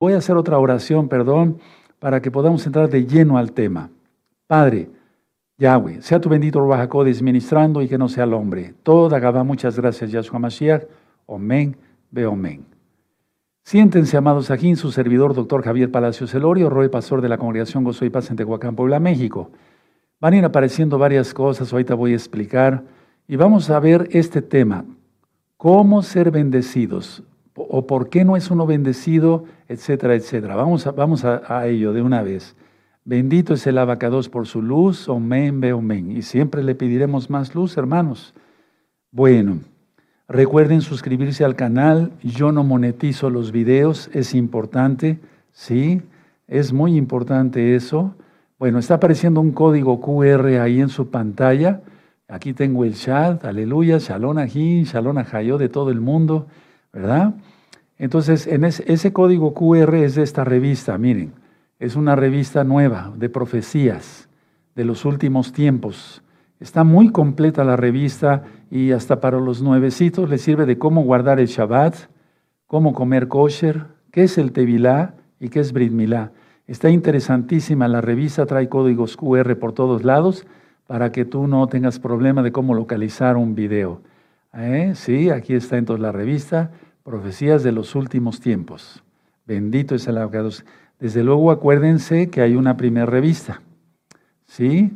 Voy 0.00 0.14
a 0.14 0.16
hacer 0.16 0.34
otra 0.38 0.58
oración, 0.58 1.08
perdón, 1.08 1.58
para 1.98 2.22
que 2.22 2.30
podamos 2.30 2.64
entrar 2.64 2.88
de 2.88 3.04
lleno 3.04 3.36
al 3.36 3.52
tema. 3.52 3.90
Padre, 4.46 4.88
Yahweh, 5.58 6.00
sea 6.00 6.18
tu 6.18 6.30
bendito 6.30 6.58
Ruach 6.58 6.90
ministrando 7.20 7.82
y 7.82 7.88
que 7.88 7.98
no 7.98 8.08
sea 8.08 8.24
el 8.24 8.32
hombre. 8.32 8.72
Toda 8.82 9.18
Gabá, 9.18 9.44
muchas 9.44 9.76
gracias, 9.76 10.10
Yahshua 10.10 10.38
Mashiach. 10.38 10.84
Omen, 11.26 11.76
ve 12.10 12.24
omen. 12.24 12.64
Siéntense, 13.62 14.16
amados, 14.16 14.50
aquí 14.50 14.74
su 14.74 14.90
servidor, 14.90 15.34
doctor 15.34 15.62
Javier 15.62 15.90
Palacios 15.92 16.34
Elorio, 16.34 16.70
Roy 16.70 16.88
Pastor 16.88 17.20
de 17.20 17.28
la 17.28 17.36
Congregación 17.36 17.84
Gozo 17.84 18.06
y 18.06 18.10
Paz 18.10 18.30
en 18.30 18.36
Tehuacán, 18.36 18.74
Puebla, 18.74 18.98
México. 19.00 19.50
Van 20.18 20.32
a 20.32 20.38
ir 20.38 20.44
apareciendo 20.46 20.96
varias 20.96 21.34
cosas, 21.34 21.70
ahorita 21.70 21.94
voy 21.94 22.12
a 22.12 22.16
explicar, 22.16 22.84
y 23.28 23.36
vamos 23.36 23.68
a 23.68 23.78
ver 23.78 24.08
este 24.12 24.40
tema, 24.40 24.86
cómo 25.58 26.02
ser 26.02 26.30
bendecidos, 26.30 27.22
o 27.68 27.86
por 27.86 28.08
qué 28.08 28.24
no 28.24 28.36
es 28.36 28.50
uno 28.50 28.66
bendecido, 28.66 29.44
etcétera, 29.68 30.14
etcétera. 30.14 30.56
Vamos 30.56 30.86
a, 30.86 30.92
vamos 30.92 31.24
a, 31.24 31.66
ello 31.66 31.92
de 31.92 32.02
una 32.02 32.22
vez. 32.22 32.56
Bendito 33.04 33.54
es 33.54 33.66
el 33.66 33.78
abacados 33.78 34.28
por 34.28 34.46
su 34.46 34.62
luz, 34.62 35.08
omen, 35.08 35.60
ve 35.60 35.72
omen. 35.72 36.10
Y 36.10 36.22
siempre 36.22 36.62
le 36.62 36.74
pediremos 36.74 37.30
más 37.30 37.54
luz, 37.54 37.76
hermanos. 37.76 38.34
Bueno, 39.10 39.58
recuerden 40.28 40.80
suscribirse 40.80 41.44
al 41.44 41.56
canal. 41.56 42.12
Yo 42.22 42.52
no 42.52 42.64
monetizo 42.64 43.30
los 43.30 43.52
videos, 43.52 44.10
es 44.12 44.34
importante, 44.34 45.18
¿sí? 45.52 46.02
Es 46.46 46.72
muy 46.72 46.96
importante 46.96 47.74
eso. 47.74 48.14
Bueno, 48.58 48.78
está 48.78 48.94
apareciendo 48.94 49.40
un 49.40 49.52
código 49.52 50.00
QR 50.00 50.60
ahí 50.60 50.80
en 50.80 50.88
su 50.88 51.10
pantalla. 51.10 51.80
Aquí 52.30 52.52
tengo 52.52 52.84
el 52.84 52.94
chat, 52.94 53.44
aleluya, 53.44 53.98
shalom 53.98 54.38
ajín, 54.38 54.84
shalom 54.84 55.18
ajayo 55.18 55.58
de 55.58 55.68
todo 55.68 55.90
el 55.90 56.00
mundo, 56.00 56.46
¿verdad? 56.92 57.34
Entonces, 58.00 58.46
en 58.46 58.64
ese, 58.64 59.12
código 59.12 59.52
QR 59.52 59.94
es 59.96 60.14
de 60.14 60.22
esta 60.22 60.42
revista, 60.42 60.96
miren, 60.96 61.34
es 61.78 61.96
una 61.96 62.16
revista 62.16 62.64
nueva 62.64 63.12
de 63.14 63.28
profecías 63.28 64.30
de 64.74 64.86
los 64.86 65.04
últimos 65.04 65.52
tiempos. 65.52 66.22
Está 66.60 66.82
muy 66.82 67.12
completa 67.12 67.62
la 67.62 67.76
revista 67.76 68.44
y 68.70 68.92
hasta 68.92 69.20
para 69.20 69.38
los 69.38 69.60
nuevecitos 69.60 70.30
le 70.30 70.38
sirve 70.38 70.64
de 70.64 70.78
cómo 70.78 71.02
guardar 71.02 71.40
el 71.40 71.46
Shabbat, 71.46 71.94
cómo 72.66 72.94
comer 72.94 73.28
kosher, 73.28 73.88
qué 74.10 74.22
es 74.22 74.38
el 74.38 74.52
Tevilá 74.52 75.16
y 75.38 75.50
qué 75.50 75.60
es 75.60 75.74
Brit 75.74 75.92
Milá. 75.92 76.32
Está 76.66 76.88
interesantísima 76.88 77.86
la 77.86 78.00
revista, 78.00 78.46
trae 78.46 78.70
códigos 78.70 79.18
QR 79.18 79.56
por 79.56 79.74
todos 79.74 80.04
lados 80.04 80.46
para 80.86 81.12
que 81.12 81.26
tú 81.26 81.46
no 81.46 81.66
tengas 81.66 81.98
problema 81.98 82.42
de 82.42 82.50
cómo 82.50 82.72
localizar 82.72 83.36
un 83.36 83.54
video. 83.54 84.00
¿Eh? 84.54 84.92
Sí, 84.94 85.28
aquí 85.28 85.52
está 85.52 85.76
entonces 85.76 86.00
la 86.00 86.12
revista. 86.12 86.70
Profecías 87.02 87.62
de 87.62 87.72
los 87.72 87.94
últimos 87.94 88.40
tiempos. 88.40 89.02
Bendito 89.46 89.94
es 89.94 90.06
el 90.06 90.18
abogado. 90.18 90.50
Desde 90.98 91.24
luego 91.24 91.50
acuérdense 91.50 92.28
que 92.28 92.42
hay 92.42 92.54
una 92.54 92.76
primera 92.76 93.06
revista, 93.06 93.62
¿sí? 94.46 94.92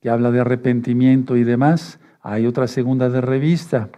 Que 0.00 0.08
habla 0.08 0.30
de 0.30 0.40
arrepentimiento 0.40 1.36
y 1.36 1.44
demás. 1.44 2.00
Hay 2.22 2.46
otra 2.46 2.66
segunda 2.68 3.10
de 3.10 3.20
revista, 3.20 3.90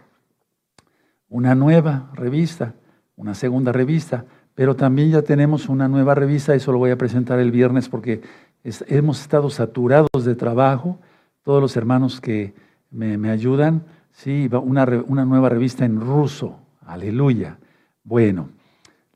una 1.28 1.54
nueva 1.54 2.10
revista, 2.14 2.74
una 3.16 3.34
segunda 3.34 3.70
revista. 3.70 4.24
Pero 4.54 4.74
también 4.76 5.10
ya 5.10 5.22
tenemos 5.22 5.68
una 5.68 5.88
nueva 5.88 6.14
revista, 6.14 6.54
eso 6.54 6.72
lo 6.72 6.78
voy 6.78 6.90
a 6.90 6.98
presentar 6.98 7.38
el 7.38 7.50
viernes 7.50 7.88
porque 7.88 8.22
hemos 8.62 9.20
estado 9.20 9.48
saturados 9.50 10.24
de 10.24 10.34
trabajo. 10.34 10.98
Todos 11.42 11.60
los 11.60 11.76
hermanos 11.76 12.20
que 12.20 12.54
me, 12.90 13.30
ayudan, 13.30 13.84
sí, 14.12 14.48
una, 14.52 14.84
una 15.06 15.24
nueva 15.24 15.48
revista 15.48 15.84
en 15.84 16.00
ruso, 16.00 16.63
Aleluya. 16.86 17.58
Bueno, 18.02 18.48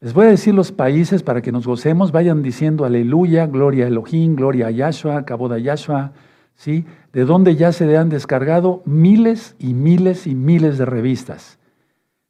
les 0.01 0.15
voy 0.15 0.27
a 0.27 0.31
decir 0.31 0.55
los 0.55 0.73
países 0.73 1.23
para 1.23 1.43
que 1.43 1.53
nos 1.53 1.67
gocemos. 1.67 2.13
Vayan 2.13 2.43
diciendo 2.43 2.85
aleluya, 2.85 3.47
gloria 3.47 3.85
a 3.85 3.89
Elohim, 3.89 4.37
gloria 4.37 4.69
a 4.69 4.71
Yahshua, 4.71 5.23
de 5.23 5.63
Yahshua. 5.63 6.13
¿sí? 6.59 6.85
De 7.13 7.25
donde 7.25 7.57
ya 7.57 7.73
se 7.73 7.97
han 7.97 8.09
descargado 8.11 8.83
miles 8.85 9.57
y 9.59 9.75
miles 9.75 10.27
y 10.27 10.35
miles 10.35 10.77
de 10.77 10.85
revistas. 10.85 11.59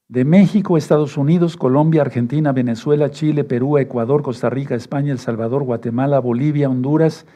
De 0.07 0.25
México, 0.25 0.79
Estados 0.79 1.19
Unidos, 1.19 1.57
Colombia, 1.57 2.01
Argentina, 2.01 2.53
Venezuela, 2.53 3.11
Chile, 3.11 3.45
Perú, 3.45 3.77
Ecuador, 3.77 4.23
Costa 4.23 4.49
Rica, 4.49 4.75
España, 4.75 5.13
El 5.13 5.19
Salvador, 5.19 5.65
Guatemala, 5.65 6.19
Bolivia, 6.21 6.71
Honduras, 6.71 7.27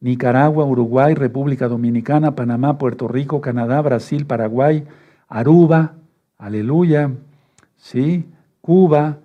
Nicaragua, 0.00 0.64
Uruguay, 0.64 1.14
República 1.14 1.68
Dominicana, 1.68 2.34
Panamá, 2.34 2.78
Puerto 2.78 3.06
Rico, 3.06 3.40
Canadá, 3.42 3.82
Brasil, 3.82 4.24
Paraguay, 4.24 4.84
Aruba, 5.28 5.94
aleluya, 6.38 7.10
¿sí? 7.82 8.24
Cuba, 8.60 9.18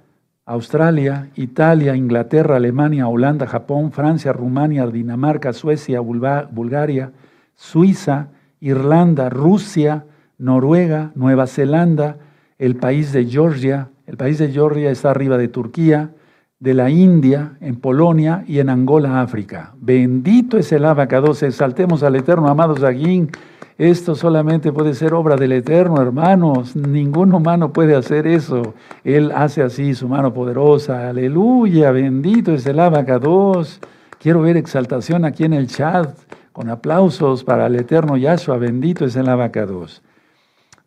Australia, 0.45 1.29
Italia, 1.35 1.95
Inglaterra, 1.95 2.55
Alemania, 2.55 3.07
Holanda, 3.07 3.45
Japón, 3.45 3.91
Francia, 3.91 4.33
Rumania, 4.33 4.87
Dinamarca, 4.87 5.53
Suecia, 5.53 5.99
Bulgaria, 5.99 7.11
Suiza, 7.55 8.29
Irlanda, 8.59 9.29
Rusia, 9.29 10.05
Noruega, 10.39 11.11
Nueva 11.15 11.47
Zelanda, 11.47 12.17
el 12.57 12.75
país 12.75 13.13
de 13.13 13.25
Georgia, 13.25 13.89
el 14.07 14.17
país 14.17 14.39
de 14.39 14.51
Georgia 14.51 14.89
está 14.89 15.11
arriba 15.11 15.37
de 15.37 15.49
Turquía, 15.49 16.11
de 16.59 16.73
la 16.73 16.89
India, 16.89 17.57
en 17.61 17.75
Polonia 17.75 18.43
y 18.47 18.57
en 18.57 18.69
Angola, 18.69 19.21
África. 19.21 19.75
Bendito 19.79 20.57
es 20.57 20.71
el 20.71 20.85
abacados, 20.85 21.43
exaltemos 21.43 22.01
al 22.01 22.15
Eterno, 22.15 22.47
amados 22.47 22.81
Aguín. 22.83 23.29
Esto 23.77 24.15
solamente 24.15 24.73
puede 24.73 24.95
ser 24.95 25.13
obra 25.13 25.35
del 25.35 25.51
Eterno, 25.51 26.01
hermanos. 26.01 26.75
Ningún 26.75 27.31
humano 27.31 27.71
puede 27.71 27.95
hacer 27.95 28.25
eso. 28.25 28.73
Él 29.03 29.31
hace 29.35 29.61
así 29.61 29.93
su 29.93 30.07
mano 30.07 30.33
poderosa. 30.33 31.09
Aleluya, 31.09 31.91
bendito 31.91 32.53
es 32.53 32.65
el 32.65 32.79
abacados. 32.79 33.79
Quiero 34.19 34.41
ver 34.41 34.57
exaltación 34.57 35.25
aquí 35.25 35.43
en 35.43 35.53
el 35.53 35.67
chat, 35.67 36.17
con 36.53 36.71
aplausos 36.71 37.43
para 37.43 37.67
el 37.67 37.75
Eterno 37.75 38.17
Yahshua. 38.17 38.57
Bendito 38.57 39.05
es 39.05 39.15
el 39.15 39.29
abacados. 39.29 40.01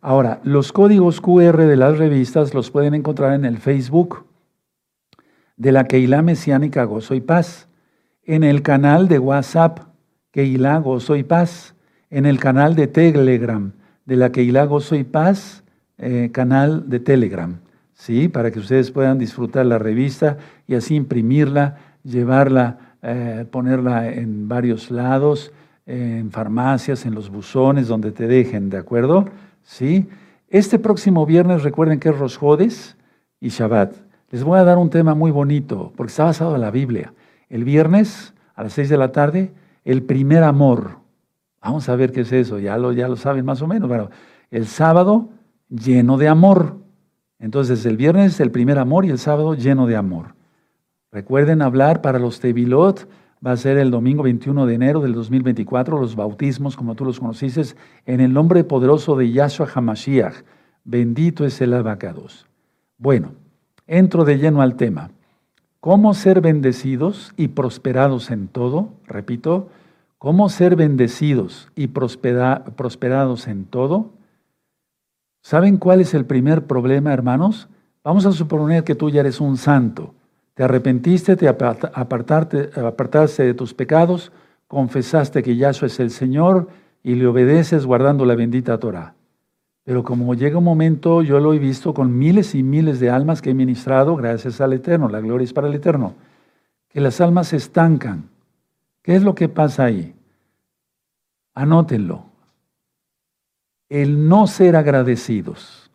Ahora, 0.01 0.41
los 0.43 0.73
códigos 0.73 1.21
QR 1.21 1.65
de 1.65 1.77
las 1.77 1.97
revistas 1.97 2.53
los 2.53 2.71
pueden 2.71 2.93
encontrar 2.93 3.33
en 3.33 3.45
el 3.45 3.59
Facebook 3.59 4.25
de 5.55 5.71
la 5.71 5.85
Keilah 5.85 6.23
Mesiánica 6.23 6.83
Gozo 6.83 7.13
y 7.13 7.21
Paz, 7.21 7.69
en 8.23 8.43
el 8.43 8.63
canal 8.63 9.07
de 9.07 9.19
WhatsApp 9.19 9.79
Keilah 10.31 10.79
Gozo 10.79 11.15
y 11.15 11.23
Paz, 11.23 11.75
en 12.11 12.25
el 12.25 12.39
canal 12.39 12.75
de 12.75 12.87
Telegram 12.87 13.71
de 14.05 14.15
la 14.15 14.31
Keilah 14.31 14.65
Gozo 14.65 14.95
y 14.95 15.03
Paz, 15.03 15.63
eh, 15.97 16.29
canal 16.33 16.89
de 16.89 16.99
Telegram, 16.99 17.57
¿sí? 17.93 18.27
Para 18.27 18.51
que 18.51 18.59
ustedes 18.59 18.91
puedan 18.91 19.17
disfrutar 19.17 19.65
la 19.65 19.79
revista 19.79 20.37
y 20.67 20.75
así 20.75 20.95
imprimirla, 20.95 21.77
llevarla, 22.03 22.95
eh, 23.01 23.45
ponerla 23.49 24.09
en 24.09 24.47
varios 24.47 24.91
lados, 24.91 25.51
en 25.85 26.31
farmacias, 26.31 27.05
en 27.05 27.15
los 27.15 27.29
buzones, 27.29 27.87
donde 27.87 28.11
te 28.11 28.27
dejen, 28.27 28.69
¿de 28.69 28.77
acuerdo? 28.77 29.25
¿Sí? 29.63 30.07
Este 30.49 30.79
próximo 30.79 31.25
viernes 31.25 31.63
recuerden 31.63 31.99
que 31.99 32.09
es 32.09 32.17
Rosjodes 32.17 32.97
y 33.39 33.49
Shabbat. 33.49 33.93
Les 34.31 34.43
voy 34.43 34.59
a 34.59 34.63
dar 34.63 34.77
un 34.77 34.89
tema 34.89 35.15
muy 35.15 35.31
bonito, 35.31 35.93
porque 35.95 36.11
está 36.11 36.25
basado 36.25 36.55
en 36.55 36.61
la 36.61 36.71
Biblia. 36.71 37.13
El 37.49 37.63
viernes 37.63 38.33
a 38.55 38.63
las 38.63 38.73
seis 38.73 38.89
de 38.89 38.97
la 38.97 39.11
tarde, 39.11 39.51
el 39.83 40.03
primer 40.03 40.43
amor. 40.43 41.00
Vamos 41.61 41.87
a 41.89 41.95
ver 41.95 42.11
qué 42.11 42.21
es 42.21 42.31
eso, 42.31 42.59
ya 42.59 42.77
lo, 42.77 42.91
ya 42.91 43.07
lo 43.07 43.15
saben 43.15 43.45
más 43.45 43.61
o 43.61 43.67
menos. 43.67 44.09
El 44.49 44.65
sábado 44.65 45.29
lleno 45.69 46.17
de 46.17 46.27
amor. 46.27 46.77
Entonces 47.39 47.85
el 47.85 47.97
viernes 47.97 48.39
el 48.39 48.51
primer 48.51 48.77
amor 48.79 49.05
y 49.05 49.09
el 49.09 49.19
sábado 49.19 49.55
lleno 49.55 49.87
de 49.87 49.95
amor. 49.95 50.35
Recuerden 51.11 51.61
hablar 51.61 52.01
para 52.01 52.19
los 52.19 52.39
Tevilot, 52.39 53.07
va 53.45 53.51
a 53.51 53.57
ser 53.57 53.77
el 53.77 53.91
domingo 53.91 54.23
21 54.23 54.65
de 54.65 54.73
enero 54.75 55.01
del 55.01 55.13
2024, 55.13 55.99
los 55.99 56.15
bautismos, 56.15 56.77
como 56.77 56.95
tú 56.95 57.03
los 57.05 57.19
conociste, 57.19 57.61
en 58.05 58.21
el 58.21 58.33
nombre 58.33 58.63
poderoso 58.63 59.15
de 59.15 59.31
Yahshua 59.31 59.67
Hamashiach. 59.73 60.43
Bendito 60.83 61.45
es 61.45 61.59
el 61.61 61.73
abacados. 61.73 62.47
Bueno, 62.97 63.33
entro 63.87 64.23
de 64.25 64.37
lleno 64.37 64.61
al 64.61 64.75
tema. 64.75 65.11
¿Cómo 65.79 66.13
ser 66.13 66.41
bendecidos 66.41 67.33
y 67.37 67.49
prosperados 67.49 68.29
en 68.29 68.47
todo? 68.47 68.89
Repito, 69.07 69.69
¿cómo 70.21 70.49
ser 70.49 70.75
bendecidos 70.75 71.71
y 71.75 71.87
prosperados 71.87 73.47
en 73.47 73.65
todo? 73.65 74.11
¿Saben 75.41 75.77
cuál 75.77 75.99
es 75.99 76.13
el 76.13 76.25
primer 76.25 76.67
problema, 76.67 77.11
hermanos? 77.11 77.67
Vamos 78.03 78.27
a 78.27 78.31
suponer 78.31 78.83
que 78.83 78.93
tú 78.93 79.09
ya 79.09 79.21
eres 79.21 79.41
un 79.41 79.57
santo. 79.57 80.13
Te 80.53 80.61
arrepentiste, 80.63 81.35
te 81.35 81.47
apartaste 81.47 83.43
de 83.43 83.53
tus 83.55 83.73
pecados, 83.73 84.31
confesaste 84.67 85.41
que 85.41 85.55
Yahshua 85.55 85.87
es 85.87 85.99
el 85.99 86.11
Señor 86.11 86.67
y 87.01 87.15
le 87.15 87.25
obedeces 87.25 87.87
guardando 87.87 88.23
la 88.23 88.35
bendita 88.35 88.77
Torah. 88.77 89.15
Pero 89.83 90.03
como 90.03 90.35
llega 90.35 90.59
un 90.59 90.63
momento, 90.65 91.23
yo 91.23 91.39
lo 91.39 91.51
he 91.51 91.57
visto 91.57 91.95
con 91.95 92.15
miles 92.15 92.53
y 92.53 92.61
miles 92.61 92.99
de 92.99 93.09
almas 93.09 93.41
que 93.41 93.49
he 93.49 93.55
ministrado, 93.55 94.15
gracias 94.15 94.61
al 94.61 94.73
Eterno, 94.73 95.09
la 95.09 95.19
gloria 95.19 95.45
es 95.45 95.53
para 95.53 95.67
el 95.67 95.73
Eterno, 95.73 96.13
que 96.89 97.01
las 97.01 97.19
almas 97.21 97.47
se 97.47 97.57
estancan. 97.57 98.30
¿Qué 99.01 99.15
es 99.15 99.23
lo 99.23 99.35
que 99.35 99.49
pasa 99.49 99.85
ahí? 99.85 100.13
Anótenlo. 101.53 102.25
El 103.89 104.29
no 104.29 104.47
ser 104.47 104.75
agradecidos, 104.75 105.91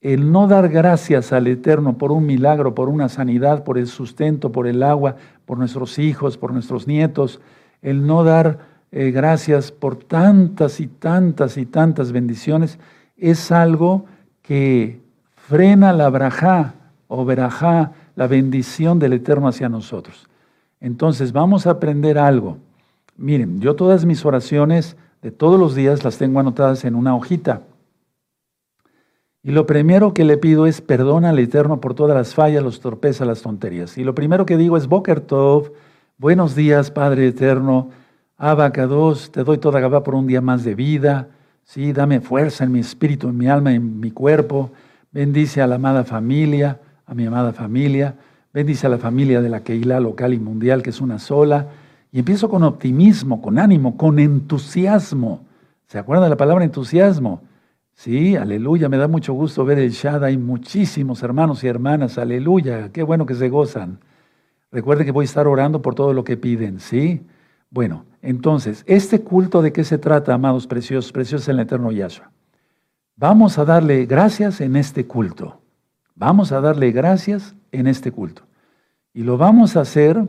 el 0.00 0.32
no 0.32 0.48
dar 0.48 0.68
gracias 0.68 1.32
al 1.32 1.46
Eterno 1.46 1.96
por 1.96 2.10
un 2.10 2.26
milagro, 2.26 2.74
por 2.74 2.88
una 2.88 3.08
sanidad, 3.08 3.62
por 3.62 3.78
el 3.78 3.86
sustento, 3.86 4.50
por 4.50 4.66
el 4.66 4.82
agua, 4.82 5.16
por 5.44 5.58
nuestros 5.58 5.98
hijos, 5.98 6.36
por 6.38 6.52
nuestros 6.52 6.88
nietos, 6.88 7.40
el 7.82 8.06
no 8.06 8.24
dar 8.24 8.58
eh, 8.90 9.10
gracias 9.10 9.70
por 9.70 9.96
tantas 9.96 10.80
y 10.80 10.86
tantas 10.86 11.56
y 11.56 11.66
tantas 11.66 12.12
bendiciones, 12.12 12.78
es 13.16 13.52
algo 13.52 14.06
que 14.42 15.00
frena 15.34 15.92
la 15.92 16.08
brajá 16.08 16.74
o 17.06 17.24
verajá, 17.24 17.92
la 18.16 18.26
bendición 18.26 18.98
del 18.98 19.12
Eterno 19.12 19.48
hacia 19.48 19.68
nosotros. 19.68 20.28
Entonces 20.80 21.32
vamos 21.32 21.66
a 21.66 21.70
aprender 21.70 22.18
algo. 22.18 22.58
Miren, 23.16 23.60
yo 23.60 23.76
todas 23.76 24.04
mis 24.04 24.24
oraciones 24.24 24.96
de 25.22 25.30
todos 25.30 25.58
los 25.58 25.74
días 25.74 26.04
las 26.04 26.18
tengo 26.18 26.40
anotadas 26.40 26.84
en 26.84 26.94
una 26.94 27.16
hojita. 27.16 27.62
Y 29.42 29.52
lo 29.52 29.64
primero 29.64 30.12
que 30.12 30.24
le 30.24 30.38
pido 30.38 30.66
es 30.66 30.80
perdona 30.80 31.30
al 31.30 31.38
Eterno 31.38 31.80
por 31.80 31.94
todas 31.94 32.16
las 32.16 32.34
fallas, 32.34 32.64
los 32.64 32.80
torpezas, 32.80 33.26
las 33.26 33.42
tonterías. 33.42 33.96
Y 33.96 34.04
lo 34.04 34.14
primero 34.14 34.44
que 34.44 34.56
digo 34.56 34.76
es 34.76 34.88
Boker 34.88 35.20
Tov, 35.20 35.72
buenos 36.18 36.56
días, 36.56 36.90
Padre 36.90 37.28
Eterno, 37.28 37.90
Abacados, 38.36 39.30
te 39.30 39.44
doy 39.44 39.58
toda 39.58 39.80
Gabá 39.80 40.02
por 40.02 40.14
un 40.14 40.26
día 40.26 40.40
más 40.40 40.64
de 40.64 40.74
vida. 40.74 41.28
Sí, 41.62 41.92
dame 41.92 42.20
fuerza 42.20 42.64
en 42.64 42.72
mi 42.72 42.80
espíritu, 42.80 43.28
en 43.28 43.38
mi 43.38 43.46
alma, 43.46 43.72
en 43.72 43.98
mi 43.98 44.10
cuerpo. 44.10 44.72
Bendice 45.12 45.62
a 45.62 45.66
la 45.66 45.76
amada 45.76 46.04
familia, 46.04 46.80
a 47.06 47.14
mi 47.14 47.24
amada 47.24 47.52
familia. 47.52 48.16
Bendice 48.56 48.86
a 48.86 48.88
la 48.88 48.96
familia 48.96 49.42
de 49.42 49.50
la 49.50 49.60
Keilah 49.60 50.00
local 50.00 50.32
y 50.32 50.38
mundial, 50.38 50.82
que 50.82 50.88
es 50.88 51.02
una 51.02 51.18
sola. 51.18 51.68
Y 52.10 52.20
empiezo 52.20 52.48
con 52.48 52.62
optimismo, 52.62 53.42
con 53.42 53.58
ánimo, 53.58 53.98
con 53.98 54.18
entusiasmo. 54.18 55.44
¿Se 55.88 55.98
acuerdan 55.98 56.24
de 56.24 56.30
la 56.30 56.38
palabra 56.38 56.64
entusiasmo? 56.64 57.42
Sí, 57.92 58.34
aleluya, 58.34 58.88
me 58.88 58.96
da 58.96 59.08
mucho 59.08 59.34
gusto 59.34 59.66
ver 59.66 59.78
el. 59.78 59.92
Hay 60.22 60.38
muchísimos 60.38 61.22
hermanos 61.22 61.62
y 61.64 61.66
hermanas, 61.68 62.16
aleluya, 62.16 62.90
qué 62.92 63.02
bueno 63.02 63.26
que 63.26 63.34
se 63.34 63.50
gozan. 63.50 63.98
Recuerden 64.72 65.04
que 65.04 65.12
voy 65.12 65.24
a 65.24 65.26
estar 65.26 65.46
orando 65.46 65.82
por 65.82 65.94
todo 65.94 66.14
lo 66.14 66.24
que 66.24 66.38
piden, 66.38 66.80
¿sí? 66.80 67.26
Bueno, 67.68 68.06
entonces, 68.22 68.84
¿este 68.86 69.20
culto 69.20 69.60
de 69.60 69.74
qué 69.74 69.84
se 69.84 69.98
trata, 69.98 70.32
amados 70.32 70.66
preciosos, 70.66 71.12
preciosos 71.12 71.46
en 71.48 71.56
el 71.56 71.66
eterno 71.66 71.92
Yahshua? 71.92 72.30
Vamos 73.16 73.58
a 73.58 73.66
darle 73.66 74.06
gracias 74.06 74.62
en 74.62 74.76
este 74.76 75.04
culto. 75.04 75.60
Vamos 76.14 76.52
a 76.52 76.62
darle 76.62 76.92
gracias 76.92 77.54
en 77.78 77.86
este 77.86 78.12
culto. 78.12 78.42
Y 79.12 79.22
lo 79.22 79.38
vamos 79.38 79.76
a 79.76 79.80
hacer 79.80 80.22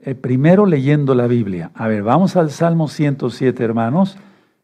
eh, 0.00 0.14
primero 0.14 0.66
leyendo 0.66 1.14
la 1.14 1.26
Biblia. 1.26 1.70
A 1.74 1.88
ver, 1.88 2.02
vamos 2.02 2.36
al 2.36 2.50
Salmo 2.50 2.88
107, 2.88 3.62
hermanos, 3.64 4.16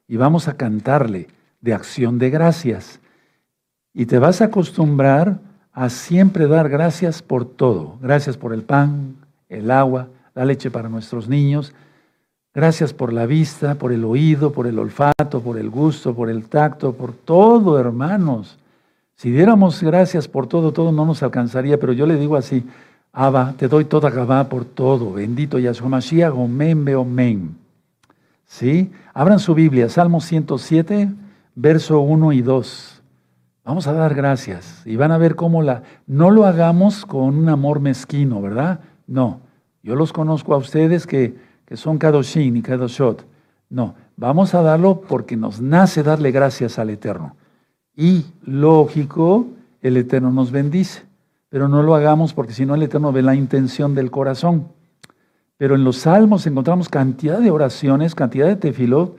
y 0.06 0.16
vamos 0.16 0.48
a 0.48 0.56
cantarle 0.56 1.28
de 1.60 1.74
acción 1.74 2.18
de 2.18 2.30
gracias. 2.30 3.00
Y 3.92 4.06
te 4.06 4.18
vas 4.18 4.40
a 4.40 4.46
acostumbrar 4.46 5.40
a 5.72 5.88
siempre 5.90 6.46
dar 6.46 6.68
gracias 6.68 7.22
por 7.22 7.44
todo. 7.44 7.98
Gracias 8.00 8.36
por 8.36 8.52
el 8.52 8.62
pan, 8.62 9.16
el 9.48 9.70
agua, 9.70 10.08
la 10.34 10.44
leche 10.44 10.70
para 10.70 10.88
nuestros 10.88 11.28
niños. 11.28 11.74
Gracias 12.52 12.92
por 12.92 13.12
la 13.12 13.26
vista, 13.26 13.74
por 13.74 13.92
el 13.92 14.04
oído, 14.04 14.52
por 14.52 14.68
el 14.68 14.78
olfato, 14.78 15.40
por 15.40 15.58
el 15.58 15.70
gusto, 15.70 16.14
por 16.14 16.30
el 16.30 16.48
tacto, 16.48 16.92
por 16.92 17.12
todo, 17.12 17.78
hermanos. 17.78 18.58
Si 19.16 19.30
diéramos 19.30 19.82
gracias 19.82 20.28
por 20.28 20.46
todo, 20.46 20.72
todo 20.72 20.92
no 20.92 21.06
nos 21.06 21.22
alcanzaría, 21.22 21.78
pero 21.78 21.92
yo 21.92 22.06
le 22.06 22.16
digo 22.16 22.36
así, 22.36 22.64
Abba, 23.12 23.54
te 23.56 23.68
doy 23.68 23.84
toda 23.84 24.10
Gabá 24.10 24.48
por 24.48 24.64
todo. 24.64 25.12
Bendito 25.12 25.58
Yahshua 25.58 25.88
Mashiach, 25.88 26.34
omen, 26.34 26.94
omen. 26.96 27.56
¿Sí? 28.44 28.90
Abran 29.12 29.38
su 29.38 29.54
Biblia, 29.54 29.88
Salmo 29.88 30.20
107, 30.20 31.12
verso 31.54 32.00
1 32.00 32.32
y 32.32 32.42
2. 32.42 33.02
Vamos 33.64 33.86
a 33.86 33.92
dar 33.92 34.14
gracias 34.14 34.82
y 34.84 34.96
van 34.96 35.12
a 35.12 35.18
ver 35.18 35.36
cómo 35.36 35.62
la... 35.62 35.84
No 36.06 36.30
lo 36.30 36.44
hagamos 36.44 37.06
con 37.06 37.38
un 37.38 37.48
amor 37.48 37.80
mezquino, 37.80 38.42
¿verdad? 38.42 38.80
No. 39.06 39.40
Yo 39.82 39.94
los 39.94 40.12
conozco 40.12 40.52
a 40.52 40.58
ustedes 40.58 41.06
que, 41.06 41.36
que 41.64 41.76
son 41.76 41.98
Kadoshin 41.98 42.56
y 42.56 42.62
Kadoshot. 42.62 43.24
No, 43.70 43.94
vamos 44.16 44.54
a 44.54 44.62
darlo 44.62 45.00
porque 45.00 45.36
nos 45.36 45.60
nace 45.60 46.02
darle 46.02 46.32
gracias 46.32 46.78
al 46.78 46.90
Eterno. 46.90 47.36
Y 47.96 48.24
lógico, 48.44 49.46
el 49.80 49.96
Eterno 49.96 50.30
nos 50.30 50.50
bendice. 50.50 51.02
Pero 51.48 51.68
no 51.68 51.82
lo 51.82 51.94
hagamos 51.94 52.34
porque 52.34 52.52
si 52.52 52.66
no 52.66 52.74
el 52.74 52.82
Eterno 52.82 53.12
ve 53.12 53.22
la 53.22 53.34
intención 53.34 53.94
del 53.94 54.10
corazón. 54.10 54.68
Pero 55.56 55.76
en 55.76 55.84
los 55.84 55.98
salmos 55.98 56.46
encontramos 56.46 56.88
cantidad 56.88 57.38
de 57.38 57.50
oraciones, 57.50 58.14
cantidad 58.14 58.48
de 58.48 58.56
tefilot, 58.56 59.16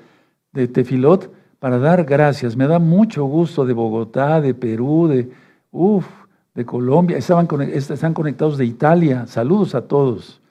de 0.51 0.67
tefilot 0.67 1.31
para 1.59 1.79
dar 1.79 2.03
gracias. 2.03 2.57
Me 2.57 2.67
da 2.67 2.79
mucho 2.79 3.25
gusto 3.25 3.65
de 3.65 3.73
Bogotá, 3.73 4.41
de 4.41 4.53
Perú, 4.53 5.07
de, 5.07 5.31
uf, 5.71 6.05
de 6.53 6.65
Colombia. 6.65 7.17
Están 7.17 8.13
conectados 8.13 8.57
de 8.57 8.65
Italia. 8.65 9.25
Saludos 9.27 9.75
a 9.75 9.81
todos. 9.81 10.41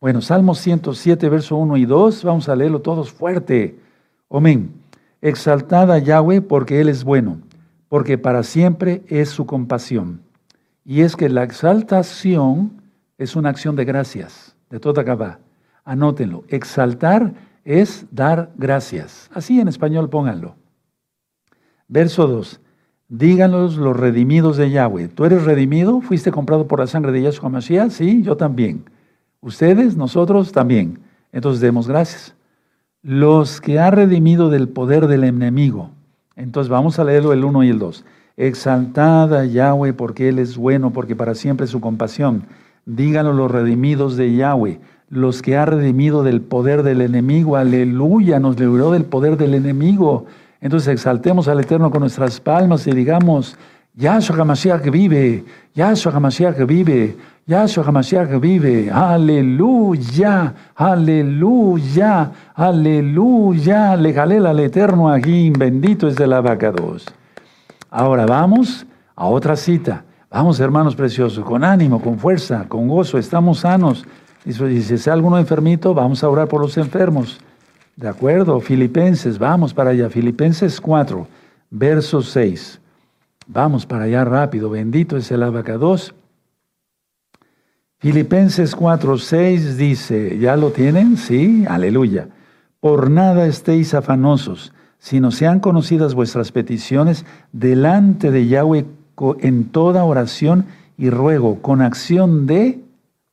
Bueno, 0.00 0.20
Salmo 0.20 0.54
107, 0.54 1.28
verso 1.28 1.56
1 1.56 1.76
y 1.76 1.84
2. 1.84 2.24
Vamos 2.24 2.48
a 2.48 2.56
leerlo 2.56 2.80
todos 2.80 3.10
fuerte. 3.10 3.78
Amén. 4.30 4.72
Exaltad 5.20 5.90
a 5.92 5.98
Yahweh 5.98 6.42
porque 6.42 6.80
Él 6.80 6.88
es 6.88 7.04
bueno, 7.04 7.38
porque 7.94 8.18
para 8.18 8.42
siempre 8.42 9.04
es 9.06 9.28
su 9.28 9.46
compasión. 9.46 10.20
Y 10.84 11.02
es 11.02 11.14
que 11.14 11.28
la 11.28 11.44
exaltación 11.44 12.82
es 13.18 13.36
una 13.36 13.50
acción 13.50 13.76
de 13.76 13.84
gracias, 13.84 14.56
de 14.68 14.80
toda 14.80 15.04
Gabá. 15.04 15.38
Anótenlo. 15.84 16.42
Exaltar 16.48 17.34
es 17.64 18.04
dar 18.10 18.50
gracias. 18.56 19.30
Así 19.32 19.60
en 19.60 19.68
español 19.68 20.10
pónganlo. 20.10 20.56
Verso 21.86 22.26
2. 22.26 22.60
Díganos 23.10 23.76
los 23.76 23.96
redimidos 23.96 24.56
de 24.56 24.70
Yahweh. 24.70 25.06
¿Tú 25.06 25.24
eres 25.24 25.44
redimido? 25.44 26.00
¿Fuiste 26.00 26.32
comprado 26.32 26.66
por 26.66 26.80
la 26.80 26.88
sangre 26.88 27.12
de 27.12 27.22
Yahshua 27.22 27.48
Mashiach? 27.48 27.90
Sí, 27.90 28.24
yo 28.24 28.36
también. 28.36 28.86
Ustedes, 29.40 29.96
nosotros 29.96 30.50
también. 30.50 30.98
Entonces 31.30 31.60
demos 31.60 31.86
gracias. 31.86 32.34
Los 33.02 33.60
que 33.60 33.78
ha 33.78 33.92
redimido 33.92 34.50
del 34.50 34.68
poder 34.68 35.06
del 35.06 35.22
enemigo. 35.22 35.93
Entonces 36.36 36.68
vamos 36.68 36.98
a 36.98 37.04
leerlo 37.04 37.32
el 37.32 37.44
1 37.44 37.64
y 37.64 37.68
el 37.70 37.78
2. 37.78 38.04
Exaltada 38.36 39.44
Yahweh 39.44 39.92
porque 39.92 40.28
Él 40.28 40.38
es 40.38 40.56
bueno, 40.56 40.92
porque 40.92 41.14
para 41.14 41.34
siempre 41.34 41.64
es 41.64 41.70
su 41.70 41.80
compasión. 41.80 42.44
Díganlo 42.86 43.32
los 43.32 43.50
redimidos 43.50 44.16
de 44.16 44.34
Yahweh, 44.34 44.80
los 45.08 45.40
que 45.40 45.56
ha 45.56 45.64
redimido 45.64 46.22
del 46.22 46.40
poder 46.40 46.82
del 46.82 47.00
enemigo. 47.00 47.56
Aleluya, 47.56 48.40
nos 48.40 48.58
libró 48.58 48.90
del 48.90 49.04
poder 49.04 49.36
del 49.36 49.54
enemigo. 49.54 50.26
Entonces 50.60 50.88
exaltemos 50.88 51.46
al 51.46 51.60
Eterno 51.60 51.90
con 51.90 52.00
nuestras 52.00 52.40
palmas 52.40 52.86
y 52.86 52.92
digamos, 52.92 53.56
Yahshua 53.96 54.38
HaMashiach 54.38 54.90
vive, 54.90 55.44
Yahshua 55.76 56.12
HaMashiach 56.12 56.66
vive, 56.66 57.16
Yahshua 57.46 57.84
HaMashiach 57.84 58.40
vive, 58.40 58.90
aleluya, 58.90 60.52
aleluya, 60.74 62.32
aleluya, 62.56 63.96
le 63.96 64.18
al 64.18 64.58
Eterno 64.58 65.08
aquí, 65.08 65.50
bendito 65.50 66.08
es 66.08 66.18
el 66.18 66.32
abacados. 66.32 67.06
Ahora 67.88 68.26
vamos 68.26 68.84
a 69.14 69.26
otra 69.26 69.54
cita. 69.54 70.02
Vamos, 70.28 70.58
hermanos 70.58 70.96
preciosos, 70.96 71.44
con 71.44 71.62
ánimo, 71.62 72.02
con 72.02 72.18
fuerza, 72.18 72.66
con 72.66 72.88
gozo, 72.88 73.18
estamos 73.18 73.60
sanos. 73.60 74.04
Y 74.44 74.52
si 74.52 74.94
es 74.94 75.06
alguno 75.06 75.38
enfermito, 75.38 75.94
vamos 75.94 76.24
a 76.24 76.28
orar 76.28 76.48
por 76.48 76.60
los 76.60 76.76
enfermos. 76.76 77.38
De 77.94 78.08
acuerdo, 78.08 78.58
Filipenses, 78.58 79.38
vamos 79.38 79.72
para 79.72 79.90
allá. 79.90 80.10
Filipenses 80.10 80.80
4, 80.80 81.28
verso 81.70 82.20
6. 82.20 82.80
Vamos 83.46 83.86
para 83.86 84.04
allá 84.04 84.24
rápido. 84.24 84.70
Bendito 84.70 85.16
es 85.16 85.30
el 85.30 85.42
abacados. 85.42 86.14
Filipenses 87.98 88.74
4, 88.74 89.18
6 89.18 89.76
dice, 89.78 90.38
¿ya 90.38 90.56
lo 90.56 90.70
tienen? 90.70 91.16
Sí, 91.16 91.64
aleluya. 91.68 92.28
Por 92.80 93.10
nada 93.10 93.46
estéis 93.46 93.94
afanosos, 93.94 94.74
sino 94.98 95.30
sean 95.30 95.60
conocidas 95.60 96.14
vuestras 96.14 96.52
peticiones 96.52 97.24
delante 97.52 98.30
de 98.30 98.46
Yahweh 98.46 98.84
en 99.40 99.64
toda 99.64 100.04
oración 100.04 100.66
y 100.98 101.08
ruego, 101.08 101.62
con 101.62 101.80
acción 101.80 102.46
de 102.46 102.80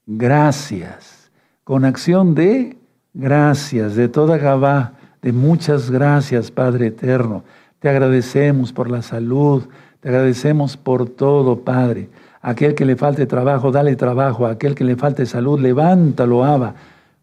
gracias, 0.05 1.31
con 1.63 1.83
acción 1.83 2.33
de 2.33 2.77
Gracias 3.13 3.95
de 3.95 4.07
toda 4.07 4.37
Gabá, 4.37 4.93
de 5.21 5.33
muchas 5.33 5.91
gracias, 5.91 6.49
Padre 6.49 6.87
eterno. 6.87 7.43
Te 7.79 7.89
agradecemos 7.89 8.71
por 8.71 8.89
la 8.89 9.01
salud, 9.01 9.63
te 10.01 10.09
agradecemos 10.09 10.77
por 10.77 11.09
todo, 11.09 11.59
Padre. 11.61 12.09
Aquel 12.41 12.75
que 12.75 12.85
le 12.85 12.95
falte 12.95 13.25
trabajo, 13.25 13.71
dale 13.71 13.95
trabajo. 13.95 14.45
Aquel 14.45 14.75
que 14.75 14.83
le 14.83 14.95
falte 14.95 15.25
salud, 15.25 15.59
levántalo, 15.59 16.43
Abba. 16.43 16.75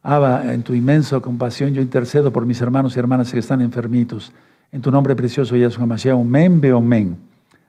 Abba, 0.02 0.54
en 0.54 0.62
tu 0.62 0.74
inmensa 0.74 1.20
compasión 1.20 1.74
yo 1.74 1.82
intercedo 1.82 2.32
por 2.32 2.46
mis 2.46 2.60
hermanos 2.60 2.96
y 2.96 2.98
hermanas 2.98 3.32
que 3.32 3.40
están 3.40 3.60
enfermitos. 3.60 4.32
En 4.72 4.80
tu 4.80 4.90
nombre 4.90 5.14
precioso, 5.14 5.56
Yahshua 5.56 5.86
Mashiach, 5.86 6.14
omen, 6.14 6.60
be 6.60 6.72
omen. 6.72 7.18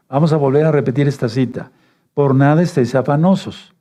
Vamos 0.08 0.32
a 0.32 0.38
volver 0.38 0.66
a 0.66 0.72
repetir 0.72 1.08
esta 1.08 1.28
cita. 1.28 1.72
Por 2.13 2.34
nada 2.34 2.62
estéis 2.62 2.96
afanosos 2.96 3.74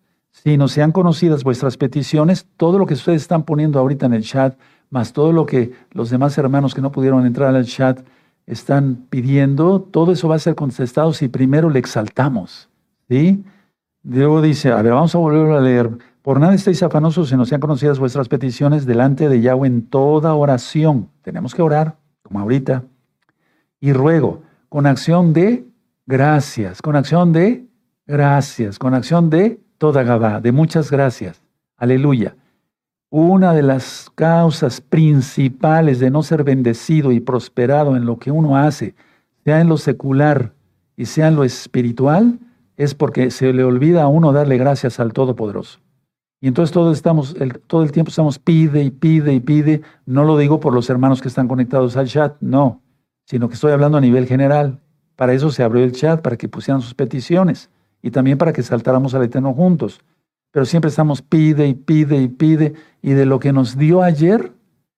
si 0.44 0.56
no 0.56 0.68
sean 0.68 0.92
conocidas 0.92 1.42
vuestras 1.42 1.76
peticiones, 1.76 2.46
todo 2.56 2.78
lo 2.78 2.86
que 2.86 2.94
ustedes 2.94 3.22
están 3.22 3.42
poniendo 3.42 3.78
ahorita 3.78 4.06
en 4.06 4.14
el 4.14 4.22
chat, 4.22 4.56
más 4.90 5.12
todo 5.12 5.32
lo 5.32 5.46
que 5.46 5.72
los 5.90 6.10
demás 6.10 6.38
hermanos 6.38 6.74
que 6.74 6.80
no 6.80 6.92
pudieron 6.92 7.26
entrar 7.26 7.54
al 7.54 7.66
chat 7.66 8.00
están 8.48 9.06
pidiendo, 9.10 9.80
todo 9.80 10.12
eso 10.12 10.26
va 10.26 10.36
a 10.36 10.40
ser 10.40 10.54
contestado 10.54 11.12
si 11.12 11.28
primero 11.28 11.68
le 11.68 11.78
exaltamos. 11.78 12.70
¿sí? 13.08 13.44
Luego 14.02 14.40
dice, 14.40 14.72
a 14.72 14.80
ver, 14.80 14.94
vamos 14.94 15.14
a 15.14 15.18
volver 15.18 15.52
a 15.52 15.60
leer. 15.60 15.90
Por 16.22 16.40
nada 16.40 16.54
estéis 16.54 16.82
afanosos, 16.82 17.32
no 17.32 17.44
sean 17.44 17.60
conocidas 17.60 17.98
vuestras 17.98 18.28
peticiones 18.28 18.86
delante 18.86 19.28
de 19.28 19.40
Yahweh 19.40 19.68
en 19.68 19.82
toda 19.82 20.34
oración. 20.34 21.10
Tenemos 21.22 21.54
que 21.54 21.62
orar, 21.62 21.96
como 22.22 22.40
ahorita. 22.40 22.84
Y 23.80 23.92
ruego, 23.92 24.42
con 24.68 24.86
acción 24.86 25.32
de 25.32 25.66
gracias, 26.06 26.80
con 26.80 26.96
acción 26.96 27.32
de 27.32 27.66
gracias, 28.06 28.78
con 28.78 28.94
acción 28.94 29.30
de 29.30 29.60
toda 29.76 30.02
Gabá, 30.02 30.40
de 30.40 30.52
muchas 30.52 30.90
gracias. 30.90 31.42
Aleluya. 31.76 32.34
Una 33.10 33.54
de 33.54 33.62
las 33.62 34.10
causas 34.14 34.82
principales 34.82 35.98
de 35.98 36.10
no 36.10 36.22
ser 36.22 36.44
bendecido 36.44 37.10
y 37.10 37.20
prosperado 37.20 37.96
en 37.96 38.04
lo 38.04 38.18
que 38.18 38.30
uno 38.30 38.58
hace, 38.58 38.94
sea 39.44 39.62
en 39.62 39.68
lo 39.68 39.78
secular 39.78 40.52
y 40.94 41.06
sea 41.06 41.28
en 41.28 41.36
lo 41.36 41.44
espiritual, 41.44 42.38
es 42.76 42.94
porque 42.94 43.30
se 43.30 43.54
le 43.54 43.64
olvida 43.64 44.02
a 44.02 44.08
uno 44.08 44.32
darle 44.32 44.58
gracias 44.58 45.00
al 45.00 45.14
Todopoderoso. 45.14 45.80
Y 46.42 46.48
entonces 46.48 46.72
todo, 46.72 46.92
estamos, 46.92 47.34
el, 47.40 47.58
todo 47.60 47.82
el 47.82 47.92
tiempo 47.92 48.10
estamos 48.10 48.38
pide 48.38 48.82
y 48.82 48.90
pide 48.90 49.32
y 49.32 49.40
pide. 49.40 49.80
No 50.04 50.24
lo 50.24 50.36
digo 50.36 50.60
por 50.60 50.74
los 50.74 50.90
hermanos 50.90 51.22
que 51.22 51.28
están 51.28 51.48
conectados 51.48 51.96
al 51.96 52.08
chat, 52.08 52.36
no, 52.40 52.82
sino 53.24 53.48
que 53.48 53.54
estoy 53.54 53.72
hablando 53.72 53.96
a 53.96 54.02
nivel 54.02 54.26
general. 54.26 54.80
Para 55.16 55.32
eso 55.32 55.50
se 55.50 55.62
abrió 55.62 55.82
el 55.82 55.92
chat, 55.92 56.20
para 56.20 56.36
que 56.36 56.48
pusieran 56.48 56.82
sus 56.82 56.94
peticiones 56.94 57.70
y 58.02 58.10
también 58.10 58.36
para 58.36 58.52
que 58.52 58.62
saltáramos 58.62 59.14
al 59.14 59.24
Eterno 59.24 59.54
juntos 59.54 60.00
pero 60.50 60.64
siempre 60.64 60.88
estamos 60.88 61.22
pide 61.22 61.66
y 61.68 61.74
pide 61.74 62.16
y 62.16 62.28
pide. 62.28 62.74
Y 63.02 63.10
de 63.12 63.26
lo 63.26 63.38
que 63.38 63.52
nos 63.52 63.76
dio 63.76 64.02
ayer, 64.02 64.52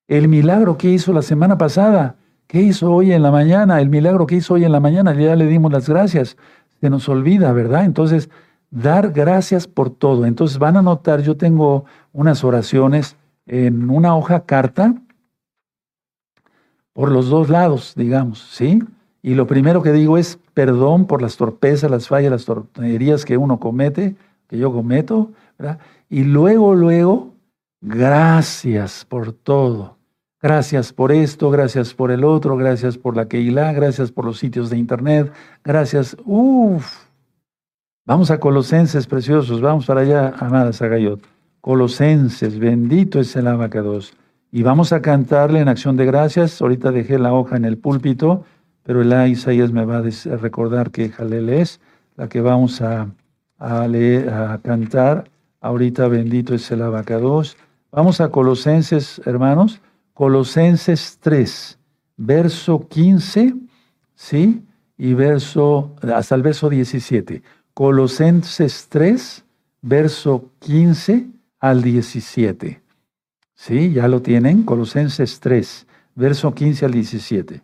el 0.08 0.28
milagro 0.28 0.76
que 0.76 0.90
hizo 0.90 1.12
la 1.12 1.22
semana 1.22 1.58
pasada, 1.58 2.16
¿qué 2.46 2.62
hizo 2.62 2.90
hoy 2.90 3.12
en 3.12 3.22
la 3.22 3.30
mañana? 3.30 3.80
El 3.80 3.88
milagro 3.88 4.26
que 4.26 4.36
hizo 4.36 4.54
hoy 4.54 4.64
en 4.64 4.72
la 4.72 4.80
mañana, 4.80 5.14
ya 5.14 5.36
le 5.36 5.46
dimos 5.46 5.72
las 5.72 5.88
gracias. 5.88 6.36
Se 6.80 6.90
nos 6.90 7.08
olvida, 7.08 7.52
¿verdad? 7.52 7.84
Entonces, 7.84 8.30
dar 8.70 9.10
gracias 9.12 9.66
por 9.66 9.90
todo. 9.90 10.24
Entonces 10.24 10.58
van 10.58 10.76
a 10.76 10.82
notar, 10.82 11.22
yo 11.22 11.36
tengo 11.36 11.84
unas 12.12 12.44
oraciones 12.44 13.16
en 13.46 13.90
una 13.90 14.16
hoja 14.16 14.44
carta 14.46 14.94
por 16.92 17.10
los 17.10 17.28
dos 17.28 17.48
lados, 17.48 17.94
digamos, 17.96 18.40
¿sí? 18.50 18.82
Y 19.22 19.34
lo 19.34 19.46
primero 19.46 19.82
que 19.82 19.92
digo 19.92 20.18
es 20.18 20.38
perdón 20.54 21.06
por 21.06 21.20
las 21.22 21.36
torpezas, 21.36 21.90
las 21.90 22.08
fallas, 22.08 22.30
las 22.30 22.44
tonterías 22.44 23.24
que 23.24 23.36
uno 23.36 23.60
comete, 23.60 24.16
que 24.50 24.58
yo 24.58 24.72
cometo, 24.72 25.30
¿verdad? 25.56 25.78
Y 26.08 26.24
luego, 26.24 26.74
luego, 26.74 27.34
gracias 27.80 29.04
por 29.04 29.32
todo. 29.32 29.96
Gracias 30.42 30.92
por 30.92 31.12
esto, 31.12 31.50
gracias 31.50 31.94
por 31.94 32.10
el 32.10 32.24
otro, 32.24 32.56
gracias 32.56 32.98
por 32.98 33.16
la 33.16 33.28
Keilah, 33.28 33.72
gracias 33.72 34.10
por 34.10 34.24
los 34.24 34.38
sitios 34.38 34.68
de 34.68 34.76
internet, 34.76 35.32
gracias. 35.62 36.16
Uf. 36.24 37.04
Vamos 38.04 38.32
a 38.32 38.40
Colosenses 38.40 39.06
preciosos, 39.06 39.60
vamos 39.60 39.86
para 39.86 40.00
allá, 40.00 40.34
amada 40.40 40.72
Sagayot. 40.72 41.20
Colosenses, 41.60 42.58
bendito 42.58 43.20
es 43.20 43.36
el 43.36 43.46
abacados. 43.46 44.14
Y 44.50 44.64
vamos 44.64 44.92
a 44.92 45.00
cantarle 45.00 45.60
en 45.60 45.68
acción 45.68 45.96
de 45.96 46.06
gracias. 46.06 46.60
Ahorita 46.60 46.90
dejé 46.90 47.20
la 47.20 47.32
hoja 47.32 47.56
en 47.56 47.64
el 47.64 47.78
púlpito, 47.78 48.44
pero 48.82 49.02
el 49.02 49.30
Isaías 49.30 49.70
me 49.70 49.84
va 49.84 49.98
a 49.98 50.36
recordar 50.38 50.90
que 50.90 51.10
Jalel 51.10 51.50
es 51.50 51.80
la 52.16 52.28
que 52.28 52.40
vamos 52.40 52.80
a 52.80 53.10
a, 53.60 53.86
leer, 53.86 54.30
a 54.30 54.58
cantar. 54.58 55.30
Ahorita 55.60 56.08
bendito 56.08 56.54
es 56.54 56.68
el 56.72 56.82
abacados. 56.82 57.56
Vamos 57.92 58.20
a 58.20 58.30
Colosenses, 58.30 59.20
hermanos. 59.24 59.80
Colosenses 60.14 61.18
3, 61.20 61.78
verso 62.16 62.88
15, 62.88 63.54
¿sí? 64.14 64.64
Y 64.98 65.14
verso, 65.14 65.94
hasta 66.14 66.34
el 66.34 66.42
verso 66.42 66.68
17. 66.68 67.42
Colosenses 67.72 68.86
3, 68.88 69.44
verso 69.82 70.50
15 70.58 71.28
al 71.60 71.82
17. 71.82 72.82
¿Sí? 73.54 73.92
Ya 73.92 74.08
lo 74.08 74.22
tienen. 74.22 74.62
Colosenses 74.62 75.40
3, 75.40 75.86
verso 76.14 76.54
15 76.54 76.86
al 76.86 76.92
17. 76.92 77.62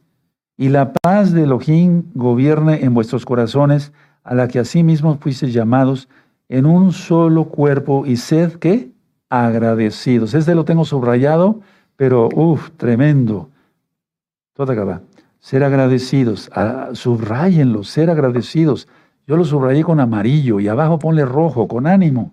Y 0.58 0.68
la 0.70 0.92
paz 0.92 1.32
de 1.32 1.42
Elohim 1.42 2.04
gobierne 2.14 2.84
en 2.84 2.94
vuestros 2.94 3.26
corazones 3.26 3.92
a 4.26 4.34
la 4.34 4.48
que 4.48 4.58
asimismo 4.58 5.16
fuisteis 5.18 5.54
llamados 5.54 6.08
en 6.48 6.66
un 6.66 6.92
solo 6.92 7.44
cuerpo 7.44 8.04
y 8.06 8.16
sed 8.16 8.54
que 8.54 8.90
agradecidos. 9.30 10.34
Este 10.34 10.54
lo 10.54 10.64
tengo 10.64 10.84
subrayado, 10.84 11.60
pero 11.96 12.28
uff, 12.34 12.70
tremendo. 12.76 13.48
Toda 14.52 14.72
acaba. 14.72 15.00
Ser 15.38 15.62
agradecidos, 15.62 16.50
ah, 16.54 16.90
subrayenlo, 16.92 17.84
ser 17.84 18.10
agradecidos. 18.10 18.88
Yo 19.28 19.36
lo 19.36 19.44
subrayé 19.44 19.84
con 19.84 20.00
amarillo 20.00 20.58
y 20.58 20.66
abajo 20.66 20.98
ponle 20.98 21.24
rojo, 21.24 21.68
con 21.68 21.86
ánimo. 21.86 22.32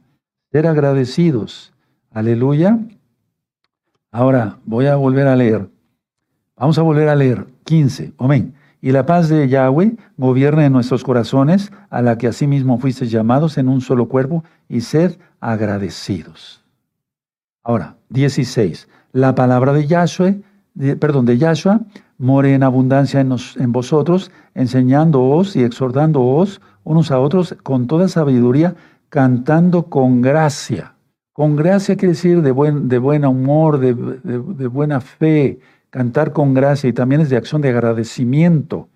Ser 0.51 0.65
agradecidos. 0.65 1.73
Aleluya. 2.11 2.79
Ahora 4.11 4.57
voy 4.65 4.87
a 4.87 4.95
volver 4.95 5.27
a 5.27 5.35
leer. 5.35 5.69
Vamos 6.55 6.77
a 6.79 6.81
volver 6.81 7.09
a 7.09 7.15
leer 7.15 7.45
15. 7.65 8.13
Amén. 8.17 8.55
Y 8.83 8.91
la 8.91 9.05
paz 9.05 9.29
de 9.29 9.47
Yahweh 9.47 9.95
gobierne 10.17 10.65
en 10.65 10.73
nuestros 10.73 11.05
corazones, 11.05 11.71
a 11.89 12.01
la 12.01 12.17
que 12.17 12.27
asimismo 12.27 12.77
fuiste 12.79 13.07
llamados 13.07 13.57
en 13.57 13.69
un 13.69 13.79
solo 13.79 14.09
cuerpo, 14.09 14.43
y 14.67 14.81
ser 14.81 15.19
agradecidos. 15.39 16.65
Ahora, 17.63 17.95
16. 18.09 18.89
La 19.13 19.35
palabra 19.35 19.71
de 19.71 19.87
Yahshua, 19.87 20.33
perdón, 20.99 21.25
de 21.25 21.37
Yahshua, 21.37 21.79
more 22.17 22.53
en 22.53 22.61
abundancia 22.61 23.21
en, 23.21 23.71
vosotros, 23.71 24.31
enseñándoos 24.53 25.55
y 25.55 25.63
exhortándoos 25.63 26.59
unos 26.83 27.09
a 27.09 27.21
otros 27.21 27.55
con 27.63 27.87
toda 27.87 28.09
sabiduría, 28.09 28.75
cantando 29.07 29.83
con 29.83 30.21
gracia. 30.21 30.95
Con 31.31 31.55
gracia 31.55 31.95
quiere 31.95 32.15
decir 32.15 32.41
de 32.41 32.51
buen, 32.51 32.89
de 32.89 32.97
buen 32.97 33.23
humor, 33.23 33.79
de, 33.79 33.93
de 33.93 34.67
buena 34.67 34.99
fe, 34.99 35.61
cantar 35.93 36.33
con 36.33 36.55
gracia 36.55 36.89
y 36.89 36.93
también 36.93 37.21
es 37.21 37.29
de 37.29 37.37
acción 37.37 37.61
de 37.61 37.69
agradecimiento 37.69 38.89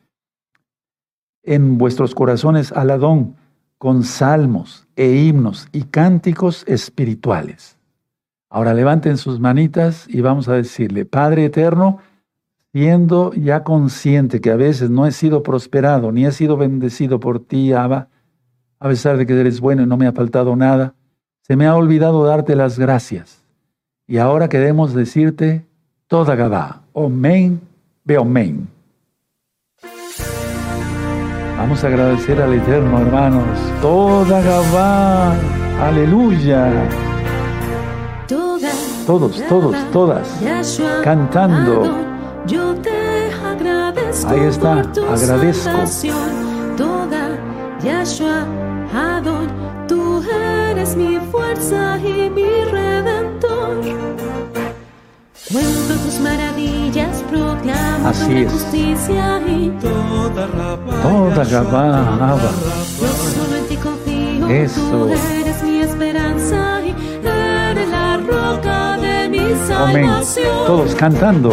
en 1.43 1.77
vuestros 1.77 2.15
corazones 2.15 2.71
al 2.71 2.89
Adón 2.89 3.35
con 3.77 4.01
salmos 4.01 4.87
e 4.95 5.11
himnos 5.11 5.67
y 5.71 5.83
cánticos 5.83 6.63
espirituales. 6.67 7.77
Ahora 8.49 8.73
levanten 8.73 9.17
sus 9.17 9.39
manitas 9.39 10.07
y 10.09 10.21
vamos 10.21 10.47
a 10.47 10.53
decirle, 10.53 11.05
Padre 11.05 11.45
eterno, 11.45 11.99
siendo 12.73 13.31
ya 13.33 13.63
consciente 13.63 14.41
que 14.41 14.49
a 14.49 14.55
veces 14.55 14.89
no 14.89 15.05
he 15.05 15.11
sido 15.11 15.43
prosperado 15.43 16.11
ni 16.11 16.25
he 16.25 16.31
sido 16.31 16.57
bendecido 16.57 17.19
por 17.19 17.45
ti, 17.45 17.73
Abba, 17.73 18.07
a 18.79 18.87
pesar 18.87 19.17
de 19.17 19.27
que 19.27 19.39
eres 19.39 19.61
bueno 19.61 19.83
y 19.83 19.85
no 19.85 19.97
me 19.97 20.07
ha 20.07 20.13
faltado 20.13 20.55
nada, 20.55 20.95
se 21.41 21.57
me 21.57 21.67
ha 21.67 21.75
olvidado 21.75 22.23
darte 22.23 22.55
las 22.55 22.79
gracias. 22.79 23.43
Y 24.07 24.17
ahora 24.17 24.49
queremos 24.49 24.95
decirte, 24.95 25.66
toda 26.07 26.35
Gabá, 26.35 26.81
Omen, 26.93 27.61
ve 28.05 28.17
Omen. 28.17 28.67
Vamos 31.57 31.83
a 31.83 31.87
agradecer 31.87 32.41
al 32.41 32.53
Eterno, 32.53 32.99
hermanos. 32.99 33.57
Toda 33.81 34.41
Gabá, 34.41 35.33
aleluya. 35.81 36.71
Todos, 39.05 39.41
todos, 39.47 39.91
todas, 39.91 40.27
cantando. 41.03 41.83
Ahí 44.27 44.39
está, 44.41 44.81
agradezco. 44.81 45.71
Toda 46.75 47.37
Yahshua 47.83 48.45
Adon, 48.93 49.47
tú 49.87 50.21
eres 50.69 50.95
mi 50.95 51.19
fuerza 51.31 51.97
y 51.99 52.29
mi 52.29 52.65
Cuento 55.51 55.93
tus 56.03 56.19
maravillas, 56.19 57.23
proclamo 57.29 58.09
Así 58.09 58.39
es. 58.39 58.51
justicia 58.51 59.41
y 59.47 59.69
toda 59.81 60.47
Rabá. 60.47 61.01
Toda 61.01 61.43
Rabá, 61.45 62.37
Yo 62.99 63.07
solo 63.07 63.55
en 63.55 63.67
ti 63.67 63.77
confío. 63.77 64.47
Eso. 64.49 64.81
Tú 64.81 65.07
eres 65.07 65.63
mi 65.63 65.79
esperanza 65.79 66.81
y 66.81 66.89
eres 67.25 67.89
la 67.89 68.17
roca 68.17 68.97
de 68.97 69.29
mi 69.29 69.55
salvación. 69.67 70.47
Amén. 70.49 70.65
Todos 70.65 70.95
cantando. 70.95 71.51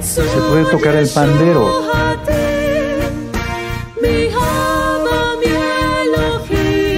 Se 0.00 0.22
puede 0.48 0.64
tocar 0.64 0.96
el 0.96 1.08
pandero. 1.10 1.82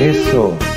Eso. 0.00 0.69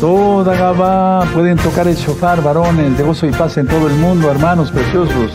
Toda 0.00 0.56
Gabá, 0.56 1.26
pueden 1.34 1.58
tocar 1.58 1.86
el 1.86 1.94
shofar, 1.94 2.42
varones, 2.42 2.96
de 2.96 3.04
gozo 3.04 3.26
y 3.26 3.32
paz 3.32 3.58
en 3.58 3.66
todo 3.66 3.86
el 3.86 3.92
mundo, 3.96 4.30
hermanos 4.30 4.70
preciosos. 4.70 5.32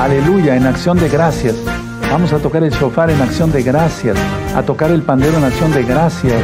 Aleluya, 0.00 0.56
en 0.56 0.66
acción 0.66 0.98
de 0.98 1.08
gracias. 1.08 1.54
Vamos 2.10 2.32
a 2.32 2.38
tocar 2.38 2.64
el 2.64 2.72
shofar 2.72 3.08
en 3.10 3.22
acción 3.22 3.52
de 3.52 3.62
gracias, 3.62 4.18
a 4.56 4.62
tocar 4.62 4.90
el 4.90 5.02
pandero 5.02 5.38
en 5.38 5.44
acción 5.44 5.70
de 5.70 5.84
gracias, 5.84 6.42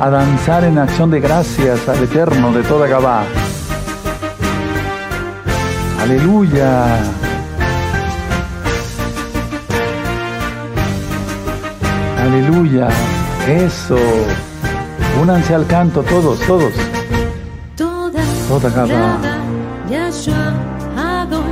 a 0.00 0.08
danzar 0.08 0.64
en 0.64 0.78
acción 0.78 1.10
de 1.10 1.20
gracias 1.20 1.86
al 1.86 2.02
Eterno 2.02 2.50
de 2.50 2.62
toda 2.62 2.86
Gabá. 2.86 3.24
Aleluya. 6.00 6.96
Aleluya. 12.22 12.88
Eso. 13.46 13.98
Únanse 15.20 15.54
al 15.54 15.66
canto 15.66 16.02
todos, 16.02 16.40
todos. 16.40 16.72
Toda, 18.48 18.70
Toda 18.70 18.86
Gabá. 18.86 19.18
Yahshua, 19.90 20.54
Adon, 20.96 21.44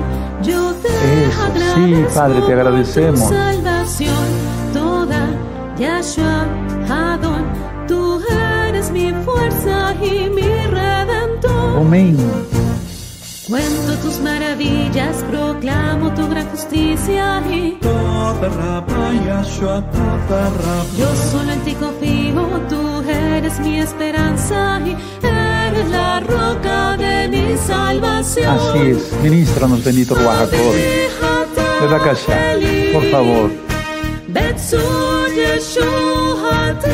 yo 0.42 0.72
te 0.82 0.88
Eso, 0.88 1.74
sí, 1.74 2.04
Padre, 2.14 2.40
te 2.46 2.52
agradecemos. 2.52 3.20
por 3.20 3.28
tu 3.30 3.34
salvación. 3.34 4.24
Toda, 4.72 5.26
Yahshua, 5.78 6.46
Adon, 6.88 7.44
tú 7.88 8.20
eres 8.68 8.90
mi 8.90 9.12
fuerza 9.24 9.94
y 10.02 10.30
mi 10.30 10.42
redentor. 10.42 11.78
Amén. 11.80 12.16
Cuento 13.48 13.92
tus 14.02 14.20
maravillas, 14.20 15.16
proclamo 15.30 16.10
tu 16.14 16.26
gran 16.28 16.48
justicia 16.48 17.42
y 17.50 17.72
Toda 17.82 18.48
Rabba 18.48 19.12
Yahshua, 19.26 19.82
toda 19.92 20.40
Rabba. 20.50 20.84
yo 20.96 21.06
solo 21.30 21.52
en 21.52 21.60
ti 21.60 21.74
confío, 21.74 22.42
tú 22.70 23.02
eres 23.08 23.60
mi 23.60 23.78
esperanza 23.80 24.80
y 24.86 24.96
eres 25.74 25.90
la 25.90 26.20
roca 26.20 26.96
de 26.96 27.28
mi 27.28 27.56
salvación. 27.56 28.58
Así 28.58 28.90
es. 28.90 29.12
Ministranos, 29.22 29.84
bendito 29.84 30.14
Ruajacor. 30.14 30.74
Bebakasha, 31.80 32.54
por 32.92 33.04
favor. 33.10 33.50
Betsu 34.28 34.78
Yeshuati, 35.36 36.90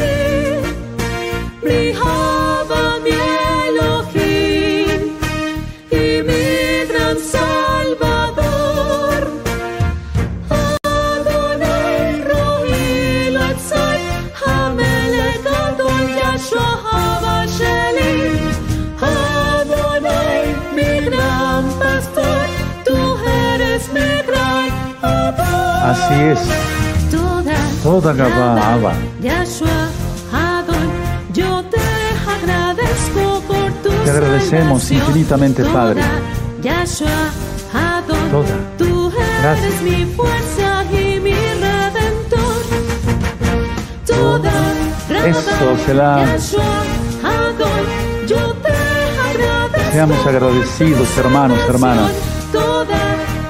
Así 25.90 26.14
es. 26.14 26.38
Toda, 27.10 27.54
Toda 27.82 28.12
Gabá, 28.12 28.92
yo 31.32 31.64
te 31.64 31.80
agradezco 32.36 33.42
por 33.48 33.72
tu 33.82 33.88
Te 34.04 34.10
agradecemos 34.10 34.90
infinitamente, 34.90 35.62
Toda, 35.62 35.74
Padre. 35.74 36.02
Yahshua, 36.62 37.08
Adon, 37.74 38.30
Toda. 38.30 38.56
tú 38.78 39.10
eres 39.10 39.42
Gracias. 39.42 39.82
mi 39.82 40.04
fuerza 40.14 40.84
y 40.92 41.20
mi 41.20 41.32
redentor. 41.34 42.62
Toda, 44.06 44.52
Eso, 45.26 45.76
Selah. 45.86 46.24
Yahshua, 46.26 46.82
Adon, 47.24 47.84
yo 48.28 48.52
te 48.62 48.72
agradezco 49.28 49.92
Seamos 49.92 50.26
agradecidos, 50.26 51.18
hermanos, 51.18 51.58
hermanas. 51.68 52.12
Toda, 52.52 52.98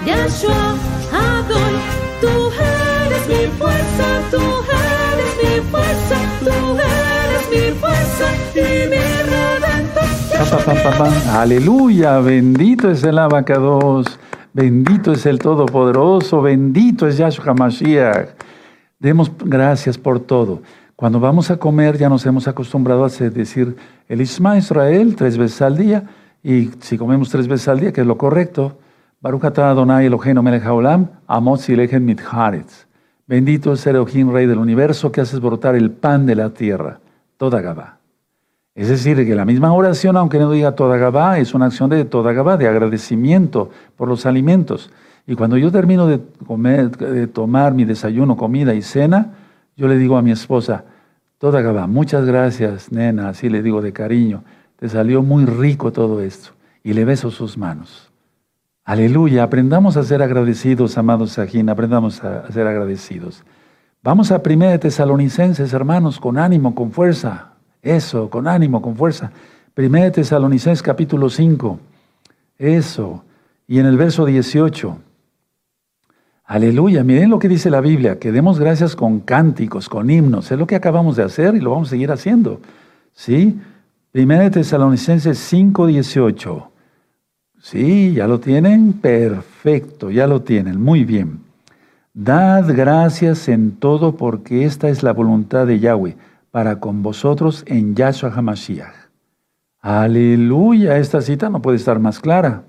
Yahshua, 0.06 0.59
mi 4.38 5.60
fuerza, 5.70 6.18
mi 7.50 7.70
fuerza 7.80 8.26
y. 8.54 8.90
Aleluya, 11.32 12.18
bendito 12.20 12.90
es 12.90 13.04
el 13.04 13.18
abacados, 13.18 14.18
bendito 14.52 15.12
es 15.12 15.26
el 15.26 15.38
Todopoderoso, 15.38 16.42
bendito 16.42 17.06
es 17.06 17.16
Yahshua 17.18 17.54
Mashiach. 17.54 18.30
Demos 18.98 19.30
gracias 19.44 19.98
por 19.98 20.20
todo. 20.20 20.62
Cuando 20.96 21.20
vamos 21.20 21.50
a 21.50 21.56
comer 21.56 21.96
ya 21.96 22.08
nos 22.08 22.26
hemos 22.26 22.46
acostumbrado 22.46 23.04
a 23.04 23.08
decir 23.08 23.76
el 24.08 24.20
Isma 24.20 24.58
Israel 24.58 25.16
tres 25.16 25.38
veces 25.38 25.62
al 25.62 25.76
día 25.76 26.04
y 26.42 26.70
si 26.80 26.98
comemos 26.98 27.30
tres 27.30 27.48
veces 27.48 27.68
al 27.68 27.80
día, 27.80 27.92
que 27.92 28.00
es 28.02 28.06
lo 28.06 28.18
correcto, 28.18 28.78
Baruch 29.20 29.44
atah 29.44 29.70
Adonai 29.70 30.06
Eloheinu 30.06 30.42
melech 30.42 30.64
haolam, 30.64 31.08
mitharetz. 32.00 32.89
Bendito 33.30 33.74
es 33.74 33.86
Elohim, 33.86 34.32
Rey 34.32 34.46
del 34.46 34.58
universo, 34.58 35.12
que 35.12 35.20
haces 35.20 35.38
brotar 35.38 35.76
el 35.76 35.92
pan 35.92 36.26
de 36.26 36.34
la 36.34 36.50
tierra, 36.50 36.98
toda 37.36 37.60
Gabá. 37.60 37.98
Es 38.74 38.88
decir, 38.88 39.24
que 39.24 39.36
la 39.36 39.44
misma 39.44 39.72
oración, 39.72 40.16
aunque 40.16 40.40
no 40.40 40.50
diga 40.50 40.72
toda 40.72 40.96
Gabá, 40.96 41.38
es 41.38 41.54
una 41.54 41.66
acción 41.66 41.90
de 41.90 42.04
toda 42.04 42.32
Gabá, 42.32 42.56
de 42.56 42.66
agradecimiento 42.66 43.70
por 43.94 44.08
los 44.08 44.26
alimentos. 44.26 44.90
Y 45.28 45.36
cuando 45.36 45.56
yo 45.56 45.70
termino 45.70 46.08
de, 46.08 46.18
comer, 46.44 46.90
de 46.90 47.28
tomar 47.28 47.72
mi 47.72 47.84
desayuno, 47.84 48.36
comida 48.36 48.74
y 48.74 48.82
cena, 48.82 49.30
yo 49.76 49.86
le 49.86 49.96
digo 49.96 50.16
a 50.16 50.22
mi 50.22 50.32
esposa, 50.32 50.82
toda 51.38 51.60
Gabá, 51.60 51.86
muchas 51.86 52.26
gracias, 52.26 52.90
nena, 52.90 53.28
así 53.28 53.48
le 53.48 53.62
digo 53.62 53.80
de 53.80 53.92
cariño, 53.92 54.42
te 54.74 54.88
salió 54.88 55.22
muy 55.22 55.44
rico 55.44 55.92
todo 55.92 56.20
esto. 56.20 56.50
Y 56.82 56.94
le 56.94 57.04
beso 57.04 57.30
sus 57.30 57.56
manos. 57.56 58.09
Aleluya, 58.90 59.44
aprendamos 59.44 59.96
a 59.96 60.02
ser 60.02 60.20
agradecidos, 60.20 60.98
amados 60.98 61.30
Sajín, 61.30 61.68
aprendamos 61.68 62.24
a, 62.24 62.50
ser 62.50 62.66
agradecidos. 62.66 63.44
Vamos 64.02 64.32
a 64.32 64.42
1 64.44 64.68
de 64.68 64.80
Tesalonicenses, 64.80 65.72
hermanos, 65.72 66.18
con 66.18 66.36
ánimo, 66.36 66.74
con 66.74 66.90
fuerza. 66.90 67.52
Eso, 67.82 68.28
con 68.28 68.48
ánimo, 68.48 68.82
con 68.82 68.96
fuerza. 68.96 69.30
1 69.76 69.96
de 69.96 70.10
Tesalonicenses 70.10 70.82
capítulo 70.82 71.30
5. 71.30 71.78
Eso. 72.58 73.22
Y 73.68 73.78
en 73.78 73.86
el 73.86 73.96
verso 73.96 74.24
18. 74.26 74.98
Aleluya, 76.46 77.04
miren 77.04 77.30
lo 77.30 77.38
que 77.38 77.48
dice 77.48 77.70
la 77.70 77.80
Biblia, 77.80 78.18
que 78.18 78.32
demos 78.32 78.58
gracias 78.58 78.96
con 78.96 79.20
cánticos, 79.20 79.88
con 79.88 80.10
himnos. 80.10 80.50
Es 80.50 80.58
lo 80.58 80.66
que 80.66 80.74
acabamos 80.74 81.14
de 81.14 81.22
hacer 81.22 81.54
y 81.54 81.60
lo 81.60 81.70
vamos 81.70 81.86
a 81.86 81.90
seguir 81.90 82.10
haciendo. 82.10 82.60
¿Sí? 83.12 83.56
1 84.14 84.38
de 84.40 84.50
Tesalonicenses 84.50 85.38
5, 85.38 85.86
18. 85.86 86.69
Sí, 87.60 88.14
ya 88.14 88.26
lo 88.26 88.40
tienen. 88.40 88.94
Perfecto, 88.94 90.10
ya 90.10 90.26
lo 90.26 90.42
tienen. 90.42 90.80
Muy 90.80 91.04
bien. 91.04 91.40
Dad 92.14 92.74
gracias 92.74 93.48
en 93.48 93.72
todo 93.72 94.16
porque 94.16 94.64
esta 94.64 94.88
es 94.88 95.02
la 95.02 95.12
voluntad 95.12 95.66
de 95.66 95.78
Yahweh 95.78 96.16
para 96.50 96.80
con 96.80 97.02
vosotros 97.02 97.62
en 97.66 97.94
Yahshua 97.94 98.32
HaMashiach. 98.34 98.94
Aleluya, 99.80 100.98
esta 100.98 101.20
cita 101.20 101.48
no 101.48 101.62
puede 101.62 101.76
estar 101.76 102.00
más 102.00 102.18
clara. 102.18 102.64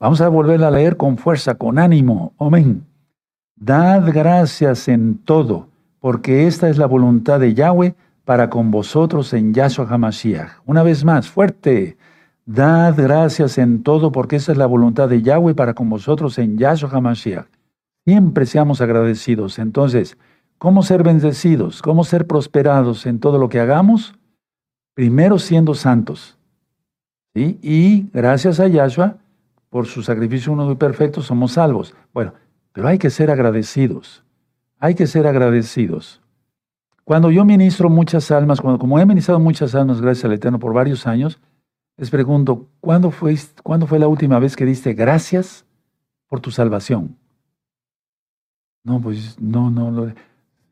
Vamos 0.00 0.20
a 0.20 0.28
volverla 0.28 0.68
a 0.68 0.72
leer 0.72 0.96
con 0.96 1.16
fuerza, 1.16 1.54
con 1.54 1.78
ánimo. 1.78 2.32
Amén. 2.38 2.84
Dad 3.56 4.10
gracias 4.12 4.88
en 4.88 5.18
todo 5.18 5.68
porque 6.00 6.46
esta 6.46 6.68
es 6.68 6.76
la 6.76 6.86
voluntad 6.86 7.40
de 7.40 7.54
Yahweh 7.54 7.94
para 8.24 8.50
con 8.50 8.70
vosotros 8.70 9.32
en 9.34 9.54
Yahshua 9.54 9.86
HaMashiach. 9.88 10.62
Una 10.66 10.82
vez 10.82 11.04
más, 11.04 11.28
fuerte. 11.28 11.96
Dad 12.46 12.94
gracias 12.96 13.56
en 13.56 13.82
todo 13.82 14.12
porque 14.12 14.36
esta 14.36 14.52
es 14.52 14.58
la 14.58 14.66
voluntad 14.66 15.08
de 15.08 15.22
Yahweh 15.22 15.54
para 15.54 15.72
con 15.72 15.88
vosotros 15.88 16.38
en 16.38 16.58
Yahshua 16.58 16.90
HaMashiach. 16.90 17.46
Siempre 18.04 18.44
seamos 18.44 18.82
agradecidos. 18.82 19.58
Entonces, 19.58 20.18
¿cómo 20.58 20.82
ser 20.82 21.02
bendecidos? 21.02 21.80
¿Cómo 21.80 22.04
ser 22.04 22.26
prosperados 22.26 23.06
en 23.06 23.18
todo 23.18 23.38
lo 23.38 23.48
que 23.48 23.60
hagamos? 23.60 24.14
Primero 24.92 25.38
siendo 25.38 25.74
santos. 25.74 26.36
Y 27.34 28.10
gracias 28.12 28.60
a 28.60 28.68
Yahshua, 28.68 29.16
por 29.70 29.86
su 29.86 30.02
sacrificio 30.02 30.52
uno 30.52 30.70
y 30.70 30.76
perfecto, 30.76 31.22
somos 31.22 31.52
salvos. 31.52 31.94
Bueno, 32.12 32.34
pero 32.72 32.88
hay 32.88 32.98
que 32.98 33.10
ser 33.10 33.30
agradecidos. 33.30 34.22
Hay 34.78 34.94
que 34.94 35.06
ser 35.06 35.26
agradecidos. 35.26 36.20
Cuando 37.04 37.30
yo 37.30 37.44
ministro 37.44 37.88
muchas 37.88 38.30
almas, 38.30 38.60
cuando, 38.60 38.78
como 38.78 38.98
he 38.98 39.06
ministrado 39.06 39.40
muchas 39.40 39.74
almas, 39.74 40.00
gracias 40.00 40.26
al 40.26 40.32
Eterno, 40.34 40.58
por 40.58 40.74
varios 40.74 41.06
años, 41.06 41.40
les 41.96 42.10
pregunto, 42.10 42.68
¿cuándo 42.80 43.10
fue, 43.10 43.36
¿cuándo 43.62 43.86
fue 43.86 43.98
la 43.98 44.08
última 44.08 44.38
vez 44.38 44.56
que 44.56 44.64
diste 44.64 44.94
gracias 44.94 45.64
por 46.28 46.40
tu 46.40 46.50
salvación? 46.50 47.16
No, 48.82 49.00
pues 49.00 49.40
no, 49.40 49.70
no. 49.70 50.12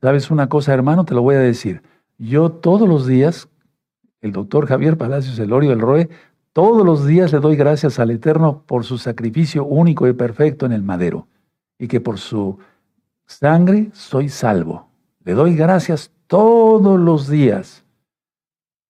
¿Sabes 0.00 0.30
una 0.30 0.48
cosa, 0.48 0.74
hermano? 0.74 1.04
Te 1.04 1.14
lo 1.14 1.22
voy 1.22 1.37
a 1.37 1.40
decir. 1.40 1.82
Yo 2.18 2.50
todos 2.50 2.88
los 2.88 3.06
días, 3.06 3.48
el 4.20 4.32
doctor 4.32 4.66
Javier 4.66 4.98
Palacios 4.98 5.38
Elorio, 5.38 5.72
el 5.72 5.80
ROE, 5.80 6.11
todos 6.52 6.85
los 6.85 7.06
días 7.06 7.32
le 7.32 7.40
doy 7.40 7.56
gracias 7.56 7.98
al 7.98 8.11
Eterno 8.11 8.64
por 8.66 8.85
su 8.85 8.98
sacrificio 8.98 9.64
único 9.64 10.06
y 10.06 10.12
perfecto 10.12 10.66
en 10.66 10.72
el 10.72 10.82
madero 10.82 11.26
y 11.78 11.88
que 11.88 12.00
por 12.00 12.18
su 12.18 12.58
sangre 13.26 13.90
soy 13.94 14.28
salvo. 14.28 14.88
Le 15.24 15.32
doy 15.32 15.56
gracias 15.56 16.12
todos 16.26 17.00
los 17.00 17.28
días. 17.28 17.85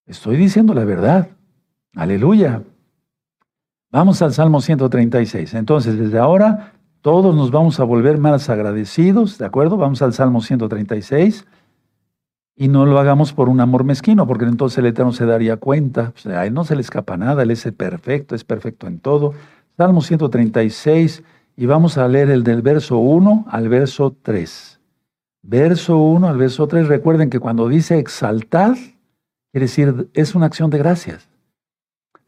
Estoy 0.06 0.36
diciendo 0.36 0.74
la 0.74 0.84
verdad. 0.84 1.28
Aleluya. 1.94 2.62
Vamos 3.90 4.22
al 4.22 4.33
Salmo 4.33 4.61
136. 4.61 5.55
Entonces, 5.55 5.98
desde 5.98 6.18
ahora, 6.18 6.72
todos 7.02 7.35
nos 7.35 7.50
vamos 7.50 7.78
a 7.81 7.85
volver 7.85 8.16
más 8.16 8.48
agradecidos, 8.48 9.37
¿de 9.37 9.44
acuerdo? 9.44 9.76
Vamos 9.76 10.00
al 10.02 10.14
Salmo 10.14 10.40
136 10.40 11.46
y 12.57 12.68
no 12.68 12.87
lo 12.87 12.98
hagamos 12.98 13.33
por 13.33 13.48
un 13.48 13.61
amor 13.61 13.85
mezquino, 13.85 14.26
porque 14.26 14.44
entonces 14.44 14.78
el 14.78 14.87
Eterno 14.87 15.12
se 15.12 15.26
daría 15.26 15.57
cuenta. 15.57 16.12
Pues, 16.12 16.26
a 16.26 16.46
Él 16.46 16.55
no 16.55 16.64
se 16.64 16.76
le 16.76 16.81
escapa 16.81 17.16
nada, 17.16 17.42
Él 17.42 17.50
es 17.50 17.70
perfecto, 17.76 18.35
es 18.35 18.44
perfecto 18.44 18.87
en 18.87 18.98
todo. 18.98 19.35
Salmo 19.76 20.00
136 20.00 21.22
y 21.57 21.66
vamos 21.66 21.98
a 21.98 22.09
leer 22.09 22.31
el 22.31 22.44
del 22.44 22.62
verso 22.62 22.98
1 22.98 23.46
al 23.48 23.68
verso 23.68 24.16
3. 24.22 24.81
Verso 25.42 25.98
1 25.98 26.28
al 26.28 26.38
verso 26.38 26.66
3. 26.66 26.88
Recuerden 26.88 27.28
que 27.28 27.40
cuando 27.40 27.68
dice 27.68 27.98
exaltar, 27.98 28.74
quiere 29.50 29.66
decir, 29.66 30.09
es 30.14 30.35
una 30.35 30.46
acción 30.46 30.70
de 30.70 30.78
gracias. 30.78 31.31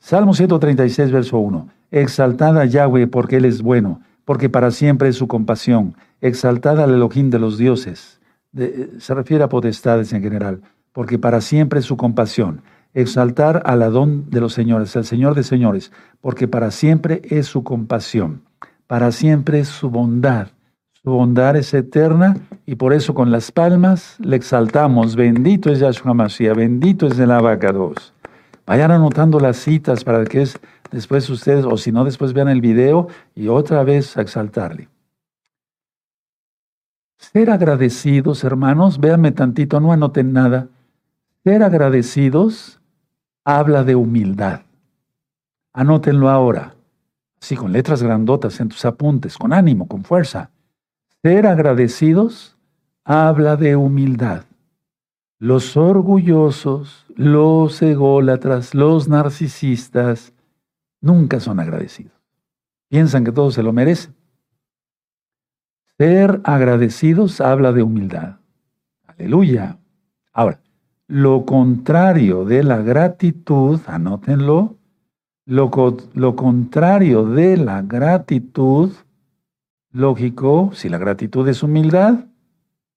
Salmo 0.05 0.35
136, 0.35 1.11
verso 1.11 1.39
1. 1.39 1.67
Exaltad 1.91 2.59
a 2.59 2.67
Yahweh 2.67 3.07
porque 3.07 3.39
Él 3.39 3.47
es 3.47 3.63
bueno, 3.63 4.03
porque 4.27 4.51
para 4.51 4.71
siempre 4.71 5.09
es 5.09 5.17
su 5.17 5.27
compasión. 5.29 5.97
Exaltad 6.21 6.79
al 6.79 6.93
Elohim 6.93 7.31
de 7.31 7.39
los 7.39 7.57
dioses. 7.57 8.21
se 8.53 9.15
refiere 9.15 9.45
a 9.45 9.49
potestades 9.49 10.13
en 10.13 10.21
general, 10.21 10.61
porque 10.93 11.19
para 11.19 11.41
siempre 11.41 11.79
es 11.79 11.87
su 11.87 11.97
compasión. 11.97 12.61
Exaltar 12.93 13.63
al 13.65 13.81
Adón 13.81 14.29
de 14.29 14.43
los 14.43 14.53
señores, 14.53 14.95
al 14.95 15.07
Señor 15.07 15.35
de 15.35 15.43
señores, 15.43 15.91
porque 16.21 16.49
para 16.49 16.71
siempre 16.71 17.23
es 17.31 17.47
su 17.47 17.65
compasión. 17.65 18.43
Para 18.87 19.11
siempre 19.11 19.61
es 19.61 19.69
su 19.69 19.89
bondad. 19.89 20.49
Su 21.03 21.13
bondad 21.13 21.57
es 21.57 21.73
eterna 21.73 22.37
y 22.67 22.75
por 22.75 22.93
eso 22.93 23.15
con 23.15 23.31
las 23.31 23.51
palmas 23.51 24.19
le 24.19 24.37
exaltamos. 24.37 25.17
Bendito 25.17 25.73
es 25.73 25.79
Yahshua 25.79 26.13
Mashiach, 26.13 26.55
bendito 26.55 27.07
es 27.07 27.19
el 27.19 27.31
abacados. 27.31 28.13
Vayan 28.67 28.91
anotando 28.91 29.41
las 29.41 29.59
citas 29.59 30.05
para 30.05 30.25
que 30.25 30.43
es 30.43 30.59
después 30.91 31.29
ustedes, 31.29 31.65
o 31.65 31.77
si 31.77 31.93
no, 31.93 32.05
después 32.05 32.33
vean 32.33 32.49
el 32.49 32.61
video 32.61 33.09
y 33.35 33.49
otra 33.49 33.85
vez 33.85 34.17
exaltarle. 34.17 34.89
Ser 37.19 37.51
agradecidos, 37.51 38.45
hermanos, 38.45 38.99
véanme 38.99 39.33
tantito, 39.33 39.81
no 39.81 39.93
anoten 39.93 40.33
nada. 40.33 40.69
Ser 41.43 41.63
agradecidos 41.63 42.81
habla 43.45 43.85
de 43.85 43.95
humildad. 43.97 44.63
Anótenlo 45.73 46.31
ahora, 46.31 46.75
así 47.41 47.57
con 47.57 47.73
letras 47.73 48.03
grandotas 48.03 48.61
en 48.61 48.69
tus 48.69 48.85
apuntes, 48.85 49.37
con 49.37 49.53
ánimo, 49.53 49.89
con 49.89 50.05
fuerza. 50.05 50.51
Ser 51.23 51.47
agradecidos 51.47 52.57
habla 53.05 53.57
de 53.57 53.77
humildad. 53.77 54.45
Los 55.45 55.77
orgullosos, 55.77 57.05
los 57.17 57.83
ególatras, 57.83 58.75
los 58.75 59.09
narcisistas, 59.11 60.33
nunca 61.03 61.39
son 61.39 61.61
agradecidos. 61.61 62.15
Piensan 62.89 63.25
que 63.27 63.33
todo 63.33 63.51
se 63.51 63.63
lo 63.63 63.75
merecen. 63.75 64.15
Ser 65.99 66.41
agradecidos 66.45 67.43
habla 67.43 67.73
de 67.73 67.83
humildad. 67.83 68.37
Aleluya. 69.07 69.79
Ahora, 70.33 70.63
lo 71.09 71.45
contrario 71.45 72.47
de 72.47 72.65
la 72.65 72.79
gratitud, 72.79 73.83
anótenlo, 73.87 74.79
lo, 75.45 75.71
lo, 76.15 76.37
contrario 76.37 77.27
de 77.27 77.59
la 77.59 77.83
gratitud, 77.83 78.93
lógico, 79.91 80.71
si 80.73 80.89
la 80.89 80.97
gratitud 80.97 81.47
es 81.47 81.63
humildad, 81.63 82.29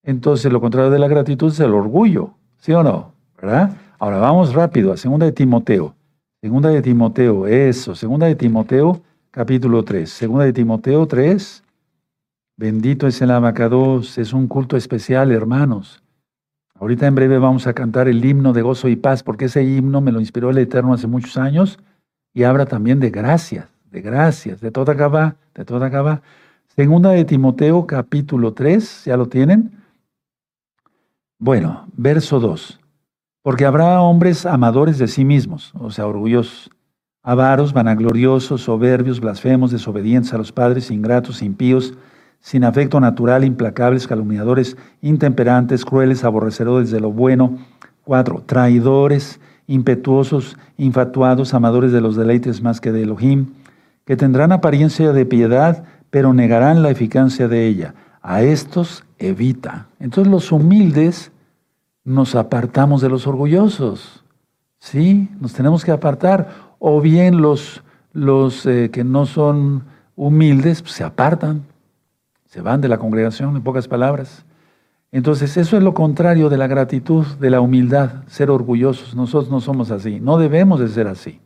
entonces 0.02 0.50
lo 0.50 0.62
contrario 0.62 0.92
de 0.92 1.00
la 1.00 1.10
gratitud 1.10 1.52
es 1.52 1.60
el 1.60 1.74
orgullo, 1.74 2.37
¿sí 2.60 2.74
o 2.74 2.84
no? 2.84 3.12
¿Verdad? 3.42 3.72
Ahora 4.00 4.18
vamos 4.18 4.54
rápido 4.54 4.92
a 4.92 4.98
segunda 4.98 5.26
de 5.26 5.32
Timoteo. 5.32 5.96
Segunda 6.42 6.70
de 6.70 6.82
Timoteo, 6.82 7.48
eso, 7.48 7.96
segunda 7.96 8.28
de 8.28 8.36
Timoteo, 8.36 9.02
capítulo 9.32 9.84
3. 9.84 10.10
Segunda 10.10 10.46
de 10.46 10.54
Timoteo 10.54 11.08
3, 11.08 11.64
bendito 12.58 13.08
es 13.08 13.22
el 13.22 13.32
abacados, 13.32 14.18
es 14.18 14.34
un 14.34 14.48
culto 14.48 14.78
especial, 14.78 15.32
hermanos. 15.32 16.04
Ahorita 16.80 17.08
en 17.08 17.16
breve 17.16 17.40
vamos 17.40 17.66
a 17.66 17.74
cantar 17.74 18.08
el 18.08 18.24
himno 18.24 18.54
de 18.54 18.62
gozo 18.62 18.88
y 18.88 18.96
paz, 18.96 19.24
porque 19.24 19.46
ese 19.46 19.64
himno 19.64 20.00
me 20.00 20.12
lo 20.12 20.20
inspiró 20.20 20.52
el 20.52 20.60
Eterno 20.60 20.94
hace 20.94 21.08
muchos 21.08 21.38
años 21.38 21.80
y 22.34 22.44
habla 22.44 22.68
también 22.68 23.00
de 23.00 23.10
gracias, 23.10 23.68
de 23.90 24.02
gracias, 24.02 24.62
de 24.62 24.70
toda 24.70 24.94
Gabá, 24.94 25.38
de 25.56 25.66
toda 25.66 25.90
Gabá. 25.90 26.22
Segunda 26.76 27.10
de 27.10 27.26
Timoteo, 27.26 27.88
capítulo 27.88 28.54
3, 28.54 29.06
¿ya 29.06 29.18
lo 29.18 29.26
tienen? 29.26 29.72
Bueno, 31.40 31.86
verso 31.96 32.40
2. 32.40 32.80
Porque 33.44 33.66
habrá 33.66 34.02
hombres 34.02 34.48
amadores 34.48 34.98
de 34.98 35.08
sí 35.08 35.24
mismos, 35.24 35.72
o 35.80 35.92
sea, 35.92 36.08
orgullosos, 36.08 36.72
avaros, 37.22 37.74
vanagloriosos, 37.74 38.62
soberbios, 38.62 39.20
blasfemos, 39.20 39.70
desobedientes 39.70 40.34
a 40.34 40.40
los 40.40 40.52
padres, 40.52 40.90
ingratos, 40.90 41.44
impíos, 41.44 41.94
sin 42.40 42.64
afecto 42.64 43.00
natural, 43.00 43.44
implacables, 43.44 44.08
calumniadores, 44.08 44.78
intemperantes, 45.02 45.86
crueles, 45.86 46.24
aborrecedores 46.24 46.90
de 46.90 47.02
lo 47.02 47.12
bueno. 47.12 47.60
4. 48.04 48.44
Traidores, 48.48 49.40
impetuosos, 49.68 50.58
infatuados, 50.78 51.54
amadores 51.54 51.92
de 51.92 52.02
los 52.02 52.16
deleites 52.16 52.64
más 52.64 52.82
que 52.82 52.92
de 52.92 53.04
Elohim, 53.04 53.54
que 54.06 54.18
tendrán 54.18 54.52
apariencia 54.52 55.14
de 55.14 55.26
piedad, 55.28 55.84
pero 56.10 56.34
negarán 56.34 56.82
la 56.82 56.90
eficacia 56.90 57.48
de 57.48 57.68
ella 57.68 57.94
a 58.22 58.42
estos 58.42 59.04
evita. 59.18 59.88
Entonces 60.00 60.32
los 60.32 60.52
humildes 60.52 61.32
nos 62.04 62.36
apartamos 62.36 63.02
de 63.02 63.10
los 63.10 63.28
orgullosos. 63.28 64.24
¿Sí? 64.80 65.30
Nos 65.40 65.54
tenemos 65.54 65.84
que 65.84 65.92
apartar. 65.92 66.68
O 66.80 67.02
bien 67.02 67.42
los, 67.42 67.84
los 68.14 68.66
eh, 68.66 68.90
que 68.92 69.04
no 69.04 69.26
son 69.26 69.84
humildes 70.16 70.82
pues, 70.82 70.94
se 70.94 71.04
apartan, 71.04 71.64
se 72.46 72.62
van 72.62 72.82
de 72.82 72.88
la 72.88 72.98
congregación, 72.98 73.56
en 73.56 73.62
pocas 73.62 73.88
palabras. 73.88 74.46
Entonces, 75.12 75.56
eso 75.56 75.78
es 75.78 75.84
lo 75.84 75.94
contrario 75.94 76.50
de 76.50 76.58
la 76.58 76.68
gratitud, 76.68 77.26
de 77.40 77.50
la 77.50 77.62
humildad, 77.62 78.24
ser 78.28 78.52
orgullosos. 78.52 79.16
Nosotros 79.16 79.50
no 79.50 79.62
somos 79.62 79.90
así, 79.90 80.20
no 80.20 80.38
debemos 80.38 80.80
de 80.80 80.90
ser 80.90 81.08
así. 81.08 81.40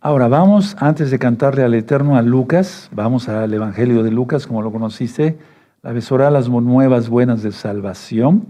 Ahora 0.00 0.28
vamos, 0.28 0.76
antes 0.78 1.10
de 1.10 1.18
cantarle 1.18 1.64
al 1.64 1.74
Eterno 1.74 2.16
a 2.16 2.22
Lucas, 2.22 2.88
vamos 2.92 3.28
al 3.28 3.52
Evangelio 3.52 4.02
de 4.02 4.10
Lucas, 4.10 4.46
como 4.46 4.62
lo 4.62 4.70
conociste, 4.70 5.38
la 5.86 5.92
besora 5.92 6.32
las 6.32 6.48
nuevas 6.48 7.08
buenas 7.08 7.44
de 7.44 7.52
salvación. 7.52 8.44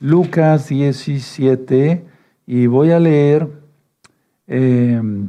Lucas 0.00 0.70
17, 0.70 2.02
y 2.46 2.66
voy 2.66 2.92
a 2.92 2.98
leer, 2.98 3.46
em, 4.46 5.28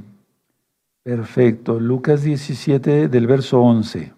perfecto, 1.03 1.81
Lucas 1.81 2.23
17 2.23 3.09
del 3.09 3.27
verso 3.27 3.61
11 3.61 4.13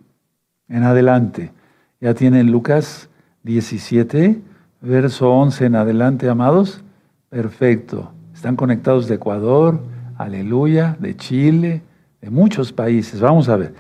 en 0.70 0.84
adelante. 0.84 1.52
Ya 2.00 2.14
tienen 2.14 2.52
Lucas 2.52 3.10
17, 3.42 4.40
verso 4.82 5.32
11 5.32 5.66
en 5.66 5.76
adelante, 5.78 6.30
amados. 6.30 6.84
Perfecto. 7.30 8.12
Están 8.36 8.56
conectados 8.56 9.08
de 9.08 9.16
Ecuador, 9.16 9.80
aleluya, 10.20 10.96
de 11.00 11.18
Chile, 11.18 11.82
de 12.22 12.30
muchos 12.30 12.72
países. 12.72 13.20
Vamos 13.20 13.50
a 13.50 13.56
ver. 13.56 13.74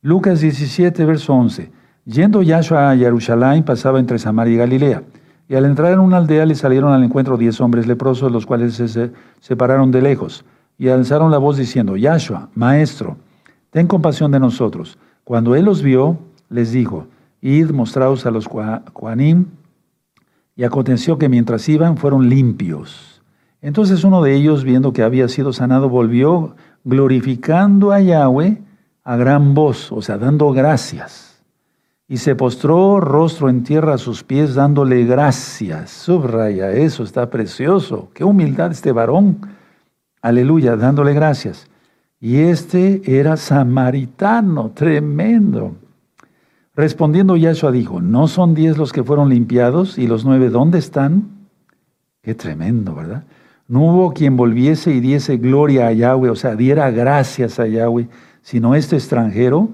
Lucas 0.00 0.40
17, 0.40 1.04
verso 1.04 1.32
11. 1.32 1.81
Yendo 2.04 2.42
Yahshua 2.42 2.90
a 2.90 2.96
Jerusalén, 2.96 3.62
pasaba 3.62 4.00
entre 4.00 4.18
Samaria 4.18 4.54
y 4.54 4.56
Galilea. 4.56 5.02
Y 5.48 5.54
al 5.54 5.66
entrar 5.66 5.92
en 5.92 6.00
una 6.00 6.16
aldea 6.16 6.44
le 6.46 6.56
salieron 6.56 6.92
al 6.92 7.04
encuentro 7.04 7.36
diez 7.36 7.60
hombres 7.60 7.86
leprosos, 7.86 8.32
los 8.32 8.44
cuales 8.44 8.74
se 8.74 9.12
separaron 9.38 9.92
de 9.92 10.02
lejos. 10.02 10.44
Y 10.78 10.88
alzaron 10.88 11.30
la 11.30 11.38
voz 11.38 11.58
diciendo, 11.58 11.96
Yahshua, 11.96 12.48
maestro, 12.54 13.18
ten 13.70 13.86
compasión 13.86 14.32
de 14.32 14.40
nosotros. 14.40 14.98
Cuando 15.22 15.54
él 15.54 15.64
los 15.64 15.82
vio, 15.82 16.18
les 16.48 16.72
dijo, 16.72 17.06
id, 17.40 17.70
mostraos 17.70 18.26
a 18.26 18.32
los 18.32 18.48
Juanim. 18.48 19.46
Y 20.56 20.64
aconteció 20.64 21.18
que 21.18 21.28
mientras 21.28 21.68
iban, 21.68 21.96
fueron 21.96 22.28
limpios. 22.28 23.22
Entonces 23.60 24.02
uno 24.02 24.22
de 24.22 24.34
ellos, 24.34 24.64
viendo 24.64 24.92
que 24.92 25.04
había 25.04 25.28
sido 25.28 25.52
sanado, 25.52 25.88
volvió 25.88 26.56
glorificando 26.82 27.92
a 27.92 28.00
Yahweh 28.00 28.60
a 29.04 29.16
gran 29.16 29.54
voz, 29.54 29.92
o 29.92 30.02
sea, 30.02 30.18
dando 30.18 30.50
gracias 30.52 31.31
y 32.12 32.18
se 32.18 32.34
postró 32.34 33.00
rostro 33.00 33.48
en 33.48 33.62
tierra 33.62 33.94
a 33.94 33.98
sus 33.98 34.22
pies 34.22 34.54
dándole 34.54 35.02
gracias. 35.06 35.90
Subraya 35.92 36.70
eso, 36.70 37.04
está 37.04 37.30
precioso. 37.30 38.10
Qué 38.12 38.22
humildad 38.22 38.70
este 38.70 38.92
varón. 38.92 39.38
Aleluya, 40.20 40.76
dándole 40.76 41.14
gracias. 41.14 41.68
Y 42.20 42.40
este 42.40 43.00
era 43.18 43.38
samaritano, 43.38 44.72
tremendo. 44.74 45.74
Respondiendo 46.76 47.34
Yahshua 47.34 47.72
dijo, 47.72 48.02
¿no 48.02 48.28
son 48.28 48.52
diez 48.52 48.76
los 48.76 48.92
que 48.92 49.02
fueron 49.02 49.30
limpiados 49.30 49.96
y 49.96 50.06
los 50.06 50.26
nueve 50.26 50.50
dónde 50.50 50.80
están? 50.80 51.48
Qué 52.20 52.34
tremendo, 52.34 52.94
¿verdad? 52.94 53.24
No 53.68 53.86
hubo 53.86 54.12
quien 54.12 54.36
volviese 54.36 54.92
y 54.92 55.00
diese 55.00 55.38
gloria 55.38 55.86
a 55.86 55.92
Yahweh, 55.92 56.28
o 56.28 56.36
sea, 56.36 56.56
diera 56.56 56.90
gracias 56.90 57.58
a 57.58 57.66
Yahweh, 57.66 58.06
sino 58.42 58.74
este 58.74 58.96
extranjero 58.96 59.70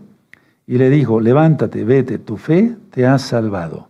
y 0.68 0.76
le 0.76 0.90
dijo, 0.90 1.18
levántate, 1.18 1.82
vete, 1.82 2.18
tu 2.18 2.36
fe 2.36 2.76
te 2.90 3.06
ha 3.06 3.18
salvado. 3.18 3.88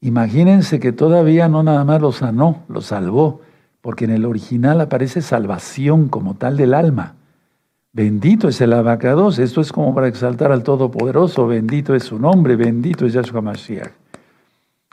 Imagínense 0.00 0.80
que 0.80 0.90
todavía 0.90 1.48
no 1.48 1.62
nada 1.62 1.84
más 1.84 2.02
lo 2.02 2.10
sanó, 2.10 2.64
lo 2.68 2.80
salvó, 2.80 3.40
porque 3.80 4.04
en 4.04 4.10
el 4.10 4.24
original 4.24 4.80
aparece 4.80 5.22
salvación 5.22 6.08
como 6.08 6.34
tal 6.34 6.56
del 6.56 6.74
alma. 6.74 7.14
Bendito 7.92 8.48
es 8.48 8.60
el 8.60 8.72
abacados. 8.72 9.38
Esto 9.38 9.60
es 9.60 9.70
como 9.70 9.94
para 9.94 10.08
exaltar 10.08 10.50
al 10.50 10.64
Todopoderoso. 10.64 11.46
Bendito 11.46 11.94
es 11.94 12.02
su 12.02 12.18
nombre. 12.18 12.56
Bendito 12.56 13.06
es 13.06 13.12
Yahshua 13.12 13.40
Mashiach. 13.40 13.92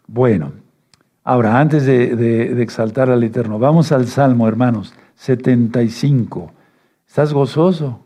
Bueno, 0.06 0.52
ahora 1.24 1.60
antes 1.60 1.88
de, 1.88 2.16
de 2.16 2.62
exaltar 2.62 3.10
al 3.10 3.24
Eterno, 3.24 3.58
vamos 3.58 3.92
al 3.92 4.06
Salmo, 4.06 4.48
hermanos, 4.48 4.94
75. 5.16 6.52
¿Estás 7.08 7.34
gozoso? 7.34 8.00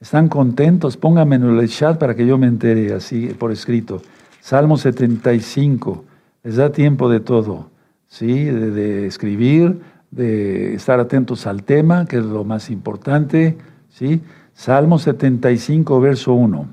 ¿Están 0.00 0.28
contentos? 0.28 0.96
Pónganme 0.96 1.36
en 1.36 1.58
el 1.58 1.68
chat 1.68 1.98
para 1.98 2.14
que 2.14 2.26
yo 2.26 2.36
me 2.36 2.46
entere 2.46 2.92
así 2.92 3.28
por 3.28 3.52
escrito. 3.52 4.02
Salmo 4.40 4.76
75. 4.76 6.04
Les 6.42 6.56
da 6.56 6.70
tiempo 6.70 7.08
de 7.08 7.20
todo, 7.20 7.70
¿sí? 8.06 8.44
De, 8.44 9.06
escribir, 9.06 9.80
de 10.10 10.74
estar 10.74 11.00
atentos 11.00 11.46
al 11.46 11.62
tema, 11.62 12.04
que 12.04 12.18
es 12.18 12.24
lo 12.24 12.44
más 12.44 12.68
importante, 12.68 13.56
¿sí? 13.88 14.20
Salmo 14.52 14.98
75, 14.98 16.00
verso 16.00 16.34
1. 16.34 16.68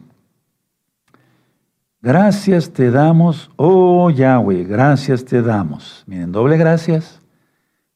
Gracias 2.02 2.72
te 2.72 2.92
damos, 2.92 3.50
oh 3.56 4.10
Yahweh, 4.10 4.66
gracias 4.66 5.24
te 5.24 5.42
damos. 5.42 6.04
Miren, 6.08 6.34
doble 6.34 6.58
gracias, 6.58 7.22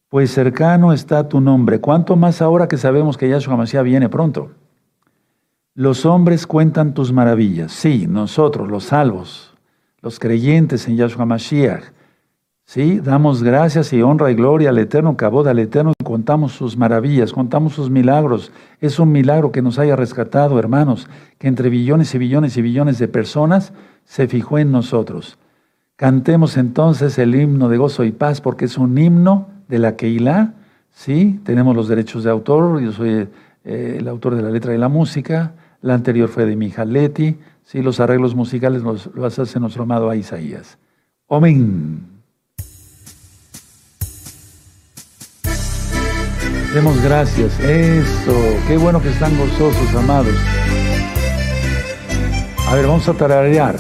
pues 0.07 0.31
cercano 0.31 0.93
está 0.93 1.27
tu 1.27 1.41
nombre. 1.41 1.81
¿Cuánto 1.81 2.15
más 2.15 2.41
ahora 2.41 2.69
que 2.69 2.77
sabemos 2.77 3.17
que 3.17 3.27
Yahshua 3.27 3.57
Mashiach 3.57 3.83
viene 3.83 4.07
pronto? 4.07 4.51
Los 5.77 6.05
hombres 6.05 6.47
cuentan 6.47 6.93
tus 6.93 7.11
maravillas. 7.11 7.73
Sí, 7.73 8.07
nosotros, 8.07 8.71
los 8.71 8.85
salvos, 8.85 9.53
los 10.01 10.19
creyentes 10.19 10.87
en 10.87 10.95
Yahshua 10.95 11.25
Mashiach. 11.25 11.83
Sí, 12.63 13.01
damos 13.01 13.43
gracias 13.43 13.91
y 13.91 14.01
honra 14.01 14.31
y 14.31 14.35
gloria 14.35 14.69
al 14.69 14.77
Eterno, 14.77 15.17
cabod 15.17 15.49
al 15.49 15.59
Eterno, 15.59 15.91
y 15.99 16.03
contamos 16.05 16.53
sus 16.53 16.77
maravillas, 16.77 17.33
contamos 17.33 17.73
sus 17.73 17.89
milagros. 17.89 18.53
Es 18.79 18.99
un 18.99 19.11
milagro 19.11 19.51
que 19.51 19.61
nos 19.61 19.77
haya 19.77 19.97
rescatado, 19.97 20.57
hermanos, 20.59 21.09
que 21.39 21.49
entre 21.49 21.67
billones 21.69 22.15
y 22.15 22.19
billones 22.19 22.55
y 22.55 22.61
billones 22.61 22.97
de 22.97 23.09
personas 23.09 23.73
se 24.05 24.29
fijó 24.29 24.57
en 24.57 24.71
nosotros. 24.71 25.37
Cantemos 25.97 26.55
entonces 26.55 27.17
el 27.17 27.35
himno 27.35 27.67
de 27.67 27.75
gozo 27.75 28.05
y 28.05 28.13
paz, 28.13 28.39
porque 28.39 28.63
es 28.63 28.77
un 28.77 28.97
himno 28.97 29.49
de 29.67 29.79
la 29.79 29.97
Keilah. 29.97 30.53
Sí, 30.91 31.41
tenemos 31.43 31.75
los 31.75 31.89
derechos 31.89 32.23
de 32.23 32.31
autor, 32.31 32.79
yo 32.79 32.93
soy 32.93 33.27
eh, 33.65 33.97
el 33.99 34.07
autor 34.07 34.35
de 34.35 34.41
la 34.41 34.51
letra 34.51 34.73
y 34.73 34.77
la 34.77 34.87
música. 34.87 35.51
La 35.85 35.93
anterior 35.93 36.27
fue 36.29 36.47
de 36.47 36.55
Mijaletti. 36.55 37.37
Sí, 37.63 37.83
los 37.83 37.99
arreglos 37.99 38.33
musicales 38.33 38.81
los, 38.81 39.07
los 39.13 39.37
hace 39.37 39.59
nuestro 39.59 39.83
amado 39.83 40.11
Isaías. 40.15 40.79
Amén. 41.29 42.01
Demos 46.73 46.99
gracias. 47.03 47.59
Eso. 47.59 48.33
Qué 48.67 48.77
bueno 48.77 48.99
que 48.99 49.09
están 49.09 49.37
gozosos, 49.37 49.93
amados. 49.95 50.35
A 52.67 52.73
ver, 52.73 52.87
vamos 52.87 53.07
a 53.07 53.13
tararear. 53.13 53.75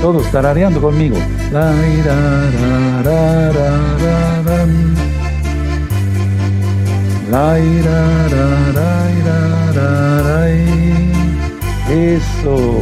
Todos 0.00 0.30
tarareando 0.30 0.80
conmigo. 0.80 1.16
Eso. 11.90 12.80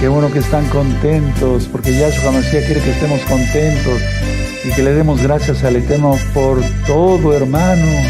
Qué 0.00 0.08
bueno 0.08 0.32
que 0.32 0.40
están 0.40 0.66
contentos, 0.70 1.68
porque 1.70 1.96
Yahshua 1.96 2.32
Mashiach 2.32 2.64
quiere 2.64 2.80
que 2.80 2.90
estemos 2.90 3.20
contentos 3.20 4.00
y 4.64 4.72
que 4.72 4.82
le 4.82 4.94
demos 4.94 5.22
gracias 5.22 5.62
al 5.62 5.76
Eterno 5.76 6.16
por 6.34 6.60
todo, 6.88 7.36
hermanos. 7.36 8.04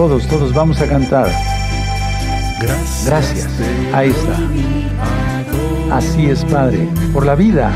Todos, 0.00 0.26
todos 0.28 0.54
vamos 0.54 0.80
a 0.80 0.86
cantar. 0.86 1.28
Gracias. 3.04 3.50
Ahí 3.92 4.08
está. 4.08 4.38
Así 5.94 6.24
es, 6.24 6.42
Padre, 6.46 6.88
por 7.12 7.26
la 7.26 7.34
vida. 7.34 7.70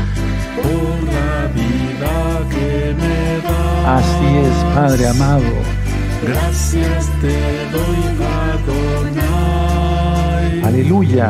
Así 3.85 4.37
es, 4.37 4.55
Padre 4.73 5.07
amado. 5.07 5.43
Gracias 6.23 7.05
te 7.21 7.69
doy, 7.69 8.17
Adonai. 9.03 10.63
Aleluya. 10.63 11.29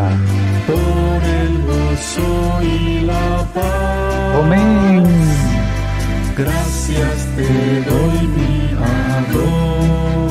Por 0.65 1.21
el 1.25 1.61
gozo 1.65 2.61
y 2.63 3.01
la 3.01 3.45
paz. 3.53 4.41
Amén. 4.41 5.03
Gracias 6.37 7.27
te 7.35 7.81
doy, 7.81 8.27
mi 8.29 8.71
Adón. 8.77 10.24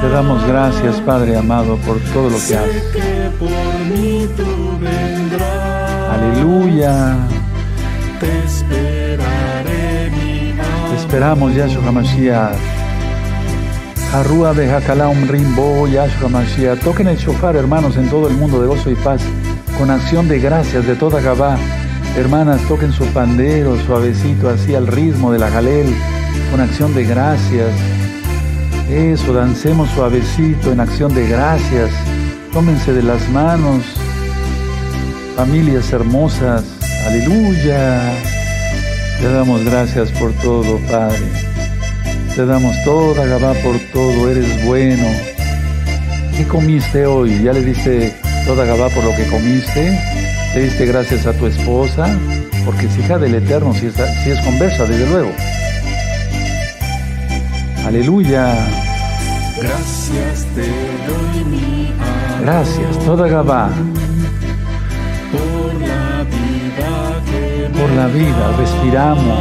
Te 0.00 0.08
damos 0.10 0.46
gracias, 0.46 1.00
Padre 1.00 1.36
amado, 1.36 1.76
por 1.78 1.98
todo 2.12 2.30
lo 2.30 2.36
que 2.36 2.56
haces. 2.56 2.84
Aleluya. 6.12 7.16
Te 8.20 8.44
esperaré, 8.44 10.10
mi 10.10 10.54
Te 10.90 10.96
esperamos, 10.96 11.52
Yahshua 11.52 11.90
Mashiach. 11.90 12.56
Arrúa 14.14 14.54
de 14.54 14.68
Jacalaum 14.68 15.26
Rimbo, 15.26 15.88
Yahshua 15.88 16.28
Mashiach. 16.28 16.78
Toquen 16.78 17.08
el 17.08 17.16
shofar, 17.16 17.56
hermanos, 17.56 17.96
en 17.96 18.08
todo 18.08 18.28
el 18.28 18.36
mundo 18.36 18.60
de 18.60 18.68
gozo 18.68 18.90
y 18.90 18.94
paz, 18.94 19.20
con 19.76 19.90
acción 19.90 20.28
de 20.28 20.38
gracias 20.38 20.86
de 20.86 20.94
toda 20.94 21.20
Gabá. 21.20 21.56
Hermanas, 22.16 22.60
toquen 22.68 22.92
su 22.92 23.04
pandero 23.06 23.76
suavecito, 23.84 24.48
así 24.48 24.76
al 24.76 24.86
ritmo 24.86 25.32
de 25.32 25.40
la 25.40 25.50
Jalel, 25.50 25.92
con 26.52 26.60
acción 26.60 26.94
de 26.94 27.04
gracias. 27.04 27.97
Eso, 28.90 29.34
dancemos 29.34 29.90
suavecito 29.90 30.72
en 30.72 30.80
acción 30.80 31.14
de 31.14 31.28
gracias. 31.28 31.90
Tómense 32.54 32.94
de 32.94 33.02
las 33.02 33.28
manos, 33.28 33.82
familias 35.36 35.92
hermosas. 35.92 36.64
Aleluya. 37.06 38.00
Te 39.20 39.30
damos 39.30 39.62
gracias 39.62 40.10
por 40.12 40.32
todo, 40.34 40.78
Padre. 40.90 41.20
Te 42.34 42.46
damos 42.46 42.74
toda 42.82 43.26
Gabá 43.26 43.52
por 43.62 43.78
todo. 43.92 44.30
Eres 44.30 44.64
bueno. 44.64 45.06
¿Qué 46.34 46.44
comiste 46.44 47.04
hoy? 47.04 47.42
¿Ya 47.42 47.52
le 47.52 47.62
diste 47.62 48.14
toda 48.46 48.64
Gabá 48.64 48.88
por 48.88 49.04
lo 49.04 49.14
que 49.14 49.26
comiste? 49.26 50.00
¿Le 50.54 50.62
diste 50.62 50.86
gracias 50.86 51.26
a 51.26 51.34
tu 51.34 51.46
esposa? 51.46 52.18
Porque 52.64 52.86
es 52.86 52.98
hija 52.98 53.18
del 53.18 53.34
Eterno, 53.34 53.74
si, 53.74 53.90
si 53.90 54.30
es 54.30 54.40
conversa, 54.40 54.86
desde 54.86 55.06
luego. 55.10 55.30
Aleluya. 57.88 58.54
Gracias 59.56 60.44
te 60.54 60.66
doy, 61.08 61.44
mi. 61.46 61.90
Gracias, 62.42 62.98
toda 63.06 63.26
Gabá. 63.28 63.70
Por 65.32 65.74
la 65.80 66.22
vida 66.24 66.92
que 67.30 67.80
Por 67.80 67.90
la 67.92 68.06
vida 68.08 68.56
respiramos. 68.58 69.40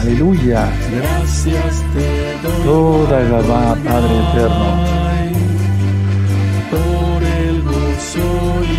Aleluya. 0.00 0.66
Gracias 0.96 1.84
te 1.92 2.08
doy, 2.42 2.64
Toda 2.64 3.20
Gabá, 3.20 3.76
Padre 3.84 4.14
Eterno. 4.30 4.68
por 6.70 7.22
el 7.22 7.62
gozo 7.64 8.28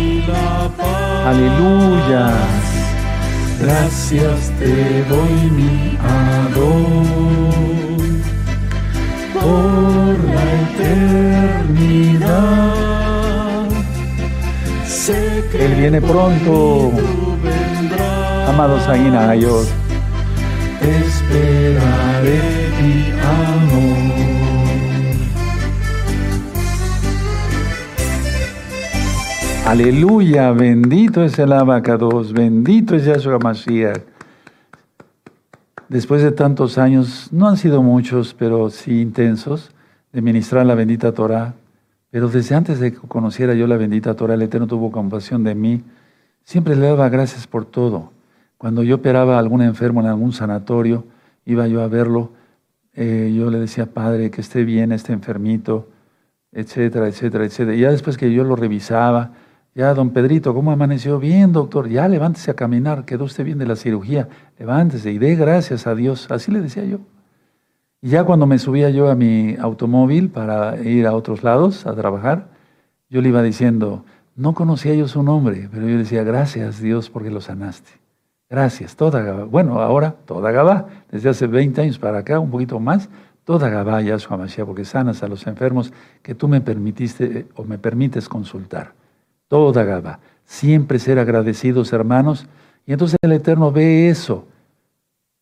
y 0.00 0.22
la 0.26 0.68
paz. 0.76 1.26
Aleluya. 1.26 2.32
Gracias 3.60 4.50
te 4.58 5.04
doy, 5.04 5.50
mi 5.52 5.96
Adón. 6.02 7.85
Por 9.46 10.18
la 10.34 10.44
eternidad. 11.62 12.16
Sé 14.84 15.20
que 15.52 15.58
Él 15.66 15.74
viene 15.76 16.00
pronto. 16.00 16.90
Amados 18.48 18.88
Aguinayos. 18.88 19.68
Te 20.80 20.90
esperaré, 20.98 22.40
mi 22.82 22.94
amor. 23.20 24.16
Aleluya. 29.64 30.50
Bendito 30.50 31.22
es 31.22 31.38
el 31.38 31.52
abacados. 31.52 32.32
Bendito 32.32 32.96
es 32.96 33.04
Yahshua 33.04 33.38
Mashiach. 33.38 34.15
Después 35.88 36.20
de 36.22 36.32
tantos 36.32 36.78
años, 36.78 37.28
no 37.32 37.46
han 37.48 37.56
sido 37.56 37.80
muchos, 37.82 38.34
pero 38.34 38.70
sí 38.70 39.00
intensos, 39.00 39.70
de 40.12 40.20
ministrar 40.20 40.66
la 40.66 40.74
bendita 40.74 41.12
Torah, 41.12 41.54
Pero 42.10 42.28
desde 42.28 42.54
antes 42.54 42.80
de 42.80 42.92
que 42.92 42.98
conociera 42.98 43.54
yo 43.54 43.66
la 43.66 43.76
bendita 43.76 44.14
Torah, 44.14 44.34
el 44.34 44.42
Eterno 44.42 44.66
tuvo 44.66 44.90
compasión 44.90 45.44
de 45.44 45.54
mí. 45.54 45.82
Siempre 46.44 46.74
le 46.74 46.86
daba 46.86 47.08
gracias 47.08 47.46
por 47.46 47.66
todo. 47.66 48.12
Cuando 48.56 48.82
yo 48.82 48.96
operaba 48.96 49.36
a 49.36 49.38
algún 49.38 49.60
enfermo 49.60 50.00
en 50.00 50.06
algún 50.06 50.32
sanatorio, 50.32 51.04
iba 51.44 51.66
yo 51.66 51.82
a 51.82 51.88
verlo, 51.88 52.30
eh, 52.94 53.34
yo 53.36 53.50
le 53.50 53.58
decía, 53.58 53.86
Padre, 53.86 54.30
que 54.30 54.40
esté 54.40 54.64
bien 54.64 54.92
este 54.92 55.12
enfermito, 55.12 55.88
etcétera, 56.52 57.08
etcétera, 57.08 57.44
etcétera. 57.44 57.76
Y 57.76 57.80
ya 57.80 57.90
después 57.90 58.16
que 58.16 58.32
yo 58.32 58.44
lo 58.44 58.56
revisaba, 58.56 59.32
ya, 59.76 59.92
don 59.92 60.08
Pedrito, 60.08 60.54
¿cómo 60.54 60.70
amaneció? 60.70 61.18
Bien, 61.18 61.52
doctor, 61.52 61.86
ya 61.90 62.08
levántese 62.08 62.50
a 62.50 62.54
caminar, 62.54 63.04
quedó 63.04 63.24
usted 63.24 63.44
bien 63.44 63.58
de 63.58 63.66
la 63.66 63.76
cirugía, 63.76 64.26
levántese 64.58 65.12
y 65.12 65.18
dé 65.18 65.34
gracias 65.34 65.86
a 65.86 65.94
Dios. 65.94 66.30
Así 66.30 66.50
le 66.50 66.62
decía 66.62 66.82
yo. 66.86 67.00
Y 68.00 68.08
ya 68.08 68.24
cuando 68.24 68.46
me 68.46 68.58
subía 68.58 68.88
yo 68.88 69.10
a 69.10 69.14
mi 69.14 69.54
automóvil 69.60 70.30
para 70.30 70.80
ir 70.80 71.06
a 71.06 71.14
otros 71.14 71.44
lados 71.44 71.86
a 71.86 71.94
trabajar, 71.94 72.48
yo 73.10 73.20
le 73.20 73.28
iba 73.28 73.42
diciendo, 73.42 74.06
no 74.34 74.54
conocía 74.54 74.94
yo 74.94 75.08
su 75.08 75.22
nombre, 75.22 75.68
pero 75.70 75.86
yo 75.86 75.98
decía, 75.98 76.22
gracias 76.22 76.80
Dios 76.80 77.10
porque 77.10 77.30
lo 77.30 77.42
sanaste. 77.42 77.90
Gracias, 78.48 78.96
toda 78.96 79.20
Gabá. 79.20 79.44
Bueno, 79.44 79.82
ahora 79.82 80.12
toda 80.24 80.52
Gabá, 80.52 80.86
desde 81.10 81.28
hace 81.28 81.46
20 81.48 81.82
años 81.82 81.98
para 81.98 82.20
acá, 82.20 82.40
un 82.40 82.50
poquito 82.50 82.80
más, 82.80 83.10
toda 83.44 83.68
Gabá, 83.68 84.00
Yahshua 84.00 84.38
Mashiach, 84.38 84.64
porque 84.66 84.86
sanas 84.86 85.22
a 85.22 85.28
los 85.28 85.46
enfermos 85.46 85.92
que 86.22 86.34
tú 86.34 86.48
me 86.48 86.62
permitiste 86.62 87.46
o 87.56 87.64
me 87.64 87.76
permites 87.76 88.26
consultar. 88.26 88.94
Toda 89.48 89.84
Gabá. 89.84 90.20
Siempre 90.44 90.98
ser 90.98 91.18
agradecidos, 91.18 91.92
hermanos. 91.92 92.46
Y 92.86 92.92
entonces 92.92 93.16
el 93.22 93.32
Eterno 93.32 93.72
ve 93.72 94.08
eso. 94.08 94.46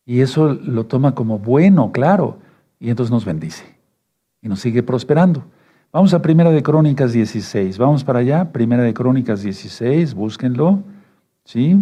Y 0.05 0.21
eso 0.21 0.53
lo 0.53 0.85
toma 0.85 1.15
como 1.15 1.39
bueno, 1.39 1.91
claro 1.91 2.39
y 2.79 2.89
entonces 2.89 3.11
nos 3.11 3.25
bendice 3.25 3.65
y 4.41 4.47
nos 4.47 4.59
sigue 4.59 4.83
prosperando. 4.83 5.43
Vamos 5.91 6.13
a 6.13 6.21
Primera 6.21 6.51
de 6.51 6.61
Crónicas 6.61 7.13
16. 7.13 7.77
Vamos 7.77 8.03
para 8.03 8.19
allá, 8.19 8.51
Primera 8.51 8.83
de 8.83 8.93
Crónicas 8.93 9.41
16, 9.41 10.13
búsquenlo. 10.13 10.83
¿Sí? 11.45 11.77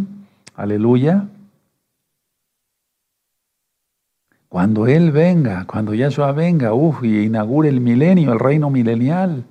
Aleluya. 0.55 1.27
Cuando 4.47 4.85
Él 4.85 5.11
venga, 5.11 5.65
cuando 5.65 5.95
Yahshua 5.95 6.31
venga, 6.31 6.73
uf, 6.73 7.03
y 7.03 7.23
inaugure 7.23 7.69
el 7.69 7.81
milenio, 7.81 8.31
el 8.31 8.39
reino 8.39 8.69
milenial, 8.69 9.45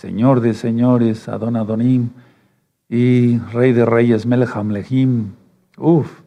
Señor 0.00 0.40
de 0.40 0.54
señores, 0.54 1.28
Adon 1.28 1.56
Adonim, 1.56 2.10
y 2.88 3.38
Rey 3.52 3.72
de 3.72 3.84
reyes, 3.84 4.26
Melham 4.26 4.70
Lehim, 4.70 5.32
uf, 5.76 6.22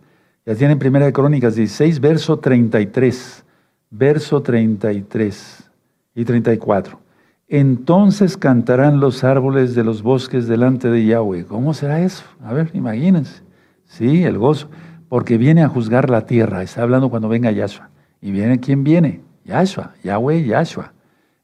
ya 0.45 0.55
tienen 0.55 0.77
Primera 0.77 1.05
de 1.05 1.13
Crónicas 1.13 1.55
16, 1.55 1.99
verso 1.99 2.39
33 2.39 3.45
verso 3.91 4.41
33 4.41 5.69
y 6.15 6.25
34. 6.25 6.99
Entonces 7.47 8.37
cantarán 8.37 8.99
los 8.99 9.23
árboles 9.23 9.75
de 9.75 9.83
los 9.83 10.01
bosques 10.01 10.47
delante 10.47 10.89
de 10.89 11.05
Yahweh. 11.05 11.45
¿Cómo 11.45 11.73
será 11.73 12.01
eso? 12.01 12.23
A 12.43 12.53
ver, 12.53 12.71
imagínense. 12.73 13.43
Sí, 13.85 14.23
el 14.23 14.37
gozo. 14.37 14.69
Porque 15.09 15.37
viene 15.37 15.61
a 15.61 15.67
juzgar 15.67 16.09
la 16.09 16.25
tierra. 16.25 16.63
Está 16.63 16.83
hablando 16.83 17.09
cuando 17.09 17.27
venga 17.27 17.51
Yahshua. 17.51 17.89
¿Y 18.21 18.31
viene 18.31 18.61
quién 18.61 18.85
viene? 18.85 19.19
Yahshua. 19.43 19.93
Yahweh, 20.03 20.45
Yahshua. 20.45 20.93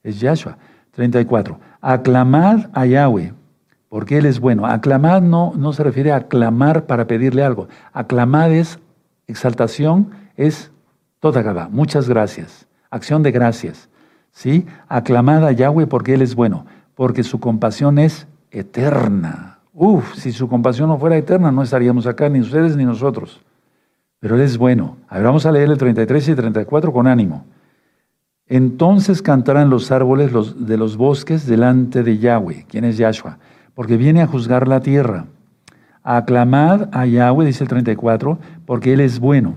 Es 0.01 0.21
Yahshua. 0.21 0.57
34. 0.97 1.59
Aclamad 1.79 2.71
a 2.73 2.87
Yahweh, 2.87 3.31
porque 3.87 4.17
Él 4.17 4.25
es 4.25 4.39
bueno. 4.39 4.65
Aclamad 4.65 5.21
no, 5.21 5.53
no 5.55 5.71
se 5.71 5.83
refiere 5.83 6.11
a 6.11 6.15
aclamar 6.15 6.87
para 6.87 7.05
pedirle 7.05 7.43
algo. 7.43 7.67
Aclamad 7.93 8.51
es 8.51 8.79
exaltación, 9.27 10.09
es 10.35 10.71
Toda 11.19 11.43
Gabá. 11.43 11.69
Muchas 11.71 12.09
gracias. 12.09 12.67
Acción 12.89 13.21
de 13.21 13.31
gracias. 13.31 13.89
¿Sí? 14.31 14.65
Aclamada 14.87 15.49
a 15.49 15.51
Yahweh 15.51 15.85
porque 15.85 16.15
Él 16.15 16.23
es 16.23 16.33
bueno, 16.33 16.65
porque 16.95 17.21
su 17.23 17.39
compasión 17.39 17.99
es 17.99 18.27
eterna. 18.49 19.59
Uf, 19.73 20.15
si 20.15 20.31
su 20.31 20.47
compasión 20.47 20.89
no 20.89 20.97
fuera 20.97 21.15
eterna, 21.15 21.51
no 21.51 21.61
estaríamos 21.61 22.07
acá, 22.07 22.27
ni 22.27 22.39
ustedes 22.39 22.75
ni 22.75 22.85
nosotros. 22.85 23.39
Pero 24.19 24.33
Él 24.33 24.41
es 24.41 24.57
bueno. 24.57 24.97
A 25.09 25.17
ver, 25.17 25.25
vamos 25.25 25.45
a 25.45 25.51
leer 25.51 25.69
el 25.69 25.77
33 25.77 26.29
y 26.29 26.33
34 26.33 26.91
con 26.91 27.05
ánimo. 27.05 27.45
Entonces 28.49 29.21
cantarán 29.21 29.69
los 29.69 29.91
árboles 29.91 30.31
de 30.57 30.77
los 30.77 30.97
bosques 30.97 31.45
delante 31.45 32.03
de 32.03 32.17
Yahweh, 32.17 32.65
quien 32.69 32.85
es 32.85 32.97
Yahshua, 32.97 33.39
porque 33.75 33.97
viene 33.97 34.21
a 34.21 34.27
juzgar 34.27 34.67
la 34.67 34.79
tierra. 34.79 35.25
Aclamad 36.03 36.89
a 36.93 37.05
Yahweh, 37.05 37.45
dice 37.45 37.63
el 37.63 37.69
34, 37.69 38.39
porque 38.65 38.93
Él 38.93 39.01
es 39.01 39.19
bueno 39.19 39.55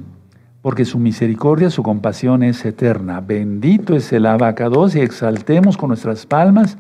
porque 0.62 0.84
su 0.84 0.98
misericordia, 0.98 1.70
su 1.70 1.82
compasión 1.82 2.42
es 2.42 2.64
eterna. 2.66 3.22
Bendito 3.22 3.96
es 3.96 4.12
el 4.12 4.26
abacados 4.26 4.94
y 4.94 5.00
exaltemos 5.00 5.78
con 5.78 5.88
nuestras 5.88 6.26
palmas 6.26 6.76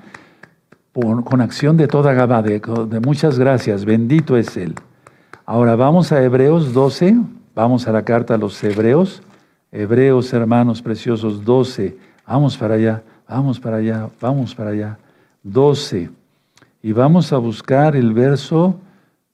con 0.92 1.40
acción 1.40 1.76
de 1.76 1.86
toda 1.86 2.12
Gabá, 2.12 2.42
de, 2.42 2.60
muchas 3.04 3.38
gracias. 3.38 3.84
Bendito 3.84 4.36
es 4.36 4.56
Él. 4.56 4.74
Ahora 5.46 5.76
vamos 5.76 6.12
a 6.12 6.22
Hebreos 6.22 6.72
12, 6.74 7.16
vamos 7.54 7.86
a 7.86 7.92
la 7.92 8.02
carta 8.02 8.34
a 8.34 8.38
los 8.38 8.62
Hebreos. 8.62 9.22
Hebreos, 9.72 10.32
hermanos 10.32 10.82
preciosos, 10.82 11.44
12. 11.44 11.96
Vamos 12.26 12.56
para 12.56 12.74
allá, 12.74 13.02
vamos 13.28 13.60
para 13.60 13.76
allá, 13.76 14.08
vamos 14.20 14.54
para 14.54 14.70
allá. 14.70 14.98
12. 15.42 16.10
Y 16.82 16.92
vamos 16.92 17.32
a 17.32 17.38
buscar 17.38 17.94
el 17.94 18.12
verso, 18.12 18.80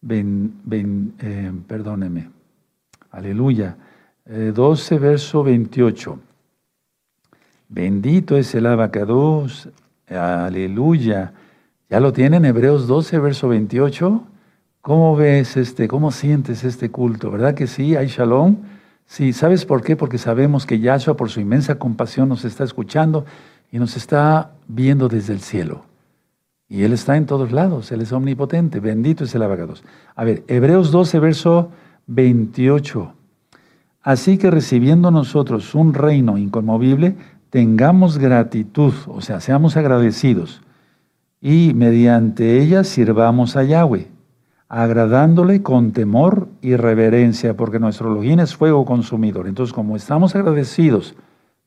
eh, 0.09 1.53
perdóneme, 1.67 2.31
aleluya. 3.11 3.77
12, 4.27 4.95
eh, 4.95 4.99
verso 4.99 5.43
28. 5.43 6.19
Bendito 7.69 8.37
es 8.37 8.55
el 8.55 8.67
abacados, 8.67 9.69
aleluya. 10.09 11.33
¿Ya 11.89 12.01
lo 12.01 12.13
tienen? 12.13 12.45
Hebreos 12.45 12.87
12, 12.87 13.19
verso 13.21 13.49
28. 13.49 14.23
¿Cómo 14.81 15.17
ves 15.17 15.57
este, 15.57 15.89
cómo 15.89 16.11
sientes 16.11 16.63
este 16.65 16.91
culto? 16.91 17.31
¿Verdad 17.31 17.55
que 17.55 17.67
sí? 17.67 17.97
Hay 17.97 18.09
shalom. 18.09 18.57
Sí, 19.07 19.33
¿sabes 19.33 19.65
por 19.65 19.83
qué? 19.83 19.97
Porque 19.97 20.19
sabemos 20.19 20.67
que 20.67 20.81
Yahshua, 20.81 21.17
por 21.17 21.31
su 21.31 21.41
inmensa 21.41 21.77
compasión, 21.77 22.29
nos 22.29 22.45
está 22.45 22.65
escuchando 22.65 23.25
y 23.71 23.79
nos 23.79 23.97
está 23.97 24.53
viendo 24.69 25.09
desde 25.09 25.33
el 25.33 25.41
cielo. 25.41 25.85
Y 26.69 26.83
Él 26.83 26.93
está 26.93 27.17
en 27.17 27.27
todos 27.27 27.53
lados, 27.53 27.93
Él 27.93 28.01
es 28.01 28.13
omnipotente. 28.13 28.81
Bendito 28.81 29.25
es 29.25 29.35
el 29.35 29.43
abacados. 29.43 29.85
A 30.17 30.25
ver, 30.25 30.43
Hebreos 30.49 30.91
12, 30.91 31.21
verso 31.21 31.71
28. 32.09 33.13
Así 34.03 34.39
que 34.39 34.51
recibiendo 34.51 35.11
nosotros 35.11 35.75
un 35.75 35.95
reino 35.95 36.39
inconmovible, 36.39 37.17
tengamos 37.51 38.19
gratitud, 38.19 38.93
o 39.07 39.21
sea, 39.21 39.41
seamos 39.41 39.77
agradecidos, 39.77 40.63
y 41.41 41.73
mediante 41.75 42.61
ella 42.63 42.85
sirvamos 42.85 43.57
a 43.57 43.65
Yahweh, 43.65 44.09
agradándole 44.69 45.63
con 45.63 45.93
temor 45.93 46.49
y 46.61 46.77
reverencia, 46.77 47.57
porque 47.57 47.79
nuestro 47.79 48.11
Elohim 48.11 48.41
es 48.41 48.57
fuego 48.57 48.85
consumidor. 48.85 49.47
Entonces, 49.47 49.73
como 49.73 49.97
estamos 49.97 50.35
agradecidos 50.35 51.15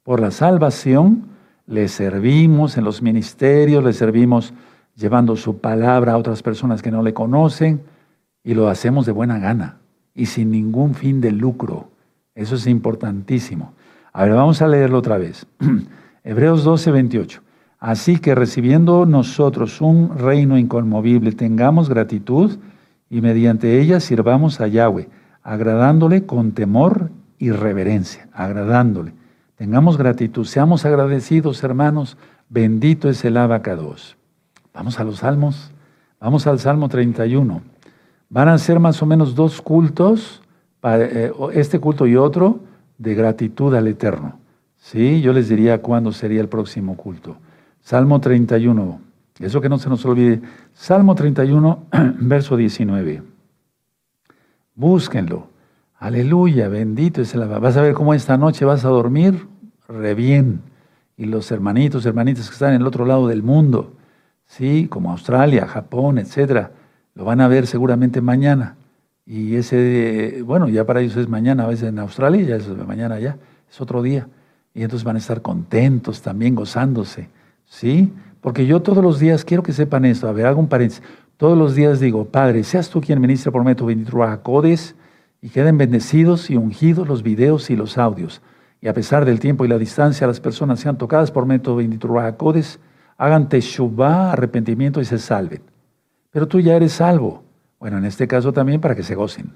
por 0.04 0.20
la 0.20 0.32
salvación, 0.32 1.24
le 1.66 1.88
servimos 1.88 2.78
en 2.78 2.84
los 2.84 3.02
ministerios, 3.02 3.84
le 3.84 3.94
servimos 3.94 4.54
llevando 4.96 5.36
su 5.36 5.60
palabra 5.60 6.14
a 6.14 6.18
otras 6.18 6.44
personas 6.44 6.82
que 6.82 6.92
no 6.92 7.04
le 7.04 7.14
conocen, 7.14 7.82
y 8.44 8.54
lo 8.54 8.68
hacemos 8.68 9.06
de 9.06 9.12
buena 9.12 9.40
gana 9.40 9.78
y 10.16 10.26
sin 10.26 10.52
ningún 10.52 10.96
fin 10.96 11.22
de 11.22 11.32
lucro. 11.32 11.90
Eso 12.36 12.56
es 12.56 12.68
importantísimo. 12.68 13.74
A 14.12 14.24
ver, 14.24 14.34
vamos 14.34 14.62
a 14.62 14.68
leerlo 14.68 14.98
otra 14.98 15.18
vez. 15.18 15.46
Hebreos 16.24 16.64
12, 16.64 16.92
28. 16.92 17.42
Así 17.80 18.20
que 18.20 18.36
recibiendo 18.36 19.06
nosotros 19.06 19.82
un 19.82 20.18
reino 20.18 20.58
inconmovible, 20.58 21.32
tengamos 21.32 21.90
gratitud 21.90 22.58
y 23.10 23.22
mediante 23.22 23.80
ella 23.82 24.00
sirvamos 24.00 24.62
a 24.62 24.68
Yahweh, 24.68 25.10
agradándole 25.44 26.26
con 26.26 26.52
temor 26.52 27.12
y 27.38 27.52
reverencia, 27.52 28.30
agradándole. 28.34 29.14
Tengamos 29.56 29.98
gratitud, 29.98 30.46
seamos 30.46 30.86
agradecidos, 30.86 31.64
hermanos. 31.64 32.18
Bendito 32.50 33.10
es 33.10 33.26
el 33.26 33.38
abacados. 33.38 34.16
Vamos 34.74 35.00
a 35.00 35.04
los 35.04 35.18
salmos. 35.18 35.72
Vamos 36.20 36.48
al 36.48 36.60
Salmo 36.60 36.90
31. 36.90 37.62
Van 38.30 38.48
a 38.48 38.58
ser 38.58 38.80
más 38.80 39.02
o 39.02 39.06
menos 39.06 39.36
dos 39.36 39.62
cultos 39.62 40.42
eh, 40.84 41.32
este 41.54 41.80
culto 41.80 42.08
y 42.08 42.16
otro 42.16 42.60
de 42.98 43.16
gratitud 43.16 43.74
al 43.76 43.88
Eterno. 43.88 44.40
¿Sí? 44.78 45.22
Yo 45.22 45.34
les 45.34 45.50
diría 45.50 45.82
cuándo 45.82 46.12
sería 46.12 46.40
el 46.40 46.48
próximo 46.48 46.96
culto. 46.96 47.38
Salmo 47.82 48.22
31. 48.22 49.02
Eso 49.40 49.62
que 49.62 49.70
no 49.70 49.80
se 49.80 49.90
nos 49.90 50.06
olvide. 50.06 50.42
Salmo 50.74 51.16
31, 51.16 51.86
verso 52.20 52.58
19. 52.58 53.24
Búsquenlo. 54.76 55.48
Aleluya, 55.98 56.70
bendito 56.70 57.22
es 57.22 57.34
el 57.34 57.46
Vas 57.46 57.76
a 57.76 57.82
ver 57.82 57.94
cómo 57.94 58.14
esta 58.14 58.38
noche 58.38 58.64
vas 58.64 58.86
a 58.86 58.90
dormir 58.90 59.48
re 59.88 60.14
bien. 60.14 60.62
Y 61.18 61.26
los 61.26 61.52
hermanitos, 61.52 62.06
hermanitas 62.06 62.48
que 62.48 62.54
están 62.54 62.74
en 62.74 62.82
el 62.82 62.88
otro 62.88 63.06
lado 63.06 63.28
del 63.28 63.44
mundo, 63.44 63.94
sí, 64.46 64.88
como 64.90 65.12
Australia, 65.12 65.68
Japón, 65.68 66.18
etcétera, 66.18 66.72
lo 67.16 67.26
van 67.26 67.42
a 67.42 67.50
ver 67.50 67.68
seguramente 67.68 68.22
mañana. 68.22 68.78
Y 69.26 69.56
ese, 69.56 70.42
bueno, 70.46 70.70
ya 70.70 70.86
para 70.86 71.02
ellos 71.02 71.18
es 71.18 71.28
mañana, 71.28 71.66
a 71.66 71.68
veces 71.68 71.90
en 71.90 72.00
Australia 72.00 72.42
ya 72.42 72.56
es 72.56 72.68
mañana 72.70 73.20
ya, 73.20 73.38
es 73.70 73.82
otro 73.82 74.02
día. 74.02 74.28
Y 74.74 74.84
entonces 74.84 75.04
van 75.04 75.18
a 75.18 75.20
estar 75.20 75.42
contentos 75.42 76.22
también, 76.22 76.56
gozándose, 76.56 77.28
¿sí? 77.66 78.14
Porque 78.42 78.66
yo 78.66 78.82
todos 78.82 79.04
los 79.04 79.20
días, 79.20 79.44
quiero 79.44 79.64
que 79.64 79.74
sepan 79.74 80.06
esto, 80.06 80.28
a 80.28 80.32
ver, 80.32 80.46
hago 80.46 80.60
un 80.60 80.68
paréntesis. 80.68 81.04
Todos 81.38 81.58
los 81.58 81.76
días 81.76 82.00
digo, 82.00 82.26
Padre, 82.26 82.64
seas 82.64 82.90
tú 82.90 83.02
quien 83.02 83.22
ministra 83.22 83.52
por 83.52 83.64
medio 83.64 83.76
de 83.76 83.80
tu 83.80 83.86
bendito 83.86 84.18
y 85.42 85.50
queden 85.50 85.78
bendecidos 85.78 86.50
y 86.50 86.58
ungidos 86.58 87.08
los 87.08 87.24
videos 87.24 87.70
y 87.70 87.76
los 87.76 87.98
audios. 87.98 88.42
Y 88.82 88.88
a 88.88 88.94
pesar 88.94 89.26
del 89.26 89.40
tiempo 89.40 89.66
y 89.66 89.68
la 89.68 89.78
distancia, 89.78 90.28
las 90.28 90.40
personas 90.40 90.80
sean 90.80 90.98
tocadas 90.98 91.32
por 91.32 91.46
medio 91.46 91.76
de 91.76 91.84
bendito 91.84 92.10
Codes, 92.38 92.80
hagan 93.18 93.50
teshuvah, 93.50 94.34
arrepentimiento 94.34 95.02
y 95.02 95.06
se 95.06 95.18
salven. 95.18 95.62
Pero 96.32 96.48
tú 96.48 96.60
ya 96.60 96.76
eres 96.76 96.94
salvo. 96.94 97.44
Bueno, 97.80 97.98
en 97.98 98.06
este 98.06 98.28
caso 98.28 98.54
también 98.54 98.82
para 98.82 98.96
que 98.96 99.04
se 99.04 99.16
gocen. 99.16 99.52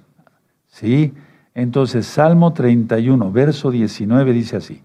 ¿Sí? 0.68 1.14
Entonces, 1.54 2.06
Salmo 2.06 2.54
31, 2.54 3.32
verso 3.32 3.70
19 3.72 4.34
dice 4.34 4.58
así, 4.58 4.82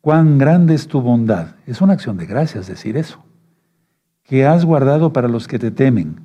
cuán 0.00 0.38
grande 0.38 0.74
es 0.74 0.86
tu 0.86 1.00
bondad. 1.00 1.54
Es 1.66 1.80
una 1.80 1.94
acción 1.94 2.16
de 2.16 2.26
gracias 2.26 2.66
decir 2.66 2.96
eso. 2.96 3.24
Que 4.30 4.46
has 4.46 4.64
guardado 4.64 5.12
para 5.12 5.26
los 5.26 5.48
que 5.48 5.58
te 5.58 5.72
temen, 5.72 6.20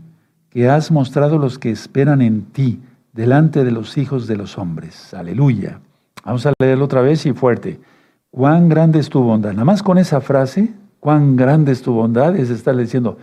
que 0.51 0.69
has 0.69 0.91
mostrado 0.91 1.39
los 1.39 1.57
que 1.57 1.71
esperan 1.71 2.21
en 2.21 2.43
ti, 2.43 2.79
delante 3.13 3.63
de 3.63 3.71
los 3.71 3.97
hijos 3.97 4.27
de 4.27 4.35
los 4.35 4.59
hombres. 4.59 5.11
Aleluya. 5.15 5.79
Vamos 6.23 6.45
a 6.45 6.53
leerlo 6.59 6.85
otra 6.85 7.01
vez 7.01 7.25
y 7.25 7.33
fuerte. 7.33 7.79
Cuán 8.29 8.69
grande 8.69 8.99
es 8.99 9.09
tu 9.09 9.23
bondad. 9.23 9.53
Nada 9.53 9.65
más 9.65 9.81
con 9.81 9.97
esa 9.97 10.21
frase, 10.21 10.71
cuán 10.99 11.35
grande 11.35 11.71
es 11.71 11.81
tu 11.81 11.93
bondad, 11.93 12.35
es 12.35 12.51
estarle 12.51 12.83
diciendo, 12.83 13.17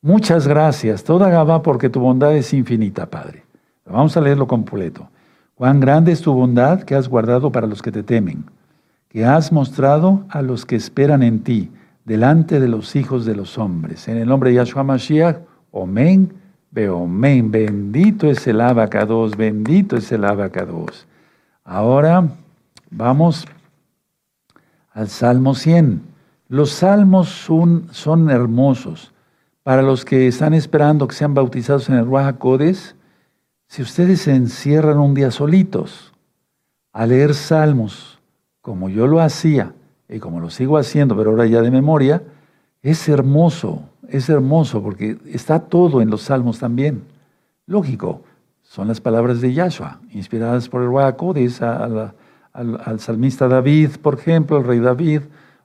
muchas 0.00 0.46
gracias, 0.46 1.02
toda 1.02 1.28
Gabá 1.28 1.60
porque 1.60 1.90
tu 1.90 1.98
bondad 1.98 2.32
es 2.36 2.54
infinita, 2.54 3.10
Padre. 3.10 3.42
Vamos 3.84 4.16
a 4.16 4.20
leerlo 4.20 4.46
completo. 4.46 5.08
Cuán 5.56 5.80
grande 5.80 6.12
es 6.12 6.22
tu 6.22 6.32
bondad 6.32 6.84
que 6.84 6.94
has 6.94 7.08
guardado 7.08 7.50
para 7.50 7.66
los 7.66 7.82
que 7.82 7.90
te 7.90 8.04
temen, 8.04 8.44
que 9.08 9.24
has 9.24 9.50
mostrado 9.50 10.24
a 10.28 10.40
los 10.40 10.64
que 10.64 10.76
esperan 10.76 11.24
en 11.24 11.40
ti, 11.40 11.72
delante 12.04 12.60
de 12.60 12.68
los 12.68 12.96
hijos 12.96 13.24
de 13.24 13.34
los 13.34 13.58
hombres. 13.58 14.08
En 14.08 14.16
el 14.16 14.28
nombre 14.28 14.50
de 14.50 14.56
Yahshua 14.56 14.82
Mashiach, 14.82 15.38
Omen, 15.70 16.32
Beomen, 16.70 17.50
bendito 17.50 18.30
es 18.30 18.46
el 18.46 18.60
abacados, 18.60 19.36
bendito 19.36 19.96
es 19.96 20.10
el 20.12 20.24
abacados. 20.24 21.06
Ahora 21.64 22.28
vamos 22.90 23.46
al 24.92 25.08
Salmo 25.08 25.54
100. 25.54 26.02
Los 26.48 26.70
salmos 26.70 27.28
son, 27.28 28.30
hermosos. 28.30 29.12
Para 29.62 29.82
los 29.82 30.04
que 30.04 30.26
están 30.26 30.54
esperando 30.54 31.06
que 31.06 31.14
sean 31.14 31.34
bautizados 31.34 31.88
en 31.88 31.96
el 31.96 32.06
Ruach 32.06 32.38
Codes, 32.38 32.96
si 33.68 33.82
ustedes 33.82 34.22
se 34.22 34.34
encierran 34.34 34.98
un 34.98 35.14
día 35.14 35.30
solitos 35.30 36.12
a 36.92 37.06
leer 37.06 37.34
salmos, 37.34 38.18
como 38.60 38.88
yo 38.88 39.06
lo 39.06 39.20
hacía 39.20 39.74
y 40.10 40.18
como 40.18 40.40
lo 40.40 40.50
sigo 40.50 40.76
haciendo, 40.76 41.16
pero 41.16 41.30
ahora 41.30 41.46
ya 41.46 41.62
de 41.62 41.70
memoria, 41.70 42.22
es 42.82 43.08
hermoso, 43.08 43.82
es 44.08 44.28
hermoso 44.28 44.82
porque 44.82 45.18
está 45.26 45.60
todo 45.60 46.02
en 46.02 46.10
los 46.10 46.22
salmos 46.22 46.58
también. 46.58 47.02
Lógico, 47.66 48.22
son 48.62 48.88
las 48.88 49.00
palabras 49.00 49.40
de 49.40 49.52
Yahshua, 49.52 50.00
inspiradas 50.12 50.68
por 50.68 50.82
el 50.82 50.88
Ruach 50.88 51.16
al, 51.62 52.14
al, 52.52 53.00
salmista 53.00 53.48
David, 53.48 53.90
por 54.02 54.14
ejemplo, 54.14 54.58
el 54.58 54.64
rey 54.64 54.80
David, 54.80 55.22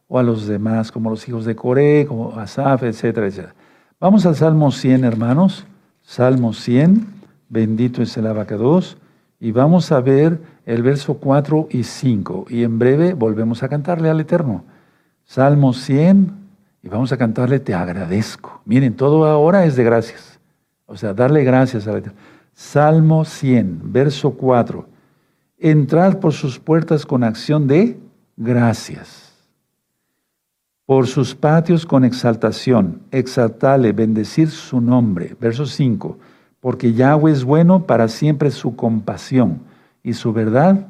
o 0.07 0.19
a 0.19 0.23
los 0.23 0.47
demás, 0.47 0.91
como 0.91 1.09
los 1.09 1.27
hijos 1.27 1.45
de 1.45 1.55
Coré, 1.55 2.05
como 2.07 2.37
Asaf, 2.37 2.83
etcétera, 2.83 3.27
etcétera. 3.27 3.55
Vamos 3.99 4.25
al 4.25 4.35
Salmo 4.35 4.71
100, 4.71 5.03
hermanos. 5.03 5.65
Salmo 6.01 6.53
100. 6.53 7.07
Bendito 7.49 8.03
es 8.03 8.15
el 8.17 8.27
abacados. 8.27 8.97
Y 9.39 9.51
vamos 9.51 9.91
a 9.91 10.01
ver 10.01 10.39
el 10.65 10.81
verso 10.81 11.15
4 11.15 11.67
y 11.71 11.83
5. 11.83 12.45
Y 12.49 12.63
en 12.63 12.79
breve 12.79 13.13
volvemos 13.13 13.63
a 13.63 13.69
cantarle 13.69 14.09
al 14.09 14.19
Eterno. 14.19 14.63
Salmo 15.25 15.73
100. 15.73 16.31
Y 16.83 16.89
vamos 16.89 17.11
a 17.11 17.17
cantarle 17.17 17.59
Te 17.59 17.73
agradezco. 17.73 18.61
Miren, 18.65 18.95
todo 18.95 19.25
ahora 19.25 19.65
es 19.65 19.75
de 19.75 19.83
gracias. 19.83 20.39
O 20.85 20.95
sea, 20.95 21.13
darle 21.13 21.43
gracias 21.43 21.87
al 21.87 21.97
Eterno. 21.97 22.17
Salmo 22.53 23.25
100, 23.25 23.81
verso 23.91 24.31
4. 24.31 24.87
Entrad 25.57 26.19
por 26.19 26.31
sus 26.31 26.59
puertas 26.59 27.05
con 27.05 27.23
acción 27.23 27.67
de 27.67 27.99
gracias. 28.37 29.33
Por 30.85 31.07
sus 31.07 31.35
patios 31.35 31.85
con 31.85 32.05
exaltación. 32.05 33.01
Exaltale, 33.11 33.91
bendecir 33.91 34.49
su 34.49 34.79
nombre. 34.79 35.35
Verso 35.39 35.65
5 35.65 36.17
porque 36.65 36.93
Yahweh 36.93 37.31
es 37.31 37.43
bueno 37.43 37.85
para 37.85 38.07
siempre 38.07 38.49
su 38.49 38.75
compasión 38.75 39.59
y 40.01 40.13
su 40.13 40.33
verdad 40.33 40.87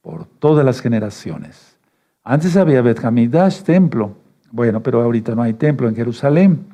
por 0.00 0.24
todas 0.24 0.64
las 0.64 0.80
generaciones. 0.80 1.80
Antes 2.22 2.56
había 2.56 2.80
Bet 2.80 3.00
templo. 3.64 4.12
Bueno, 4.52 4.84
pero 4.84 5.02
ahorita 5.02 5.34
no 5.34 5.42
hay 5.42 5.54
templo 5.54 5.88
en 5.88 5.96
Jerusalén. 5.96 6.66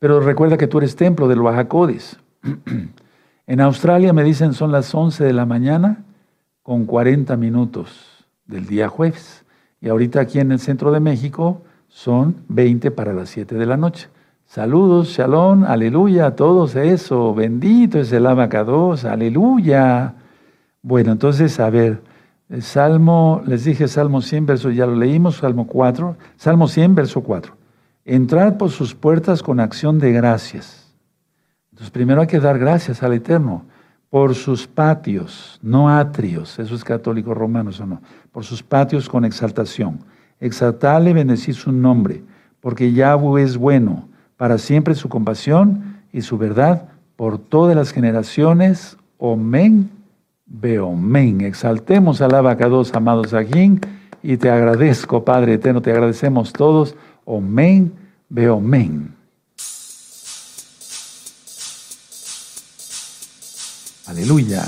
Pero 0.00 0.18
recuerda 0.18 0.58
que 0.58 0.66
tú 0.66 0.78
eres 0.78 0.96
templo 0.96 1.28
del 1.28 1.40
Oaxacodes. 1.40 2.18
en 3.46 3.60
Australia 3.60 4.12
me 4.12 4.24
dicen 4.24 4.54
son 4.54 4.72
las 4.72 4.92
11 4.92 5.22
de 5.22 5.32
la 5.32 5.46
mañana 5.46 6.02
con 6.64 6.84
40 6.84 7.36
minutos 7.36 8.26
del 8.44 8.66
día 8.66 8.88
jueves. 8.88 9.44
Y 9.80 9.88
ahorita 9.88 10.20
aquí 10.20 10.40
en 10.40 10.50
el 10.50 10.58
centro 10.58 10.90
de 10.90 10.98
México 10.98 11.62
son 11.86 12.42
20 12.48 12.90
para 12.90 13.12
las 13.12 13.28
7 13.28 13.54
de 13.54 13.66
la 13.66 13.76
noche. 13.76 14.08
Saludos, 14.48 15.08
shalom, 15.08 15.64
aleluya 15.64 16.28
a 16.28 16.34
todos 16.34 16.74
eso. 16.74 17.34
Bendito 17.34 18.00
es 18.00 18.10
el 18.12 18.24
abacados, 18.24 19.04
aleluya. 19.04 20.14
Bueno, 20.80 21.12
entonces, 21.12 21.60
a 21.60 21.68
ver, 21.68 22.00
Salmo, 22.60 23.42
les 23.44 23.64
dije 23.64 23.86
Salmo 23.88 24.22
100, 24.22 24.46
verso, 24.46 24.70
ya 24.70 24.86
lo 24.86 24.96
leímos, 24.96 25.36
Salmo 25.36 25.66
4, 25.66 26.16
Salmo 26.38 26.66
100, 26.66 26.94
verso 26.94 27.20
4. 27.20 27.54
Entrar 28.06 28.56
por 28.56 28.70
sus 28.70 28.94
puertas 28.94 29.42
con 29.42 29.60
acción 29.60 29.98
de 29.98 30.12
gracias. 30.12 30.94
Entonces, 31.70 31.90
primero 31.90 32.22
hay 32.22 32.26
que 32.26 32.40
dar 32.40 32.58
gracias 32.58 33.02
al 33.02 33.12
Eterno 33.12 33.66
por 34.08 34.34
sus 34.34 34.66
patios, 34.66 35.58
no 35.60 35.90
atrios, 35.90 36.58
eso 36.58 36.74
es 36.74 36.84
católico 36.84 37.34
romano, 37.34 37.68
eso 37.68 37.84
no, 37.84 38.00
por 38.32 38.44
sus 38.44 38.62
patios 38.62 39.10
con 39.10 39.26
exaltación. 39.26 39.98
Exaltarle, 40.40 41.12
bendecir 41.12 41.54
su 41.54 41.70
nombre, 41.70 42.24
porque 42.60 42.94
Yahweh 42.94 43.42
es 43.42 43.58
bueno 43.58 44.08
para 44.38 44.56
siempre 44.56 44.94
su 44.94 45.10
compasión 45.10 45.98
y 46.10 46.22
su 46.22 46.38
verdad 46.38 46.88
por 47.16 47.38
todas 47.38 47.76
las 47.76 47.92
generaciones. 47.92 48.96
Omen, 49.18 49.90
beomen. 50.46 51.42
Exaltemos 51.42 52.22
al 52.22 52.34
abacados, 52.34 52.94
amados 52.94 53.34
aquí, 53.34 53.78
y 54.22 54.36
te 54.38 54.48
agradezco, 54.48 55.24
Padre 55.24 55.54
eterno, 55.54 55.82
te 55.82 55.90
agradecemos 55.90 56.52
todos. 56.52 56.94
Omen, 57.26 57.92
beomen. 58.30 59.14
Aleluya. 64.06 64.64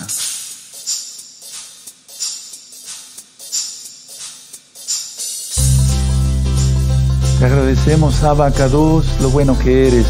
Te 7.40 7.46
agradecemos, 7.46 8.22
Abacados, 8.22 9.06
lo 9.22 9.30
bueno 9.30 9.58
que 9.58 9.88
eres, 9.88 10.04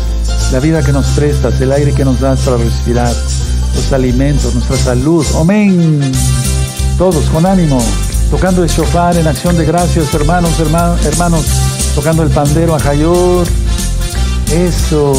la 0.51 0.59
vida 0.59 0.83
que 0.83 0.91
nos 0.91 1.07
prestas, 1.11 1.61
el 1.61 1.71
aire 1.71 1.93
que 1.93 2.05
nos 2.05 2.19
das 2.19 2.41
para 2.41 2.57
respirar, 2.57 3.15
los 3.77 3.93
alimentos, 3.93 4.53
nuestra 4.53 4.77
salud. 4.77 5.25
Amén. 5.39 6.01
Todos 6.99 7.27
con 7.27 7.47
ánimo, 7.47 7.81
tocando 8.33 8.65
el 8.65 8.69
shofar 8.69 9.17
en 9.17 9.29
acción 9.29 9.57
de 9.57 9.65
gracias, 9.65 10.13
hermanos, 10.13 10.59
hermanos, 10.59 11.07
hermanos 11.07 11.47
tocando 11.95 12.25
el 12.25 12.31
pandero 12.31 12.75
a 12.75 12.81
Jayor. 12.81 13.47
Eso, 14.53 15.13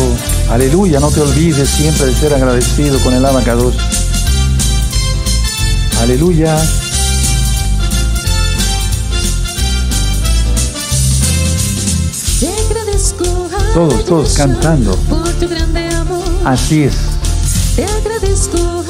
aleluya, 0.49 0.99
no 0.99 1.11
te 1.11 1.21
olvides 1.21 1.69
siempre 1.69 2.07
de 2.07 2.13
ser 2.13 2.33
agradecido 2.33 2.99
con 2.99 3.13
el 3.13 3.25
Abacados. 3.25 3.73
Aleluya. 6.01 6.57
Todos, 13.73 14.05
todos 14.05 14.33
cantando. 14.33 14.97
Así 16.43 16.83
es. 16.83 16.93
Te 17.75 17.85
agradezco, 17.85 18.83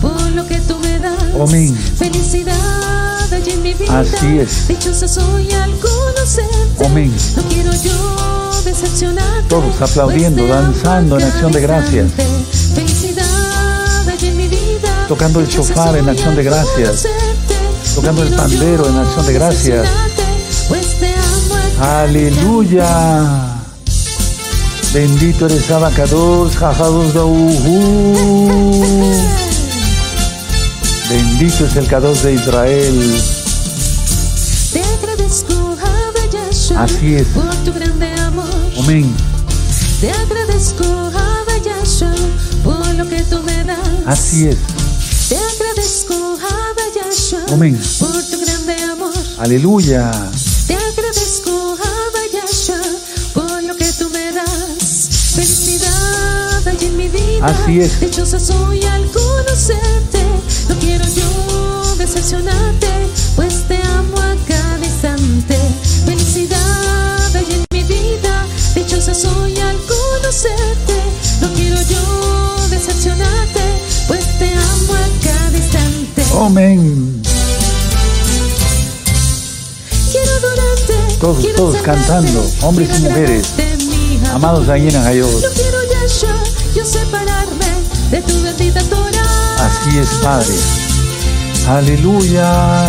por 0.00 0.20
lo 0.32 0.46
que 0.46 0.60
tú 0.60 0.76
me 0.78 0.98
das. 0.98 1.18
Amén. 1.40 1.74
Felicidad 1.96 3.32
en 3.32 3.62
mi 3.62 3.72
vida. 3.72 4.00
Así 4.00 4.38
es. 4.38 4.68
Dichosa 4.68 5.08
soy 5.08 5.50
al 5.52 5.72
conocerte. 5.78 6.84
Amén. 6.84 7.14
No 7.36 7.42
quiero 7.44 7.72
yo 7.72 8.62
decepcionarte. 8.64 9.48
Todos 9.48 9.80
aplaudiendo, 9.80 10.42
pues 10.42 10.50
danzando 10.50 11.18
en 11.18 11.24
acción 11.24 11.52
de 11.52 11.60
gracias. 11.62 12.12
Felicidad 12.74 14.08
en 14.22 14.36
mi 14.36 14.48
vida. 14.48 15.06
Tocando 15.08 15.40
el 15.40 15.46
shofar 15.46 15.96
en 15.96 16.08
acción 16.08 16.36
de 16.36 16.42
gracias. 16.44 17.06
Tocando 17.94 18.22
el 18.24 18.34
pandero 18.34 18.88
en 18.88 18.96
acción 18.96 19.26
de 19.26 19.32
gracias. 19.32 19.88
Aleluya. 21.82 22.86
Bendito 24.94 25.46
eres 25.46 25.68
Abacados, 25.68 26.54
jajados 26.54 27.12
Dauhu. 27.12 28.14
Bendito 31.10 31.66
es 31.66 31.74
el 31.74 31.86
Kadosh 31.88 32.20
de 32.20 32.34
Israel. 32.34 33.20
Te 34.72 34.80
agradezco, 34.80 35.76
Abba 35.82 36.30
Yahshua, 36.32 36.84
Así 36.84 37.16
es. 37.16 37.26
por 37.34 37.52
tu 37.64 37.72
grande 37.72 38.14
amor. 38.20 38.46
Amén. 38.78 39.12
Te 40.00 40.12
agradezco, 40.12 40.84
por 42.62 42.94
lo 42.94 43.08
que 43.08 43.22
tú 43.24 43.42
me 43.42 43.64
das. 43.64 43.78
Así 44.06 44.46
es. 44.46 44.56
Te 45.28 45.36
agradezco, 45.36 46.38
Amén. 47.52 47.76
por 47.98 48.12
tu 48.22 48.38
grande 48.40 48.82
amor. 48.84 49.12
Aleluya. 49.40 50.12
Así 57.42 57.80
es. 57.80 58.00
Dichosa 58.00 58.38
soy 58.38 58.84
al 58.84 59.04
conocerte. 59.10 60.20
No 60.68 60.78
quiero 60.78 61.04
yo 61.04 61.94
decepcionarte, 61.96 62.88
pues 63.36 63.66
te 63.68 63.76
amo 63.82 64.16
a 64.18 64.34
cada 64.46 64.78
instante. 64.84 65.56
Felicidad 66.04 67.36
hay 67.36 67.46
en 67.50 67.64
mi 67.72 67.82
vida. 67.84 68.46
Dichosa 68.74 69.12
soy 69.14 69.58
al 69.58 69.76
conocerte. 69.78 70.94
No 71.40 71.52
quiero 71.54 71.76
yo 71.82 72.68
decepcionarte, 72.70 73.60
pues 74.06 74.38
te 74.38 74.52
amo 74.54 74.94
a 74.94 75.24
cada 75.24 75.56
instante. 75.56 76.22
Amén. 76.40 77.22
Quiero 80.12 80.30
adorarte. 80.36 81.16
Todos- 81.20 81.38
quiero 81.38 81.56
todos 81.56 81.76
cantando, 81.82 82.44
hombres 82.62 82.88
y 82.98 83.02
mujeres. 83.02 83.46
Amados 84.32 84.68
ahí 84.68 84.88
en 84.88 84.96
Ajayot. 84.96 85.28
Así 89.84 89.98
es, 89.98 90.08
Padre. 90.22 90.54
Aleluya. 91.66 92.86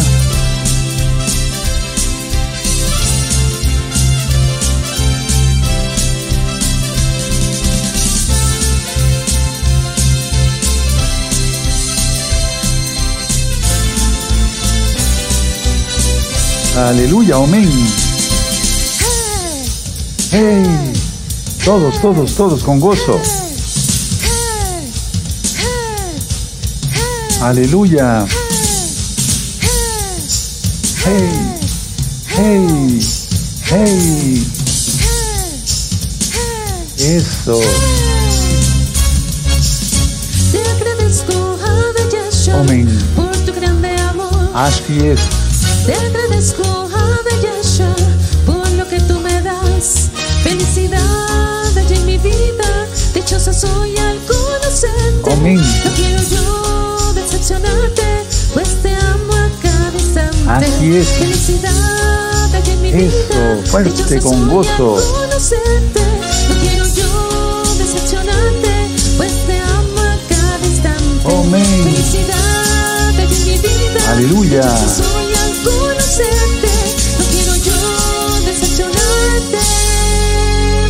Aleluya, 16.78 17.36
amén. 17.38 17.72
Hey, 20.30 20.94
todos, 21.66 22.00
todos, 22.00 22.36
todos 22.36 22.64
con 22.64 22.80
gozo. 22.80 23.20
Aleluya. 27.44 28.26
hey, 31.04 31.60
Hey, 32.26 33.00
hey. 33.66 34.48
Eso. 36.98 37.60
Te 40.54 40.62
agradezco, 40.72 41.60
Yahshua, 42.14 42.62
Amén. 42.62 42.88
por 43.14 43.36
tu 43.46 43.52
grande 43.54 43.94
amor. 43.98 44.50
Así 44.54 45.00
es. 45.06 45.20
Te 45.86 45.96
agradezco, 45.96 46.88
Yahshua, 47.44 47.94
por 48.46 48.72
lo 48.72 48.88
que 48.88 49.02
tú 49.02 49.20
me 49.20 49.42
das. 49.42 50.10
Felicidad 50.44 51.78
en 51.78 52.06
mi 52.06 52.18
vida, 52.18 52.88
dichosa 53.14 53.52
soy 53.52 53.98
al 53.98 54.18
conocerte. 54.20 55.30
Amén. 55.34 55.58
No 55.58 55.92
quiero 55.94 56.24
yo 56.30 56.63
pues 58.54 58.82
te 58.82 58.94
amo 58.96 59.34
a 59.34 59.50
cada 59.62 59.94
instante. 59.94 60.38
Así 60.48 60.98
es. 60.98 61.08
Felicidad 61.10 62.64
mi 62.82 62.90
Eso, 62.90 63.62
fuerte, 63.66 64.20
con 64.20 64.50
gozo. 64.50 64.98
al 64.98 65.04
conocerte. 65.04 66.02
No 66.50 66.56
quiero 66.62 66.86
yo 66.96 67.64
decepcionarte, 67.78 68.88
pues 69.18 69.32
te 69.48 69.60
amo 69.60 70.00
a 70.00 70.18
cada 70.30 70.66
instante. 70.66 71.04
Felicidad 71.84 73.14
mi 73.30 73.58
vida. 73.58 74.12
Aleluya. 74.12 74.62
Dichosa 74.62 74.88
soy 75.04 75.34
al 75.34 75.54
conocerte. 75.64 76.72
No 77.20 77.26
quiero 77.32 77.56
yo 77.56 77.80
decepcionarte, 78.46 79.64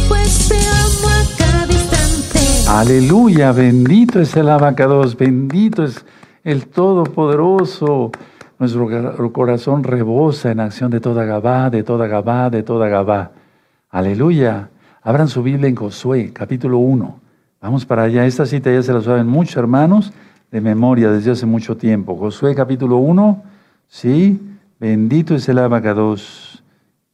pues 0.08 0.48
te 0.50 0.58
amo 0.58 1.08
a 1.10 1.38
cada 1.38 1.72
instante. 1.72 2.40
Aleluya, 2.68 3.52
bendito 3.52 4.20
es 4.20 4.36
el 4.36 4.50
abacados, 4.50 5.16
bendito 5.16 5.84
es 5.86 6.04
el 6.44 6.68
Todopoderoso. 6.68 8.12
Nuestro 8.60 9.34
corazón 9.34 9.84
rebosa 9.84 10.52
en 10.52 10.60
acción 10.60 10.92
de 10.92 11.00
toda 11.00 11.26
Gabá, 11.26 11.70
de 11.70 11.84
toda 11.84 12.08
Gabá, 12.08 12.50
de 12.50 12.64
toda 12.64 12.88
Gabá. 12.88 13.32
Aleluya. 13.90 14.70
Abran 15.02 15.28
su 15.28 15.44
Biblia 15.44 15.68
en 15.68 15.76
Josué, 15.76 16.32
capítulo 16.32 16.78
1. 16.78 17.20
Vamos 17.62 17.86
para 17.86 18.04
allá. 18.04 18.26
Esta 18.26 18.46
cita 18.46 18.72
ya 18.72 18.82
se 18.82 18.94
la 18.94 19.02
saben 19.02 19.28
muchos 19.28 19.58
hermanos 19.58 20.14
de 20.52 20.62
memoria 20.62 21.12
desde 21.12 21.32
hace 21.32 21.46
mucho 21.46 21.76
tiempo. 21.76 22.16
Josué, 22.16 22.56
capítulo 22.56 22.98
1. 22.98 23.44
Sí, 23.88 24.40
bendito 24.80 25.36
es 25.36 25.50
el 25.50 25.60
abacados. 25.60 26.64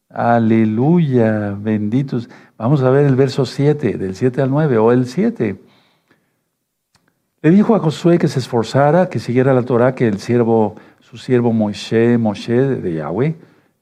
Aleluya, 0.10 1.56
benditos. 1.60 2.30
Vamos 2.58 2.84
a 2.84 2.90
ver 2.90 3.06
el 3.06 3.16
verso 3.16 3.46
7, 3.46 3.98
del 3.98 4.16
7 4.16 4.42
al 4.42 4.50
9, 4.52 4.78
o 4.78 4.92
el 4.92 5.08
7. 5.08 5.60
Le 7.42 7.52
dijo 7.52 7.74
a 7.74 7.80
Josué 7.80 8.18
que 8.18 8.28
se 8.28 8.40
esforzara, 8.40 9.08
que 9.08 9.20
siguiera 9.20 9.54
la 9.54 9.64
Torah, 9.64 9.96
que 9.96 10.08
el 10.08 10.20
siervo, 10.20 10.76
su 11.00 11.18
siervo 11.18 11.54
Moshe, 11.54 12.18
Moshe 12.18 12.54
de 12.54 12.94
Yahweh, 12.96 13.36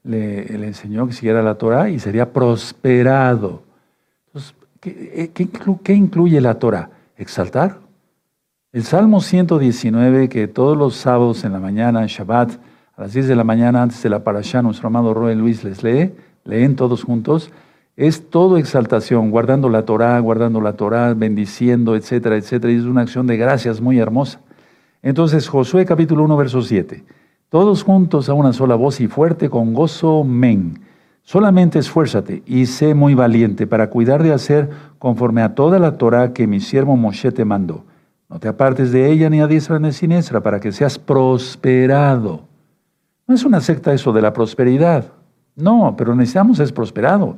le, 0.04 0.68
enseñó 0.68 1.08
que 1.08 1.14
siguiera 1.14 1.42
la 1.42 1.56
Torah 1.56 1.90
y 1.90 2.00
sería 2.00 2.32
prosperado. 2.32 3.64
Entonces, 4.28 4.54
¿qué, 4.80 5.32
eh, 5.36 5.94
incluye 5.94 6.40
la 6.40 6.60
Torah? 6.60 6.92
Exaltar. 7.18 7.80
El 8.72 8.84
Salmo 8.84 9.22
119, 9.22 10.30
que 10.30 10.48
todos 10.48 10.78
los 10.78 10.96
sábados 10.96 11.44
en 11.44 11.54
la 11.54 11.60
mañana, 11.60 12.04
en 12.04 12.08
Shabbat, 12.08 12.52
a 12.96 13.02
las 13.02 13.14
10 13.14 13.28
de 13.28 13.36
la 13.36 13.44
mañana, 13.44 13.82
antes 13.82 14.04
de 14.04 14.10
la 14.10 14.24
parashá, 14.24 14.62
nuestro 14.62 14.88
amado 14.88 15.16
Roy 15.16 15.34
Luis 15.34 15.64
les 15.64 15.82
lee, 15.82 16.14
leen 16.44 16.76
todos 16.76 17.04
juntos, 17.04 17.52
es 17.98 18.30
todo 18.30 18.58
exaltación, 18.58 19.32
guardando 19.32 19.70
la 19.70 19.84
Torah, 19.84 20.20
guardando 20.20 20.62
la 20.62 20.74
Torah, 20.74 21.16
bendiciendo, 21.16 21.96
etcétera, 21.96 22.38
etcétera, 22.38 22.72
y 22.72 22.78
es 22.78 22.84
una 22.84 23.02
acción 23.02 23.26
de 23.26 23.38
gracias 23.38 23.82
muy 23.82 23.98
hermosa. 23.98 24.40
Entonces, 25.02 25.50
Josué 25.50 25.84
capítulo 25.84 26.24
1, 26.24 26.38
verso 26.38 26.62
7. 26.62 27.04
Todos 27.50 27.84
juntos 27.84 28.30
a 28.30 28.36
una 28.36 28.54
sola 28.54 28.76
voz 28.76 29.02
y 29.02 29.08
fuerte 29.08 29.50
con 29.50 29.74
gozo, 29.74 30.24
men. 30.24 30.80
Solamente 31.24 31.80
esfuérzate 31.80 32.44
y 32.46 32.68
sé 32.68 32.94
muy 32.94 33.16
valiente 33.16 33.66
para 33.66 33.90
cuidar 33.90 34.22
de 34.22 34.32
hacer 34.32 34.70
conforme 35.00 35.42
a 35.42 35.56
toda 35.56 35.80
la 35.80 35.98
Torah 35.98 36.34
que 36.34 36.46
mi 36.46 36.60
siervo 36.60 36.96
Moshe 36.96 37.32
te 37.32 37.46
mandó. 37.46 37.84
No 38.30 38.40
te 38.40 38.48
apartes 38.48 38.92
de 38.92 39.12
ella 39.12 39.30
ni 39.30 39.42
a 39.42 39.48
diestra 39.48 39.80
ni 39.80 39.88
a 39.88 39.92
siniestra 39.92 40.42
para 40.42 40.60
que 40.60 40.72
seas 40.72 41.00
prosperado. 41.00 42.44
No 43.26 43.34
es 43.34 43.44
una 43.44 43.60
secta 43.60 43.92
eso 43.92 44.14
de 44.14 44.22
la 44.22 44.34
prosperidad. 44.34 45.06
No, 45.56 45.96
pero 45.98 46.14
necesitamos 46.14 46.60
es 46.60 46.72
prosperado. 46.72 47.36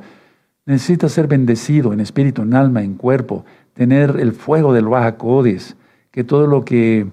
Necesitas 0.66 1.12
ser 1.12 1.28
bendecido 1.28 1.94
en 1.94 2.00
espíritu, 2.00 2.44
en 2.44 2.54
alma, 2.54 2.84
en 2.84 2.96
cuerpo, 2.96 3.46
tener 3.74 4.18
el 4.20 4.34
fuego 4.34 4.74
del 4.74 4.86
Baja 4.88 5.18
Codes, 5.18 5.76
que 6.12 6.24
todo 6.24 6.48
lo 6.48 6.66
que 6.66 7.08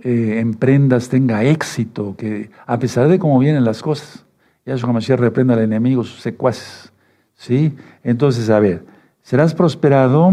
eh, 0.00 0.38
emprendas 0.38 1.08
tenga 1.08 1.44
éxito, 1.44 2.14
que 2.16 2.50
a 2.66 2.78
pesar 2.78 3.08
de 3.08 3.18
cómo 3.18 3.38
vienen 3.38 3.64
las 3.64 3.82
cosas, 3.82 4.24
Yahshua 4.66 4.92
Mashiach 4.92 5.18
reprenda 5.18 5.54
al 5.54 5.60
enemigo, 5.60 6.04
sus 6.04 6.20
secuaces. 6.20 6.92
¿Sí? 7.34 7.74
Entonces, 8.02 8.48
a 8.48 8.60
ver, 8.60 8.84
serás 9.22 9.54
prosperado, 9.54 10.32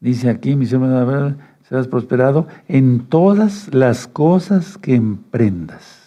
dice 0.00 0.30
aquí, 0.30 0.56
mi 0.56 0.66
siervo, 0.66 0.86
a 0.86 1.04
ver, 1.04 1.36
serás 1.68 1.88
prosperado 1.88 2.46
en 2.68 3.06
todas 3.06 3.74
las 3.74 4.06
cosas 4.06 4.78
que 4.78 4.94
emprendas. 4.94 6.02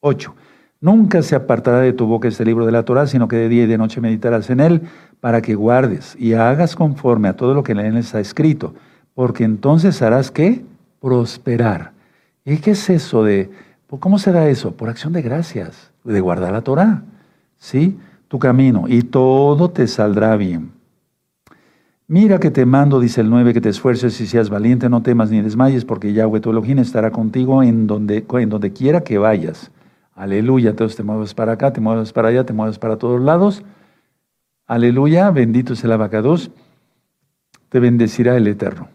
8. 0.00 0.34
Nunca 0.80 1.22
se 1.22 1.34
apartará 1.34 1.80
de 1.80 1.92
tu 1.92 2.06
boca 2.06 2.28
este 2.28 2.44
libro 2.44 2.66
de 2.66 2.72
la 2.72 2.82
Torah, 2.82 3.06
sino 3.06 3.28
que 3.28 3.36
de 3.36 3.48
día 3.48 3.64
y 3.64 3.66
de 3.66 3.78
noche 3.78 4.00
meditarás 4.00 4.50
en 4.50 4.60
él, 4.60 4.82
para 5.20 5.40
que 5.40 5.54
guardes 5.54 6.16
y 6.18 6.34
hagas 6.34 6.76
conforme 6.76 7.28
a 7.28 7.36
todo 7.36 7.54
lo 7.54 7.62
que 7.62 7.72
en 7.72 7.78
él 7.78 7.96
está 7.96 8.20
escrito, 8.20 8.74
porque 9.14 9.44
entonces 9.44 10.02
harás 10.02 10.30
qué? 10.30 10.64
Prosperar. 11.00 11.92
¿Y 12.44 12.58
qué 12.58 12.72
es 12.72 12.90
eso 12.90 13.24
de, 13.24 13.50
cómo 14.00 14.18
se 14.18 14.32
da 14.32 14.48
eso? 14.48 14.72
Por 14.76 14.90
acción 14.90 15.14
de 15.14 15.22
gracias, 15.22 15.92
de 16.04 16.20
guardar 16.20 16.52
la 16.52 16.60
Torah, 16.60 17.02
¿sí? 17.56 17.98
Tu 18.28 18.38
camino, 18.38 18.84
y 18.86 19.02
todo 19.02 19.70
te 19.70 19.86
saldrá 19.86 20.36
bien. 20.36 20.72
Mira 22.06 22.38
que 22.38 22.50
te 22.50 22.66
mando, 22.66 23.00
dice 23.00 23.22
el 23.22 23.30
9, 23.30 23.54
que 23.54 23.62
te 23.62 23.70
esfuerces 23.70 24.20
y 24.20 24.26
seas 24.26 24.50
valiente, 24.50 24.90
no 24.90 25.02
temas 25.02 25.30
ni 25.30 25.40
desmayes, 25.40 25.86
porque 25.86 26.12
Yahweh 26.12 26.40
tu 26.40 26.50
Elohim 26.50 26.78
estará 26.80 27.10
contigo 27.10 27.62
en 27.62 27.86
donde, 27.86 28.26
en 28.30 28.50
donde 28.50 28.74
quiera 28.74 29.00
que 29.02 29.16
vayas. 29.16 29.70
Aleluya, 30.14 30.70
entonces 30.70 30.96
te 30.96 31.02
mueves 31.02 31.34
para 31.34 31.52
acá, 31.52 31.72
te 31.72 31.80
mueves 31.80 32.12
para 32.12 32.28
allá, 32.28 32.44
te 32.44 32.52
mueves 32.52 32.78
para 32.78 32.96
todos 32.96 33.20
lados. 33.20 33.62
Aleluya, 34.66 35.30
bendito 35.30 35.72
es 35.72 35.84
el 35.84 35.92
abacados, 35.92 36.50
te 37.68 37.80
bendecirá 37.80 38.36
el 38.36 38.46
Eterno. 38.46 38.88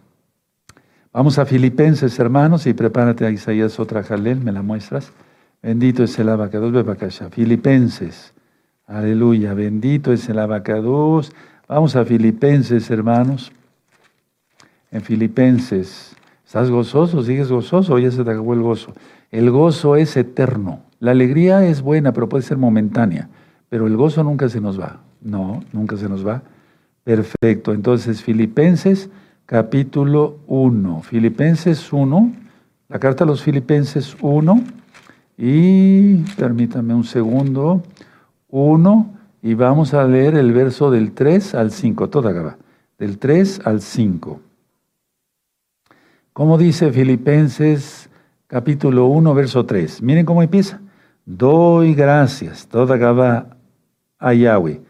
Vamos 1.11 1.37
a 1.37 1.45
Filipenses, 1.45 2.17
hermanos, 2.19 2.65
y 2.67 2.73
prepárate 2.73 3.25
a 3.25 3.31
Isaías 3.31 3.79
otra 3.79 4.03
jalel, 4.03 4.39
me 4.39 4.51
la 4.51 4.61
muestras. 4.61 5.11
Bendito 5.61 6.03
es 6.03 6.17
el 6.19 6.29
abacados, 6.29 6.71
bebacasha. 6.71 7.29
Filipenses, 7.29 8.33
Aleluya, 8.89 9.53
bendito 9.53 10.11
es 10.11 10.27
el 10.29 10.39
abacados. 10.39 11.31
Vamos 11.67 11.95
a 11.95 12.05
Filipenses, 12.05 12.89
hermanos. 12.89 13.51
En 14.89 15.01
Filipenses, 15.01 16.15
¿estás 16.43 16.71
gozoso? 16.71 17.21
¿Sigues 17.21 17.51
gozoso 17.51 17.99
ya 17.99 18.09
se 18.09 18.23
te 18.23 18.31
acabó 18.31 18.55
el 18.55 18.61
gozo? 18.61 18.95
El 19.29 19.51
gozo 19.51 19.95
es 19.95 20.17
eterno. 20.17 20.88
La 20.99 21.11
alegría 21.11 21.65
es 21.65 21.81
buena, 21.81 22.11
pero 22.11 22.27
puede 22.27 22.43
ser 22.43 22.57
momentánea. 22.57 23.29
Pero 23.69 23.87
el 23.87 23.95
gozo 23.95 24.23
nunca 24.23 24.49
se 24.49 24.59
nos 24.59 24.79
va. 24.79 25.01
No, 25.21 25.63
nunca 25.71 25.95
se 25.95 26.09
nos 26.09 26.25
va. 26.25 26.43
Perfecto. 27.03 27.73
Entonces, 27.73 28.21
Filipenses 28.21 29.09
capítulo 29.45 30.39
1. 30.47 31.01
Filipenses 31.01 31.91
1, 31.91 32.33
la 32.89 32.99
carta 32.99 33.23
a 33.23 33.27
los 33.27 33.41
Filipenses 33.41 34.17
1. 34.21 34.63
Y 35.37 36.17
permítame 36.35 36.93
un 36.93 37.05
segundo. 37.05 37.81
1. 38.49 39.13
Y 39.41 39.53
vamos 39.53 39.93
a 39.93 40.05
leer 40.05 40.35
el 40.35 40.51
verso 40.51 40.91
del 40.91 41.13
3 41.13 41.55
al 41.55 41.71
5. 41.71 42.09
Toda 42.09 42.31
acaba. 42.31 42.57
Del 42.97 43.17
3 43.17 43.61
al 43.63 43.81
5. 43.81 44.41
¿Cómo 46.33 46.57
dice 46.57 46.91
Filipenses 46.91 48.09
capítulo 48.47 49.07
1, 49.07 49.33
verso 49.33 49.65
3? 49.65 50.01
Miren 50.01 50.25
cómo 50.25 50.43
empieza. 50.43 50.81
Doy 51.31 51.93
gracias, 51.93 52.67
toda 52.67 52.95
acaba 52.95 53.55
a 54.17 54.33
Yahweh, 54.33 54.81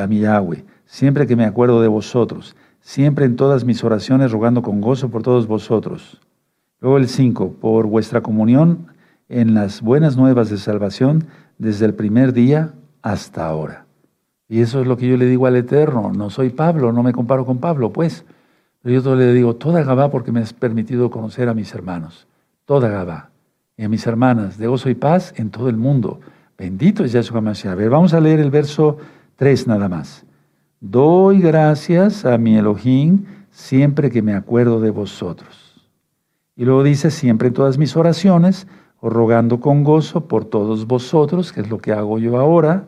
a 0.00 0.06
mi 0.06 0.20
Yahweh, 0.20 0.64
siempre 0.84 1.26
que 1.26 1.34
me 1.34 1.44
acuerdo 1.44 1.82
de 1.82 1.88
vosotros, 1.88 2.54
siempre 2.80 3.24
en 3.24 3.34
todas 3.34 3.64
mis 3.64 3.82
oraciones 3.82 4.30
rogando 4.30 4.62
con 4.62 4.80
gozo 4.80 5.08
por 5.10 5.24
todos 5.24 5.48
vosotros. 5.48 6.20
Luego 6.78 6.98
el 6.98 7.08
5, 7.08 7.54
por 7.54 7.88
vuestra 7.88 8.20
comunión 8.20 8.92
en 9.28 9.54
las 9.54 9.82
buenas 9.82 10.16
nuevas 10.16 10.50
de 10.50 10.58
salvación 10.58 11.26
desde 11.58 11.86
el 11.86 11.94
primer 11.94 12.32
día 12.32 12.72
hasta 13.02 13.44
ahora. 13.44 13.86
Y 14.48 14.60
eso 14.60 14.80
es 14.80 14.86
lo 14.86 14.96
que 14.96 15.08
yo 15.08 15.16
le 15.16 15.26
digo 15.26 15.48
al 15.48 15.56
Eterno. 15.56 16.12
No 16.12 16.30
soy 16.30 16.50
Pablo, 16.50 16.92
no 16.92 17.02
me 17.02 17.12
comparo 17.12 17.44
con 17.44 17.58
Pablo, 17.58 17.92
pues. 17.92 18.24
Pero 18.82 19.00
yo 19.00 19.16
le 19.16 19.32
digo, 19.32 19.56
toda 19.56 19.82
Gabá 19.82 20.12
porque 20.12 20.30
me 20.30 20.38
has 20.38 20.52
permitido 20.52 21.10
conocer 21.10 21.48
a 21.48 21.54
mis 21.54 21.74
hermanos. 21.74 22.28
Toda 22.66 22.88
Gabá. 22.88 23.30
Y 23.76 23.84
a 23.84 23.88
mis 23.88 24.06
hermanas, 24.06 24.56
de 24.58 24.66
gozo 24.66 24.88
y 24.88 24.94
paz 24.94 25.34
en 25.36 25.50
todo 25.50 25.68
el 25.68 25.76
mundo. 25.76 26.20
Bendito 26.56 27.04
es 27.04 27.12
Yahshua 27.12 27.40
Mashiach. 27.40 27.72
A 27.72 27.74
ver, 27.74 27.90
vamos 27.90 28.14
a 28.14 28.20
leer 28.20 28.40
el 28.40 28.50
verso 28.50 28.96
3 29.36 29.66
nada 29.66 29.88
más. 29.88 30.24
Doy 30.80 31.40
gracias 31.40 32.24
a 32.24 32.38
mi 32.38 32.56
Elohim 32.56 33.24
siempre 33.50 34.10
que 34.10 34.22
me 34.22 34.34
acuerdo 34.34 34.80
de 34.80 34.90
vosotros. 34.90 35.88
Y 36.56 36.64
luego 36.64 36.82
dice, 36.82 37.10
siempre 37.10 37.48
en 37.48 37.54
todas 37.54 37.76
mis 37.76 37.96
oraciones, 37.96 38.66
rogando 39.02 39.60
con 39.60 39.84
gozo 39.84 40.26
por 40.26 40.46
todos 40.46 40.86
vosotros, 40.86 41.52
que 41.52 41.60
es 41.60 41.68
lo 41.68 41.78
que 41.78 41.92
hago 41.92 42.18
yo 42.18 42.38
ahora, 42.38 42.86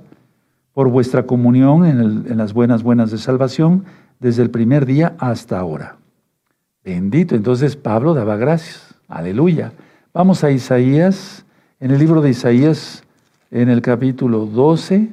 por 0.72 0.89
vuestra 0.89 1.26
comunión 1.26 1.84
en, 1.84 2.01
en 2.30 2.36
las 2.39 2.55
buenas 2.55 2.82
buenas 2.82 3.11
de 3.11 3.18
salvación, 3.18 3.84
desde 4.20 4.43
el 4.43 4.51
primer 4.51 4.86
día 4.86 5.14
hasta 5.18 5.59
ahora. 5.59 5.97
Bendito. 6.82 7.34
Entonces 7.34 7.76
Pablo 7.76 8.14
daba 8.14 8.36
gracias. 8.36 8.95
Aleluya. 9.09 9.72
Vamos 10.18 10.42
a 10.42 10.50
Isaías, 10.50 11.44
en 11.78 11.92
el 11.92 12.00
libro 12.00 12.20
de 12.20 12.30
Isaías 12.30 13.04
en 13.52 13.68
el 13.68 13.80
capítulo 13.80 14.46
12, 14.46 15.10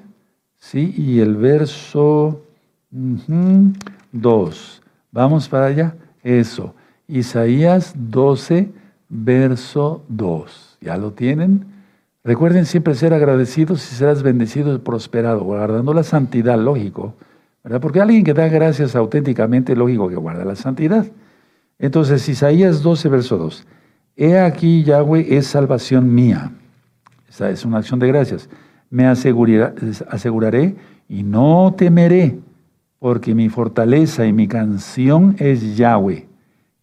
¿sí? 0.57 0.95
Y 0.97 1.19
el 1.19 1.35
verso 1.35 2.41
2. 2.89 4.81
Vamos 5.11 5.47
para 5.47 5.67
allá. 5.67 5.95
Eso. 6.23 6.73
Isaías 7.07 7.93
12, 7.95 8.71
verso 9.07 10.01
2. 10.07 10.79
¿Ya 10.81 10.97
lo 10.97 11.11
tienen? 11.11 11.67
Recuerden 12.23 12.65
siempre 12.65 12.95
ser 12.95 13.13
agradecidos 13.13 13.83
y 13.91 13.95
serás 13.97 14.23
bendecido 14.23 14.73
y 14.73 14.79
prosperado, 14.79 15.41
guardando 15.41 15.93
la 15.93 16.01
santidad, 16.01 16.57
lógico. 16.57 17.13
¿verdad? 17.63 17.79
Porque 17.79 18.01
alguien 18.01 18.23
que 18.23 18.33
da 18.33 18.47
gracias 18.47 18.95
auténticamente, 18.95 19.75
lógico 19.75 20.09
que 20.09 20.15
guarda 20.15 20.43
la 20.45 20.55
santidad. 20.55 21.05
Entonces, 21.77 22.27
Isaías 22.27 22.81
12, 22.81 23.07
verso 23.09 23.37
2. 23.37 23.67
He 24.15 24.39
aquí, 24.39 24.83
Yahweh 24.83 25.37
es 25.37 25.47
salvación 25.47 26.13
mía 26.13 26.51
esa 27.35 27.49
es 27.49 27.65
una 27.65 27.79
acción 27.79 27.99
de 27.99 28.07
gracias. 28.07 28.49
Me 28.89 29.07
aseguraré 29.07 30.75
y 31.09 31.23
no 31.23 31.75
temeré, 31.77 32.39
porque 32.97 33.35
mi 33.35 33.49
fortaleza 33.49 34.25
y 34.25 34.31
mi 34.31 34.47
canción 34.47 35.35
es 35.37 35.75
Yahweh, 35.75 36.27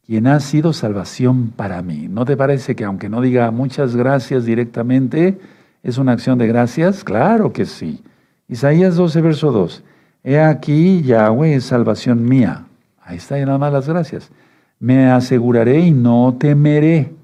quien 0.05 0.27
ha 0.27 0.41
sido 0.41 0.75
salvación 0.75 1.53
para 1.57 1.81
mí. 1.81 2.07
¿No 2.11 2.27
te 2.27 2.37
parece 2.37 2.77
que 2.77 2.85
aunque 2.85 3.09
no 3.09 3.23
diga 3.23 3.51
muchas 3.51 3.97
gracias 3.97 4.45
directamente, 4.45 5.39
es 5.83 5.97
una 5.97 6.13
acción 6.13 6.37
de 6.37 6.49
gracias? 6.49 7.03
Claro 7.03 7.51
que 7.55 7.65
sí. 7.65 8.03
Isaías 8.47 8.97
12, 8.97 9.23
verso 9.23 9.53
2. 9.53 9.83
He 10.23 10.39
aquí, 10.39 11.01
Yahweh 11.01 11.55
es 11.55 11.65
salvación 11.65 12.29
mía. 12.29 12.67
Ahí 13.03 13.17
está 13.17 13.39
y 13.39 13.47
nada 13.47 13.57
más 13.57 13.73
las 13.73 13.89
gracias. 13.89 14.31
Me 14.79 15.11
aseguraré 15.11 15.81
y 15.81 15.93
no 15.93 16.37
temeré. 16.39 17.22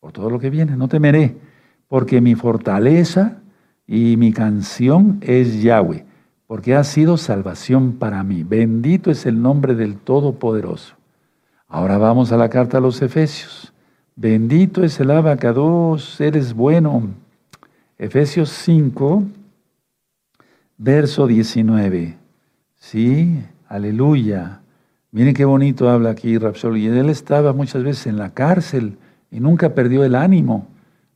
Por 0.00 0.12
todo 0.12 0.30
lo 0.30 0.38
que 0.38 0.50
viene, 0.50 0.76
no 0.76 0.88
temeré 0.88 1.36
porque 1.88 2.20
mi 2.20 2.34
fortaleza 2.34 3.38
y 3.86 4.16
mi 4.18 4.32
canción 4.32 5.18
es 5.22 5.62
Yahweh, 5.62 6.04
porque 6.46 6.76
ha 6.76 6.84
sido 6.84 7.16
salvación 7.16 7.94
para 7.94 8.22
mí. 8.22 8.44
Bendito 8.44 9.10
es 9.10 9.26
el 9.26 9.40
nombre 9.40 9.74
del 9.74 9.96
Todopoderoso. 9.96 10.94
Ahora 11.66 11.98
vamos 11.98 12.30
a 12.30 12.36
la 12.36 12.48
carta 12.48 12.78
a 12.78 12.80
los 12.80 13.02
Efesios. 13.02 13.72
Bendito 14.14 14.84
es 14.84 15.00
el 15.00 15.10
abacados, 15.10 16.20
eres 16.20 16.52
bueno. 16.52 17.08
Efesios 17.98 18.50
5, 18.50 19.24
verso 20.76 21.26
19. 21.26 22.16
Sí, 22.76 23.42
aleluya. 23.68 24.60
Miren 25.10 25.34
qué 25.34 25.44
bonito 25.44 25.88
habla 25.88 26.10
aquí 26.10 26.36
Rapsol. 26.36 26.78
Y 26.78 26.86
él 26.86 27.08
estaba 27.08 27.52
muchas 27.52 27.82
veces 27.82 28.06
en 28.08 28.18
la 28.18 28.30
cárcel 28.30 28.98
y 29.30 29.40
nunca 29.40 29.74
perdió 29.74 30.04
el 30.04 30.14
ánimo. 30.14 30.66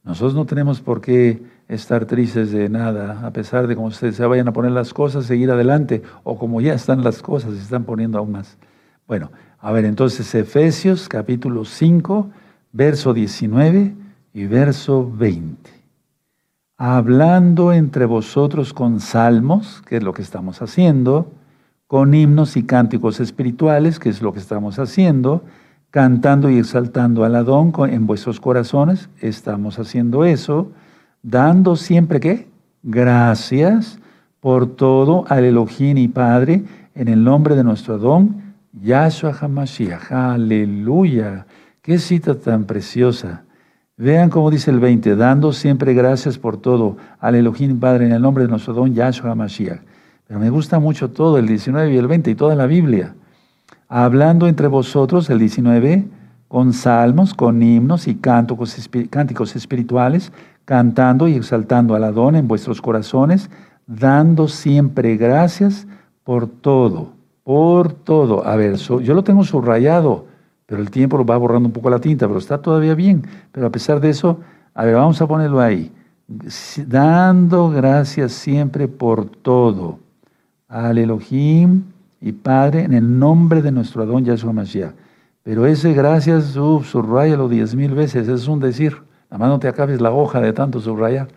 Nosotros 0.04 0.34
no 0.34 0.46
tenemos 0.46 0.80
por 0.80 1.00
qué 1.00 1.42
estar 1.68 2.06
tristes 2.06 2.50
de 2.52 2.68
nada, 2.68 3.26
a 3.26 3.32
pesar 3.32 3.66
de 3.66 3.76
cómo 3.76 3.88
ustedes 3.88 4.16
se 4.16 4.26
vayan 4.26 4.48
a 4.48 4.52
poner 4.52 4.72
las 4.72 4.92
cosas, 4.92 5.26
seguir 5.26 5.50
adelante, 5.50 6.02
o 6.24 6.38
como 6.38 6.60
ya 6.60 6.74
están 6.74 7.04
las 7.04 7.22
cosas, 7.22 7.54
se 7.54 7.60
están 7.60 7.84
poniendo 7.84 8.18
aún 8.18 8.32
más. 8.32 8.58
Bueno, 9.06 9.30
a 9.58 9.72
ver, 9.72 9.84
entonces 9.84 10.34
Efesios 10.34 11.08
capítulo 11.08 11.64
5, 11.64 12.30
verso 12.72 13.14
19 13.14 13.94
y 14.34 14.46
verso 14.46 15.10
20. 15.10 15.70
Hablando 16.76 17.72
entre 17.72 18.06
vosotros 18.06 18.72
con 18.74 18.98
salmos, 18.98 19.82
que 19.86 19.98
es 19.98 20.02
lo 20.02 20.12
que 20.12 20.22
estamos 20.22 20.62
haciendo, 20.62 21.30
con 21.86 22.12
himnos 22.14 22.56
y 22.56 22.64
cánticos 22.64 23.20
espirituales, 23.20 23.98
que 23.98 24.08
es 24.08 24.20
lo 24.20 24.32
que 24.32 24.40
estamos 24.40 24.78
haciendo, 24.78 25.44
cantando 25.92 26.48
y 26.48 26.58
exaltando 26.58 27.22
al 27.22 27.36
Adón 27.36 27.70
en 27.90 28.06
vuestros 28.06 28.40
corazones. 28.40 29.10
Estamos 29.20 29.78
haciendo 29.78 30.24
eso, 30.24 30.72
dando 31.22 31.76
siempre 31.76 32.18
que 32.18 32.48
gracias 32.82 33.98
por 34.40 34.74
todo 34.74 35.26
al 35.28 35.44
Elohim 35.44 35.98
y 35.98 36.08
Padre 36.08 36.64
en 36.94 37.08
el 37.08 37.22
nombre 37.22 37.54
de 37.54 37.62
nuestro 37.62 37.96
Adón, 37.96 38.54
Yahshua 38.72 39.36
HaMashiach. 39.38 40.10
Aleluya. 40.10 41.46
Qué 41.82 41.98
cita 41.98 42.36
tan 42.36 42.64
preciosa. 42.64 43.44
Vean 43.98 44.30
cómo 44.30 44.50
dice 44.50 44.70
el 44.70 44.80
20, 44.80 45.14
dando 45.14 45.52
siempre 45.52 45.92
gracias 45.92 46.38
por 46.38 46.56
todo 46.56 46.96
al 47.20 47.34
Elohim 47.34 47.78
Padre 47.78 48.06
en 48.06 48.12
el 48.12 48.22
nombre 48.22 48.44
de 48.44 48.50
nuestro 48.50 48.72
Adón, 48.72 48.94
Yahshua 48.94 49.32
HaMashiach. 49.32 49.82
Pero 50.26 50.40
me 50.40 50.48
gusta 50.48 50.78
mucho 50.78 51.10
todo, 51.10 51.36
el 51.36 51.46
19 51.46 51.92
y 51.92 51.98
el 51.98 52.06
20 52.06 52.30
y 52.30 52.34
toda 52.34 52.54
la 52.54 52.64
Biblia 52.64 53.14
hablando 53.94 54.48
entre 54.48 54.68
vosotros, 54.68 55.28
el 55.28 55.38
19, 55.38 56.08
con 56.48 56.72
salmos, 56.72 57.34
con 57.34 57.62
himnos 57.62 58.08
y 58.08 58.14
cánticos 58.14 59.54
espirituales, 59.54 60.32
cantando 60.64 61.28
y 61.28 61.34
exaltando 61.34 61.94
al 61.94 62.04
Adón 62.04 62.34
en 62.36 62.48
vuestros 62.48 62.80
corazones, 62.80 63.50
dando 63.86 64.48
siempre 64.48 65.18
gracias 65.18 65.86
por 66.24 66.46
todo, 66.46 67.12
por 67.44 67.92
todo. 67.92 68.46
A 68.46 68.56
ver, 68.56 68.76
yo 68.76 69.12
lo 69.12 69.24
tengo 69.24 69.44
subrayado, 69.44 70.24
pero 70.64 70.80
el 70.80 70.90
tiempo 70.90 71.18
lo 71.18 71.26
va 71.26 71.36
borrando 71.36 71.68
un 71.68 71.74
poco 71.74 71.90
la 71.90 71.98
tinta, 71.98 72.26
pero 72.26 72.38
está 72.38 72.62
todavía 72.62 72.94
bien. 72.94 73.26
Pero 73.52 73.66
a 73.66 73.70
pesar 73.70 74.00
de 74.00 74.08
eso, 74.08 74.40
a 74.72 74.86
ver, 74.86 74.94
vamos 74.94 75.20
a 75.20 75.26
ponerlo 75.26 75.60
ahí. 75.60 75.92
Dando 76.86 77.68
gracias 77.68 78.32
siempre 78.32 78.88
por 78.88 79.26
todo. 79.26 79.98
Al 80.66 80.96
Elohim, 80.96 81.91
y 82.22 82.32
Padre 82.32 82.84
en 82.84 82.94
el 82.94 83.18
nombre 83.18 83.60
de 83.60 83.72
nuestro 83.72 84.02
Adón 84.02 84.24
Yahshua 84.24 84.52
Mashiach. 84.52 84.94
Pero 85.42 85.66
ese 85.66 85.92
gracias, 85.92 86.56
uh, 86.56 86.82
subrayalo 86.82 87.48
diez 87.48 87.74
mil 87.74 87.94
veces, 87.94 88.28
es 88.28 88.46
un 88.48 88.60
decir. 88.60 89.02
Nada 89.30 89.38
más 89.38 89.48
no 89.48 89.58
te 89.58 89.68
acabes 89.68 90.00
la 90.00 90.12
hoja 90.12 90.40
de 90.40 90.52
tanto 90.52 90.80
subrayar. 90.80 91.28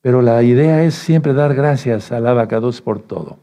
Pero 0.00 0.22
la 0.22 0.42
idea 0.42 0.82
es 0.82 0.94
siempre 0.94 1.34
dar 1.34 1.54
gracias 1.54 2.10
al 2.12 2.26
Abacados 2.26 2.80
por 2.80 3.00
todo. 3.00 3.36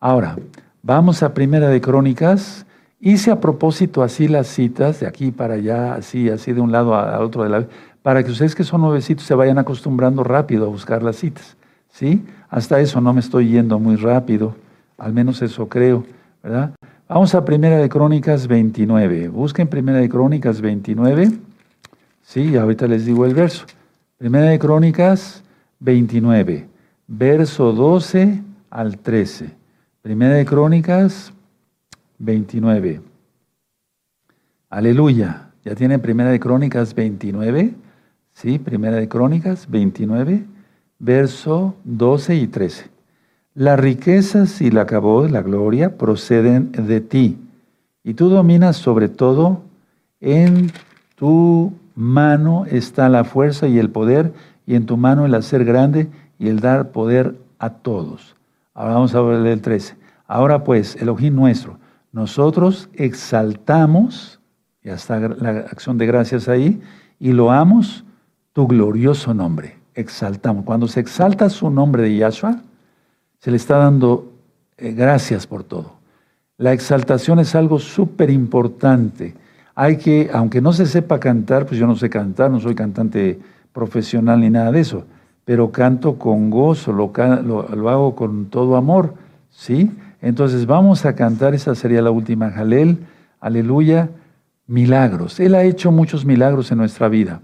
Ahora, 0.00 0.36
vamos 0.82 1.22
a 1.22 1.34
Primera 1.34 1.68
de 1.68 1.80
Crónicas. 1.80 2.66
Hice 2.98 3.30
a 3.30 3.40
propósito 3.40 4.02
así 4.02 4.26
las 4.28 4.48
citas, 4.48 5.00
de 5.00 5.06
aquí 5.06 5.30
para 5.30 5.54
allá, 5.54 5.94
así, 5.94 6.28
así 6.28 6.52
de 6.52 6.60
un 6.60 6.72
lado 6.72 6.94
a 6.94 7.20
otro 7.20 7.44
de 7.44 7.48
la 7.48 7.66
para 8.02 8.24
que 8.24 8.30
ustedes 8.30 8.54
que 8.54 8.64
son 8.64 8.80
nuevecitos 8.80 9.24
se 9.24 9.34
vayan 9.34 9.58
acostumbrando 9.58 10.24
rápido 10.24 10.64
a 10.64 10.68
buscar 10.68 11.02
las 11.02 11.16
citas. 11.16 11.56
¿Sí? 11.90 12.24
Hasta 12.48 12.80
eso 12.80 13.00
no 13.00 13.12
me 13.12 13.20
estoy 13.20 13.50
yendo 13.50 13.78
muy 13.78 13.96
rápido, 13.96 14.54
al 15.00 15.14
menos 15.14 15.40
eso 15.42 15.68
creo, 15.68 16.04
¿verdad? 16.42 16.74
Vamos 17.08 17.34
a 17.34 17.44
Primera 17.44 17.78
de 17.78 17.88
Crónicas 17.88 18.46
29. 18.46 19.28
Busquen 19.28 19.66
Primera 19.66 19.98
de 19.98 20.08
Crónicas 20.08 20.60
29. 20.60 21.32
Sí, 22.22 22.56
ahorita 22.56 22.86
les 22.86 23.06
digo 23.06 23.24
el 23.24 23.34
verso. 23.34 23.64
Primera 24.18 24.44
de 24.46 24.58
Crónicas 24.58 25.42
29, 25.80 26.68
verso 27.06 27.72
12 27.72 28.42
al 28.68 28.98
13. 28.98 29.50
Primera 30.02 30.34
de 30.34 30.44
Crónicas 30.44 31.32
29. 32.18 33.00
Aleluya. 34.68 35.50
¿Ya 35.64 35.74
tienen 35.74 36.00
Primera 36.00 36.30
de 36.30 36.38
Crónicas 36.38 36.94
29? 36.94 37.74
Sí, 38.32 38.58
Primera 38.58 38.96
de 38.96 39.08
Crónicas 39.08 39.68
29, 39.68 40.44
verso 40.98 41.74
12 41.84 42.36
y 42.36 42.46
13. 42.46 42.99
Las 43.54 43.80
riquezas 43.80 44.60
y 44.60 44.70
la 44.70 44.82
acabó 44.82 45.26
la 45.26 45.42
gloria 45.42 45.96
proceden 45.96 46.70
de 46.70 47.00
ti, 47.00 47.36
y 48.04 48.14
tú 48.14 48.28
dominas 48.28 48.76
sobre 48.76 49.08
todo, 49.08 49.62
en 50.20 50.70
tu 51.16 51.72
mano 51.96 52.64
está 52.66 53.08
la 53.08 53.24
fuerza 53.24 53.66
y 53.66 53.78
el 53.78 53.90
poder, 53.90 54.32
y 54.66 54.76
en 54.76 54.86
tu 54.86 54.96
mano 54.96 55.26
el 55.26 55.34
hacer 55.34 55.64
grande 55.64 56.08
y 56.38 56.48
el 56.48 56.60
dar 56.60 56.92
poder 56.92 57.34
a 57.58 57.70
todos. 57.70 58.36
Ahora 58.72 58.94
vamos 58.94 59.14
a 59.16 59.20
ver 59.20 59.44
el 59.44 59.60
13. 59.60 59.96
Ahora 60.28 60.62
pues, 60.62 60.94
Elohim 60.94 61.34
nuestro, 61.34 61.78
nosotros 62.12 62.88
exaltamos, 62.94 64.40
ya 64.84 64.94
está 64.94 65.18
la 65.18 65.50
acción 65.50 65.98
de 65.98 66.06
gracias 66.06 66.48
ahí, 66.48 66.80
y 67.18 67.32
loamos 67.32 68.04
tu 68.52 68.68
glorioso 68.68 69.34
nombre. 69.34 69.76
Exaltamos. 69.94 70.64
Cuando 70.64 70.86
se 70.86 71.00
exalta 71.00 71.50
su 71.50 71.68
nombre 71.68 72.04
de 72.04 72.16
Yahshua, 72.16 72.62
se 73.40 73.50
le 73.50 73.56
está 73.56 73.78
dando 73.78 74.32
eh, 74.76 74.92
gracias 74.92 75.46
por 75.46 75.64
todo. 75.64 75.92
La 76.56 76.72
exaltación 76.72 77.38
es 77.38 77.54
algo 77.54 77.78
súper 77.78 78.30
importante. 78.30 79.34
Hay 79.74 79.96
que, 79.96 80.30
aunque 80.32 80.60
no 80.60 80.72
se 80.72 80.86
sepa 80.86 81.18
cantar, 81.18 81.66
pues 81.66 81.80
yo 81.80 81.86
no 81.86 81.96
sé 81.96 82.10
cantar, 82.10 82.50
no 82.50 82.60
soy 82.60 82.74
cantante 82.74 83.38
profesional 83.72 84.40
ni 84.40 84.50
nada 84.50 84.70
de 84.70 84.80
eso, 84.80 85.04
pero 85.44 85.70
canto 85.70 86.18
con 86.18 86.50
gozo, 86.50 86.92
lo, 86.92 87.12
lo, 87.14 87.88
hago 87.88 88.14
con 88.14 88.46
todo 88.46 88.76
amor, 88.76 89.14
¿sí? 89.48 89.90
Entonces 90.20 90.66
vamos 90.66 91.06
a 91.06 91.14
cantar, 91.14 91.54
esa 91.54 91.74
sería 91.74 92.02
la 92.02 92.10
última 92.10 92.50
Jalel, 92.50 92.98
aleluya, 93.40 94.10
milagros. 94.66 95.40
Él 95.40 95.54
ha 95.54 95.62
hecho 95.62 95.90
muchos 95.92 96.26
milagros 96.26 96.70
en 96.72 96.78
nuestra 96.78 97.08
vida. 97.08 97.40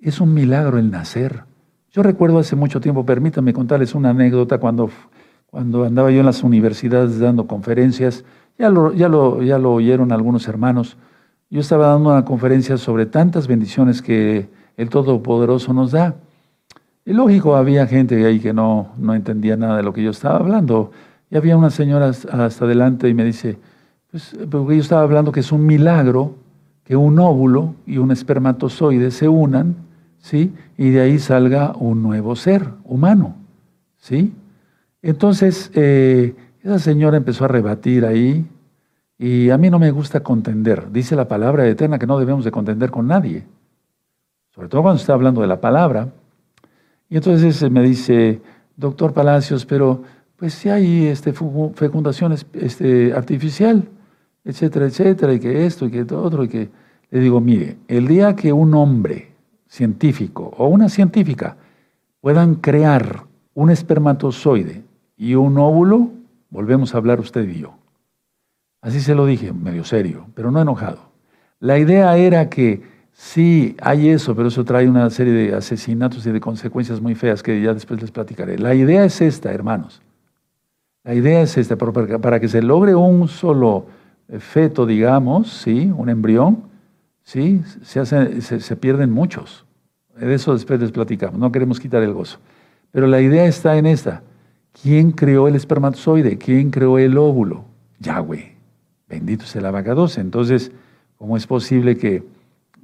Es 0.00 0.20
un 0.20 0.34
milagro 0.34 0.78
el 0.78 0.90
nacer. 0.90 1.44
Yo 1.92 2.02
recuerdo 2.02 2.40
hace 2.40 2.56
mucho 2.56 2.80
tiempo, 2.80 3.06
permítanme 3.06 3.52
contarles 3.52 3.94
una 3.94 4.10
anécdota 4.10 4.58
cuando, 4.58 4.90
cuando 5.50 5.84
andaba 5.84 6.10
yo 6.10 6.20
en 6.20 6.26
las 6.26 6.42
universidades 6.42 7.18
dando 7.18 7.46
conferencias, 7.46 8.24
ya 8.58 8.70
lo, 8.70 8.92
ya, 8.92 9.08
lo, 9.08 9.42
ya 9.42 9.58
lo 9.58 9.74
oyeron 9.74 10.12
algunos 10.12 10.48
hermanos, 10.48 10.96
yo 11.50 11.60
estaba 11.60 11.88
dando 11.88 12.10
una 12.10 12.24
conferencia 12.24 12.76
sobre 12.76 13.06
tantas 13.06 13.46
bendiciones 13.46 14.02
que 14.02 14.48
el 14.76 14.88
Todopoderoso 14.88 15.72
nos 15.72 15.92
da. 15.92 16.16
Y 17.04 17.12
lógico, 17.12 17.54
había 17.54 17.86
gente 17.86 18.24
ahí 18.26 18.40
que 18.40 18.52
no, 18.52 18.88
no 18.98 19.14
entendía 19.14 19.56
nada 19.56 19.76
de 19.76 19.82
lo 19.82 19.92
que 19.92 20.02
yo 20.02 20.10
estaba 20.10 20.36
hablando. 20.36 20.90
Y 21.30 21.36
había 21.36 21.56
una 21.56 21.70
señora 21.70 22.08
hasta 22.08 22.64
adelante 22.64 23.08
y 23.08 23.14
me 23.14 23.24
dice, 23.24 23.58
pues, 24.10 24.36
porque 24.50 24.76
yo 24.76 24.82
estaba 24.82 25.02
hablando 25.02 25.30
que 25.30 25.40
es 25.40 25.52
un 25.52 25.66
milagro 25.66 26.34
que 26.84 26.96
un 26.96 27.18
óvulo 27.18 27.74
y 27.84 27.98
un 27.98 28.10
espermatozoide 28.12 29.10
se 29.10 29.28
unan, 29.28 29.74
¿sí? 30.18 30.52
Y 30.78 30.90
de 30.90 31.00
ahí 31.00 31.18
salga 31.18 31.74
un 31.76 32.02
nuevo 32.02 32.36
ser 32.36 32.68
humano, 32.84 33.34
¿sí? 33.98 34.32
Entonces, 35.06 35.70
eh, 35.74 36.34
esa 36.64 36.80
señora 36.80 37.16
empezó 37.16 37.44
a 37.44 37.48
rebatir 37.48 38.04
ahí, 38.04 38.44
y 39.16 39.50
a 39.50 39.56
mí 39.56 39.70
no 39.70 39.78
me 39.78 39.92
gusta 39.92 40.18
contender. 40.18 40.90
Dice 40.90 41.14
la 41.14 41.28
palabra 41.28 41.64
eterna 41.64 42.00
que 42.00 42.08
no 42.08 42.18
debemos 42.18 42.44
de 42.44 42.50
contender 42.50 42.90
con 42.90 43.06
nadie, 43.06 43.44
sobre 44.52 44.66
todo 44.68 44.82
cuando 44.82 45.00
está 45.00 45.12
hablando 45.12 45.42
de 45.42 45.46
la 45.46 45.60
palabra. 45.60 46.08
Y 47.08 47.18
entonces 47.18 47.70
me 47.70 47.84
dice, 47.84 48.40
doctor 48.76 49.12
Palacios, 49.12 49.64
pero 49.64 50.02
pues 50.34 50.54
si 50.54 50.70
hay 50.70 51.06
este, 51.06 51.32
fecundación 51.32 52.34
este, 52.54 53.12
artificial, 53.12 53.88
etcétera, 54.44 54.86
etcétera, 54.86 55.34
y 55.34 55.38
que 55.38 55.66
esto 55.66 55.86
y 55.86 55.92
que 55.92 56.02
otro, 56.02 56.42
y 56.42 56.48
que 56.48 56.68
le 57.12 57.20
digo, 57.20 57.40
mire, 57.40 57.76
el 57.86 58.08
día 58.08 58.34
que 58.34 58.52
un 58.52 58.74
hombre 58.74 59.30
científico 59.68 60.52
o 60.58 60.66
una 60.66 60.88
científica 60.88 61.56
puedan 62.20 62.56
crear 62.56 63.22
un 63.54 63.70
espermatozoide 63.70 64.85
y 65.16 65.34
un 65.34 65.58
óvulo, 65.58 66.10
volvemos 66.50 66.94
a 66.94 66.98
hablar 66.98 67.20
usted 67.20 67.48
y 67.48 67.60
yo. 67.60 67.74
Así 68.80 69.00
se 69.00 69.14
lo 69.14 69.26
dije, 69.26 69.52
medio 69.52 69.84
serio, 69.84 70.26
pero 70.34 70.50
no 70.50 70.60
enojado. 70.60 71.10
La 71.58 71.78
idea 71.78 72.16
era 72.16 72.48
que 72.50 72.82
sí, 73.12 73.76
hay 73.80 74.10
eso, 74.10 74.36
pero 74.36 74.48
eso 74.48 74.64
trae 74.64 74.88
una 74.88 75.08
serie 75.10 75.32
de 75.32 75.54
asesinatos 75.54 76.26
y 76.26 76.30
de 76.30 76.40
consecuencias 76.40 77.00
muy 77.00 77.14
feas 77.14 77.42
que 77.42 77.60
ya 77.60 77.72
después 77.74 78.00
les 78.00 78.10
platicaré. 78.10 78.58
La 78.58 78.74
idea 78.74 79.04
es 79.04 79.20
esta, 79.20 79.52
hermanos. 79.52 80.02
La 81.02 81.14
idea 81.14 81.40
es 81.40 81.56
esta, 81.56 81.76
para 81.76 82.40
que 82.40 82.48
se 82.48 82.62
logre 82.62 82.94
un 82.94 83.28
solo 83.28 83.86
feto, 84.38 84.86
digamos, 84.86 85.50
¿sí? 85.52 85.92
un 85.96 86.08
embrión, 86.08 86.64
¿sí? 87.22 87.62
se, 87.82 88.00
hace, 88.00 88.40
se, 88.40 88.76
pierden 88.76 89.12
muchos. 89.12 89.64
De 90.16 90.34
eso 90.34 90.52
después 90.52 90.80
les 90.80 90.90
platicamos, 90.90 91.38
no 91.38 91.52
queremos 91.52 91.78
quitar 91.78 92.02
el 92.02 92.12
gozo. 92.12 92.38
Pero 92.90 93.06
la 93.06 93.20
idea 93.20 93.46
está 93.46 93.76
en 93.76 93.86
esta. 93.86 94.22
¿Quién 94.82 95.10
creó 95.12 95.48
el 95.48 95.54
espermatozoide? 95.54 96.36
¿Quién 96.38 96.70
creó 96.70 96.98
el 96.98 97.16
óvulo? 97.16 97.64
Yahweh. 98.00 98.56
Bendito 99.08 99.44
sea 99.46 99.60
el 99.60 99.66
abacados. 99.66 100.18
Entonces, 100.18 100.72
¿cómo 101.16 101.36
es 101.36 101.46
posible 101.46 101.96
que 101.96 102.22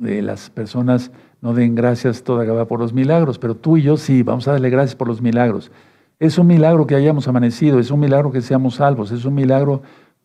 eh, 0.05 0.23
las 0.23 0.49
personas 0.51 1.11
no 1.41 1.53
den 1.53 1.75
gracias 1.75 2.23
toda 2.23 2.45
Gabá 2.45 2.67
por 2.67 2.81
los 2.81 2.93
milagros? 2.93 3.39
Pero 3.39 3.57
tú 3.57 3.77
y 3.77 3.83
yo 3.83 3.97
sí, 3.97 4.23
vamos 4.23 4.49
a 4.49 4.53
darle 4.53 4.71
gracias 4.71 4.97
por 4.97 5.09
los 5.09 5.21
milagros. 5.21 5.71
Es 6.19 6.39
un 6.39 6.47
milagro 6.47 6.87
que 6.87 6.95
hayamos 6.95 7.29
amanecido, 7.29 7.79
es 7.79 7.91
un 7.91 8.01
milagro 8.01 8.31
que 8.31 8.41
seamos 8.41 8.77
salvos, 8.77 9.11
es 9.11 9.25
un 9.25 9.35
milagro 9.35 9.83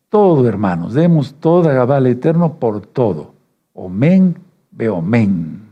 todo, 0.08 0.48
hermanos, 0.48 0.94
demos 0.94 1.34
toda 1.34 1.74
Gabá 1.74 1.98
al 1.98 2.06
Eterno 2.06 2.54
por 2.54 2.86
todo. 2.86 3.34
Omen, 3.74 4.38
men. 5.02 5.67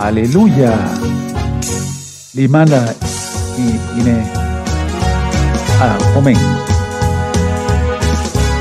Aleluya. 0.00 0.74
Limana 2.32 2.94
y 3.58 4.00
Ine. 4.00 4.22
Ah, 5.80 5.98
omen. 6.16 6.36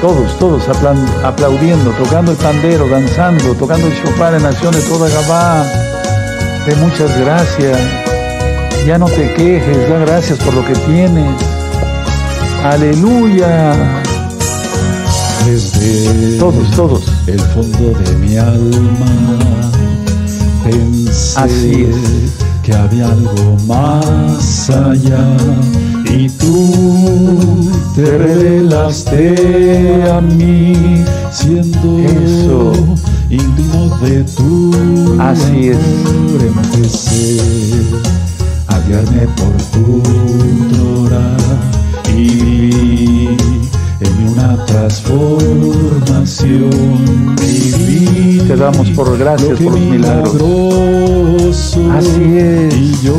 Todos, 0.01 0.37
todos 0.39 0.63
aplaudiendo, 1.23 1.91
tocando 1.91 2.31
el 2.31 2.37
pandero, 2.37 2.87
danzando, 2.87 3.53
tocando 3.53 3.85
el 3.85 3.93
shofar 3.93 4.33
en 4.33 4.45
acción 4.45 4.73
de 4.73 4.81
toda 4.81 5.09
Gabá. 5.09 5.63
De 6.65 6.75
muchas 6.77 7.15
gracias. 7.19 7.77
Ya 8.87 8.97
no 8.97 9.05
te 9.05 9.31
quejes, 9.35 9.89
da 9.89 9.99
gracias 9.99 10.39
por 10.39 10.55
lo 10.55 10.65
que 10.65 10.73
tienes. 10.73 11.35
Aleluya. 12.63 13.75
Desde 15.45 16.39
todos, 16.39 16.71
todos. 16.75 17.03
El 17.27 17.39
fondo 17.39 17.97
de 17.99 18.15
mi 18.17 18.37
alma 18.37 19.67
pensé 20.69 21.39
Así 21.39 21.87
que 22.63 22.73
había 22.73 23.07
algo 23.07 23.57
más 23.65 24.69
allá 24.69 25.37
y 26.05 26.29
tú 26.29 27.71
te 27.95 28.17
revelaste 28.17 30.03
a 30.11 30.21
mí 30.21 31.03
siendo 31.31 31.99
Eso. 31.99 32.73
indigno 33.29 33.97
de 33.99 34.23
tu 34.23 34.71
Así 35.19 35.69
es. 35.69 35.77
Empecé 36.39 37.41
por 39.35 39.57
tu 39.71 40.01
y 42.15 43.27
en 43.99 44.27
una 44.27 44.63
transformación. 44.65 47.16
Te 48.47 48.55
damos 48.55 48.89
por 48.91 49.17
gracias 49.17 49.59
por 49.59 49.73
los 49.73 49.79
milagros. 49.79 50.35
Así 51.97 52.37
es. 52.37 52.73
Y 52.73 52.97
yo 53.03 53.15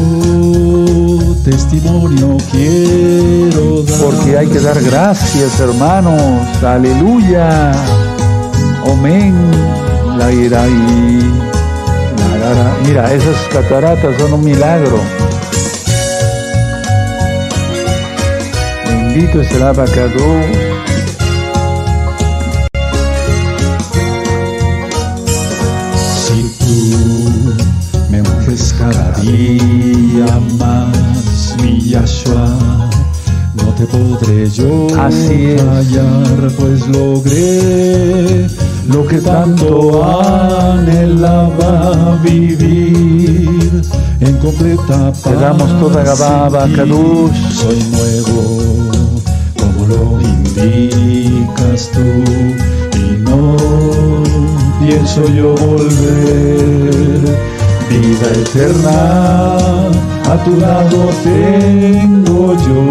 testimonio 1.44 2.36
quiero 2.50 3.82
dar. 3.82 4.00
Porque 4.00 4.38
hay 4.38 4.46
que 4.46 4.60
dar 4.60 4.80
gracias, 4.82 5.60
hermanos. 5.60 6.22
Aleluya. 6.62 7.72
Amén. 8.90 9.34
La 10.16 10.32
ira 10.32 10.66
y 10.66 11.48
Mira, 12.86 13.12
esas 13.12 13.36
cataratas 13.52 14.16
son 14.18 14.32
un 14.32 14.44
milagro. 14.44 14.98
bendito 19.18 19.40
es 19.40 19.52
el 19.52 19.62
abacado. 19.62 20.67
Tú 26.68 27.54
dejes 28.10 28.74
cada 28.78 29.12
día 29.20 30.40
más, 30.58 31.56
mi 31.62 31.80
Yahshua. 31.80 32.58
No 33.54 33.72
te 33.74 33.86
podré 33.86 34.48
yo 34.50 34.86
Así 34.98 35.56
pues 36.58 36.86
logré 36.88 38.46
lo 38.86 39.06
que 39.06 39.18
tanto 39.18 40.04
anhelaba 40.70 42.18
vivir 42.22 43.82
en 44.20 44.36
completa 44.36 45.10
paz. 45.12 45.22
Te 45.22 45.34
damos 45.34 45.80
toda 45.80 46.66
ti. 46.66 46.74
Kadosh. 46.74 47.52
Soy 47.52 47.82
nuevo, 47.92 48.62
como 49.58 49.86
lo 49.86 50.20
indicas 50.20 51.90
tú, 51.92 52.67
pienso 54.88 55.28
yo 55.28 55.54
volver. 55.54 57.20
Vida 57.90 58.28
eterna, 58.42 58.98
a 60.32 60.34
tu 60.44 60.52
lado 60.56 61.10
tengo 61.22 62.56
yo, 62.66 62.82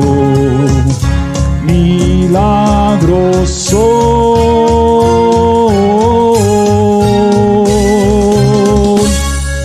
milagros 1.65 3.49
soy, 3.49 3.73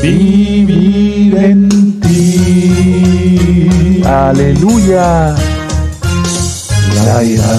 vivir 0.03 1.33
en 1.37 1.61
ti. 2.01 4.03
Aleluya. 4.07 5.35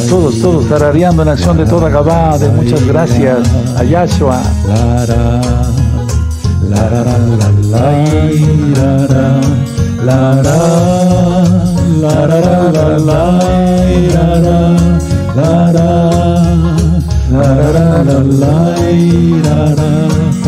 Todos, 0.09 0.39
todos 0.41 0.67
tarareando 0.67 1.23
en 1.23 1.29
acción 1.29 1.57
de 1.57 1.65
toda 1.65 1.89
Gabade. 1.89 2.49
Muchas 2.49 2.85
gracias 2.85 3.39
a 3.77 3.83
Yashua. 3.83 4.41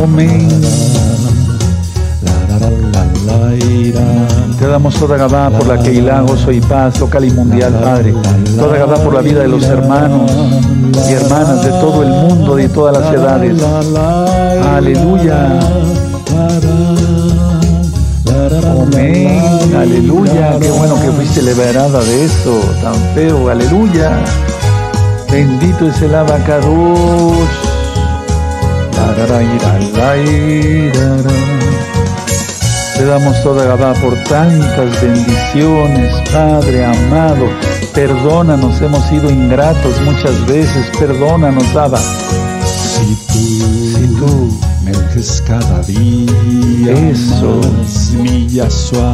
Amén. 0.04 1.25
Te 4.60 4.68
damos 4.68 4.96
toda 4.96 5.18
Gabá 5.18 5.50
por 5.50 5.68
la 5.68 5.82
Keilah, 5.82 6.22
gozo 6.22 6.52
y 6.52 6.62
paz 6.62 7.00
local 7.00 7.26
y 7.26 7.32
mundial, 7.32 7.74
Padre. 7.74 8.14
Toda 8.58 8.78
Gabá 8.78 8.96
por 8.98 9.14
la 9.14 9.22
vida 9.22 9.42
de 9.42 9.48
los 9.48 9.64
hermanos 9.64 10.32
y 11.10 11.14
hermanas 11.14 11.64
de 11.64 11.70
todo 11.72 12.04
el 12.04 12.10
mundo 12.10 12.56
de 12.56 12.70
todas 12.70 12.98
las 12.98 13.14
edades. 13.14 13.62
Aleluya. 14.76 15.60
Amén. 18.82 19.76
Aleluya. 19.76 20.60
Qué 20.60 20.72
bueno 20.72 20.96
que 21.02 21.12
fuiste 21.12 21.42
liberada 21.42 22.00
de 22.00 22.26
esto 22.26 22.60
tan 22.82 22.96
feo. 23.14 23.50
Aleluya. 23.50 24.24
Bendito 25.32 25.88
es 25.88 26.02
el 26.02 26.16
abacados. 26.16 27.66
Te 32.96 33.04
damos 33.04 33.44
toda 33.44 33.66
Gabá 33.66 33.94
por 33.96 34.16
tantas 34.24 35.02
bendiciones, 35.02 36.14
Padre 36.32 36.86
amado. 36.86 37.46
Perdónanos, 37.94 38.82
hemos 38.82 39.04
sido 39.06 39.30
ingratos 39.30 40.00
muchas 40.06 40.48
veces. 40.48 40.90
Perdónanos, 40.98 41.76
Abba. 41.76 42.00
Si 42.00 43.16
tú, 43.28 44.00
Si 44.00 44.08
tú 44.16 44.58
me 44.86 44.92
dejes 44.92 45.44
cada 45.46 45.82
día 45.82 47.10
Eso. 47.12 47.60
más, 47.78 48.12
mi 48.12 48.48
Yahshua, 48.48 49.14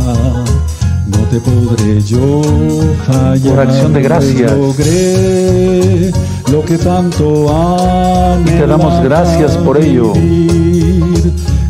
no 1.07 1.17
te 1.31 1.39
podré 1.39 2.01
yo 2.03 2.41
fallar. 3.07 3.55
Por 3.55 3.59
acción 3.61 3.93
de 3.93 4.01
gracias. 4.03 4.51
Logré 4.51 6.11
lo 6.51 6.63
que 6.63 6.77
tanto 6.77 8.37
Y 8.45 8.49
te 8.51 8.67
damos 8.67 9.03
gracias 9.03 9.57
por 9.57 9.77
ello. 9.79 10.13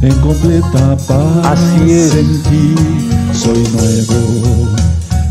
En 0.01 0.13
completa 0.15 0.97
paz 1.07 1.45
Así 1.45 1.91
es. 1.91 2.15
en 2.15 2.41
ti 2.43 2.75
soy 3.33 3.63
nuevo, 3.73 4.67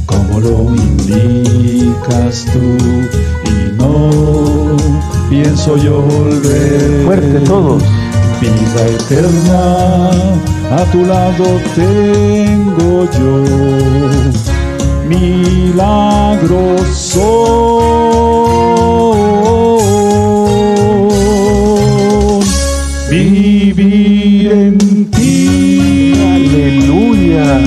como 0.06 0.38
lo 0.38 0.74
indicas 0.76 2.46
tú, 2.52 2.60
y 3.50 3.72
no 3.76 4.76
pienso 5.28 5.76
yo 5.76 6.02
volver. 6.02 7.02
fuerte 7.04 7.40
todos. 7.40 7.82
Vida 8.40 8.86
eterna, 8.86 10.10
a 10.70 10.84
tu 10.92 11.04
lado 11.04 11.44
tengo 11.74 13.08
yo, 13.18 13.44
milagros 15.08 16.80
son, 16.96 17.90
vivir 23.72 24.52
en 24.52 25.10
ti. 25.10 26.12
Aleluya. 26.18 27.60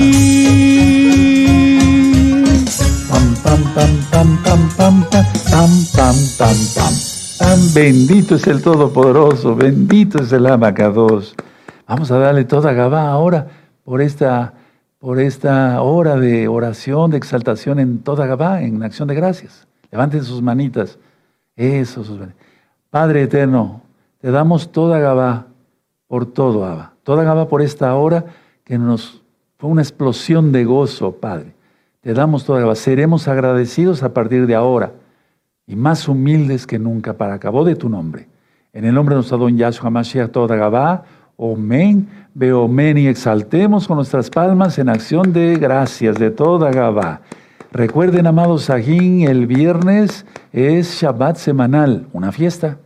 Pam, 3.08 3.34
pam, 3.42 3.62
pam, 3.74 3.92
pam, 4.10 4.38
pam, 4.44 4.68
pam, 4.76 5.04
pam, 5.10 5.26
pam, 5.50 5.70
pam, 5.94 6.16
pam, 6.38 6.56
pam. 6.74 6.94
Tan 7.38 7.74
bendito 7.74 8.34
es 8.36 8.46
el 8.46 8.62
Todopoderoso, 8.62 9.54
bendito 9.54 10.22
es 10.22 10.32
el 10.32 10.46
Abacados. 10.46 11.34
Vamos 11.86 12.10
a 12.10 12.18
darle 12.18 12.44
toda 12.44 12.72
Gabá 12.72 13.08
ahora 13.08 13.48
por 13.84 14.00
esta, 14.00 14.54
por 14.98 15.20
esta 15.20 15.82
hora 15.82 16.16
de 16.16 16.48
oración, 16.48 17.10
de 17.10 17.18
exaltación 17.18 17.78
en 17.78 17.98
toda 17.98 18.26
Gabá, 18.26 18.62
en 18.62 18.82
acción 18.82 19.08
de 19.08 19.14
gracias. 19.14 19.66
Levanten 19.90 20.24
sus 20.24 20.42
manitas. 20.42 20.98
Eso, 21.56 22.04
sus 22.04 22.18
manitas. 22.18 22.42
Padre 22.90 23.22
eterno, 23.22 23.82
te 24.20 24.30
damos 24.30 24.70
toda 24.70 24.98
Gabá 24.98 25.48
por 26.14 26.26
todo, 26.26 26.64
Abba. 26.64 26.92
Toda 27.02 27.24
Gabá 27.24 27.48
por 27.48 27.60
esta 27.60 27.92
hora 27.96 28.26
que 28.62 28.78
nos 28.78 29.20
fue 29.58 29.68
una 29.68 29.82
explosión 29.82 30.52
de 30.52 30.64
gozo, 30.64 31.16
Padre. 31.16 31.56
Te 32.02 32.14
damos 32.14 32.44
toda 32.44 32.60
Gabá. 32.60 32.76
Seremos 32.76 33.26
agradecidos 33.26 34.04
a 34.04 34.14
partir 34.14 34.46
de 34.46 34.54
ahora 34.54 34.92
y 35.66 35.74
más 35.74 36.06
humildes 36.06 36.68
que 36.68 36.78
nunca 36.78 37.14
para 37.14 37.34
acabo 37.34 37.64
de 37.64 37.74
tu 37.74 37.88
nombre. 37.88 38.28
En 38.72 38.84
el 38.84 38.94
nombre 38.94 39.16
de 39.16 39.22
nuestro 39.22 39.38
don 39.38 39.58
Yahshua 39.58 39.90
Mashiach, 39.90 40.30
toda 40.30 40.54
Gabá, 40.54 41.02
Omen, 41.36 42.08
Beomen 42.32 42.96
y 42.96 43.08
exaltemos 43.08 43.88
con 43.88 43.96
nuestras 43.96 44.30
palmas 44.30 44.78
en 44.78 44.90
acción 44.90 45.32
de 45.32 45.56
gracias 45.56 46.16
de 46.16 46.30
toda 46.30 46.70
Gabá. 46.70 47.22
Recuerden, 47.72 48.28
amados 48.28 48.66
Sajín, 48.66 49.26
el 49.26 49.48
viernes 49.48 50.26
es 50.52 50.92
Shabbat 50.92 51.38
semanal, 51.38 52.06
una 52.12 52.30
fiesta. 52.30 52.78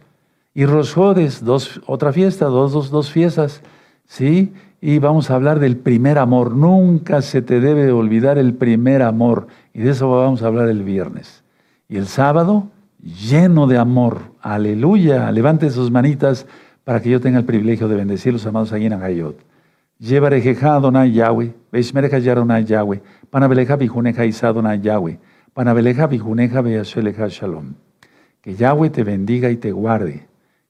Y 0.59 0.67
Rosjodes, 0.67 1.45
dos, 1.45 1.81
otra 1.87 2.13
fiesta, 2.13 2.47
dos, 2.47 2.73
dos, 2.73 2.91
dos 2.91 3.13
fiestas, 3.13 3.63
¿sí? 4.07 4.53
Y 4.81 4.99
vamos 4.99 5.31
a 5.31 5.37
hablar 5.37 5.61
del 5.61 5.77
primer 5.77 6.19
amor. 6.19 6.57
Nunca 6.57 7.23
se 7.23 7.43
te 7.43 7.61
debe 7.61 7.93
olvidar 7.93 8.39
el 8.39 8.55
primer 8.55 9.03
amor. 9.03 9.47
Y 9.73 9.83
de 9.83 9.91
eso 9.93 10.11
vamos 10.11 10.43
a 10.43 10.49
hablar 10.49 10.69
el 10.69 10.83
viernes. 10.83 11.45
Y 11.89 11.97
el 11.97 12.09
sábado, 12.09 12.71
lleno 13.01 13.69
de 13.69 13.79
amor. 13.79 14.19
Aleluya. 14.41 15.31
Levanten 15.31 15.71
sus 15.71 15.93
manitas 15.93 16.45
para 16.83 17.01
que 17.01 17.11
yo 17.11 17.21
tenga 17.21 17.39
el 17.39 17.45
privilegio 17.45 17.87
de 17.87 17.95
bendecir 17.95 18.33
los 18.33 18.45
amados 18.45 18.73
allí 18.73 18.87
en 18.87 18.95
Agayot. 18.95 19.39
Llevarejeja 20.01 20.75
Adonai 20.75 21.13
Yahweh, 21.13 21.55
Beshmereja 21.71 22.19
Yaronai 22.19 22.65
Yahweh, 22.65 23.01
Panabeleja 23.31 23.77
Bijuneja 23.77 24.27
Isa 24.27 24.49
Adonai 24.49 24.81
Yahweh, 24.81 25.21
Panabeleja 25.55 26.09
Bijuneja 26.09 26.63
Beyasheleja 26.63 27.29
Shalom. 27.29 27.75
Que 28.41 28.57
Yahweh 28.57 28.91
te 28.91 29.05
bendiga 29.05 29.51
y 29.51 29.57
te 29.57 29.71
guarde. 29.71 30.28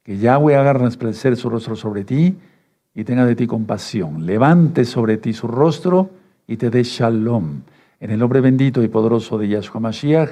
Que 0.09 0.17
Yahweh 0.17 0.57
haga 0.57 0.73
resplandecer 0.73 1.37
su 1.37 1.51
rostro 1.51 1.77
sobre 1.77 2.03
ti 2.03 2.35
y 2.95 3.05
tenga 3.05 3.27
de 3.27 3.37
ti 3.37 3.47
compasión. 3.47 4.25
Levante 4.25 4.87
sobre 4.87 5.19
ti 5.19 5.35
su 5.35 5.47
rostro 5.47 6.09
y 6.47 6.57
te 6.57 6.71
dé 6.71 6.83
shalom. 6.83 7.61
En 8.01 8.11
el 8.11 8.19
nombre 8.19 8.41
bendito 8.41 8.83
y 8.83 8.89
poderoso 8.89 9.37
de 9.37 9.49
Yahshua 9.49 9.83
Mashiach. 9.83 10.31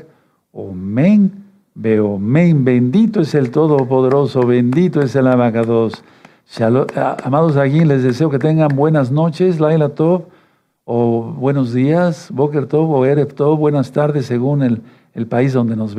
Omen. 0.53 1.45
Beomen. 1.74 2.64
Bendito 2.64 3.20
es 3.20 3.35
el 3.35 3.51
Todopoderoso. 3.51 4.47
Bendito 4.47 5.03
es 5.03 5.14
el 5.14 5.27
Abacados. 5.27 6.03
Amados 7.22 7.59
aquí, 7.59 7.85
les 7.85 8.03
deseo 8.03 8.31
que 8.31 8.39
tengan 8.39 8.74
buenas 8.74 9.12
noches, 9.12 9.61
Laila 9.61 9.91
Tov, 9.91 10.22
o 10.87 11.22
buenos 11.22 11.74
días, 11.74 12.31
Boker 12.31 12.64
Tov 12.64 12.91
o 12.93 13.05
Erev 13.05 13.35
Tov, 13.35 13.59
buenas 13.59 13.93
tardes 13.93 14.24
según 14.24 14.62
el, 14.62 14.81
el 15.12 15.27
país 15.27 15.53
donde 15.53 15.77
nos 15.77 15.95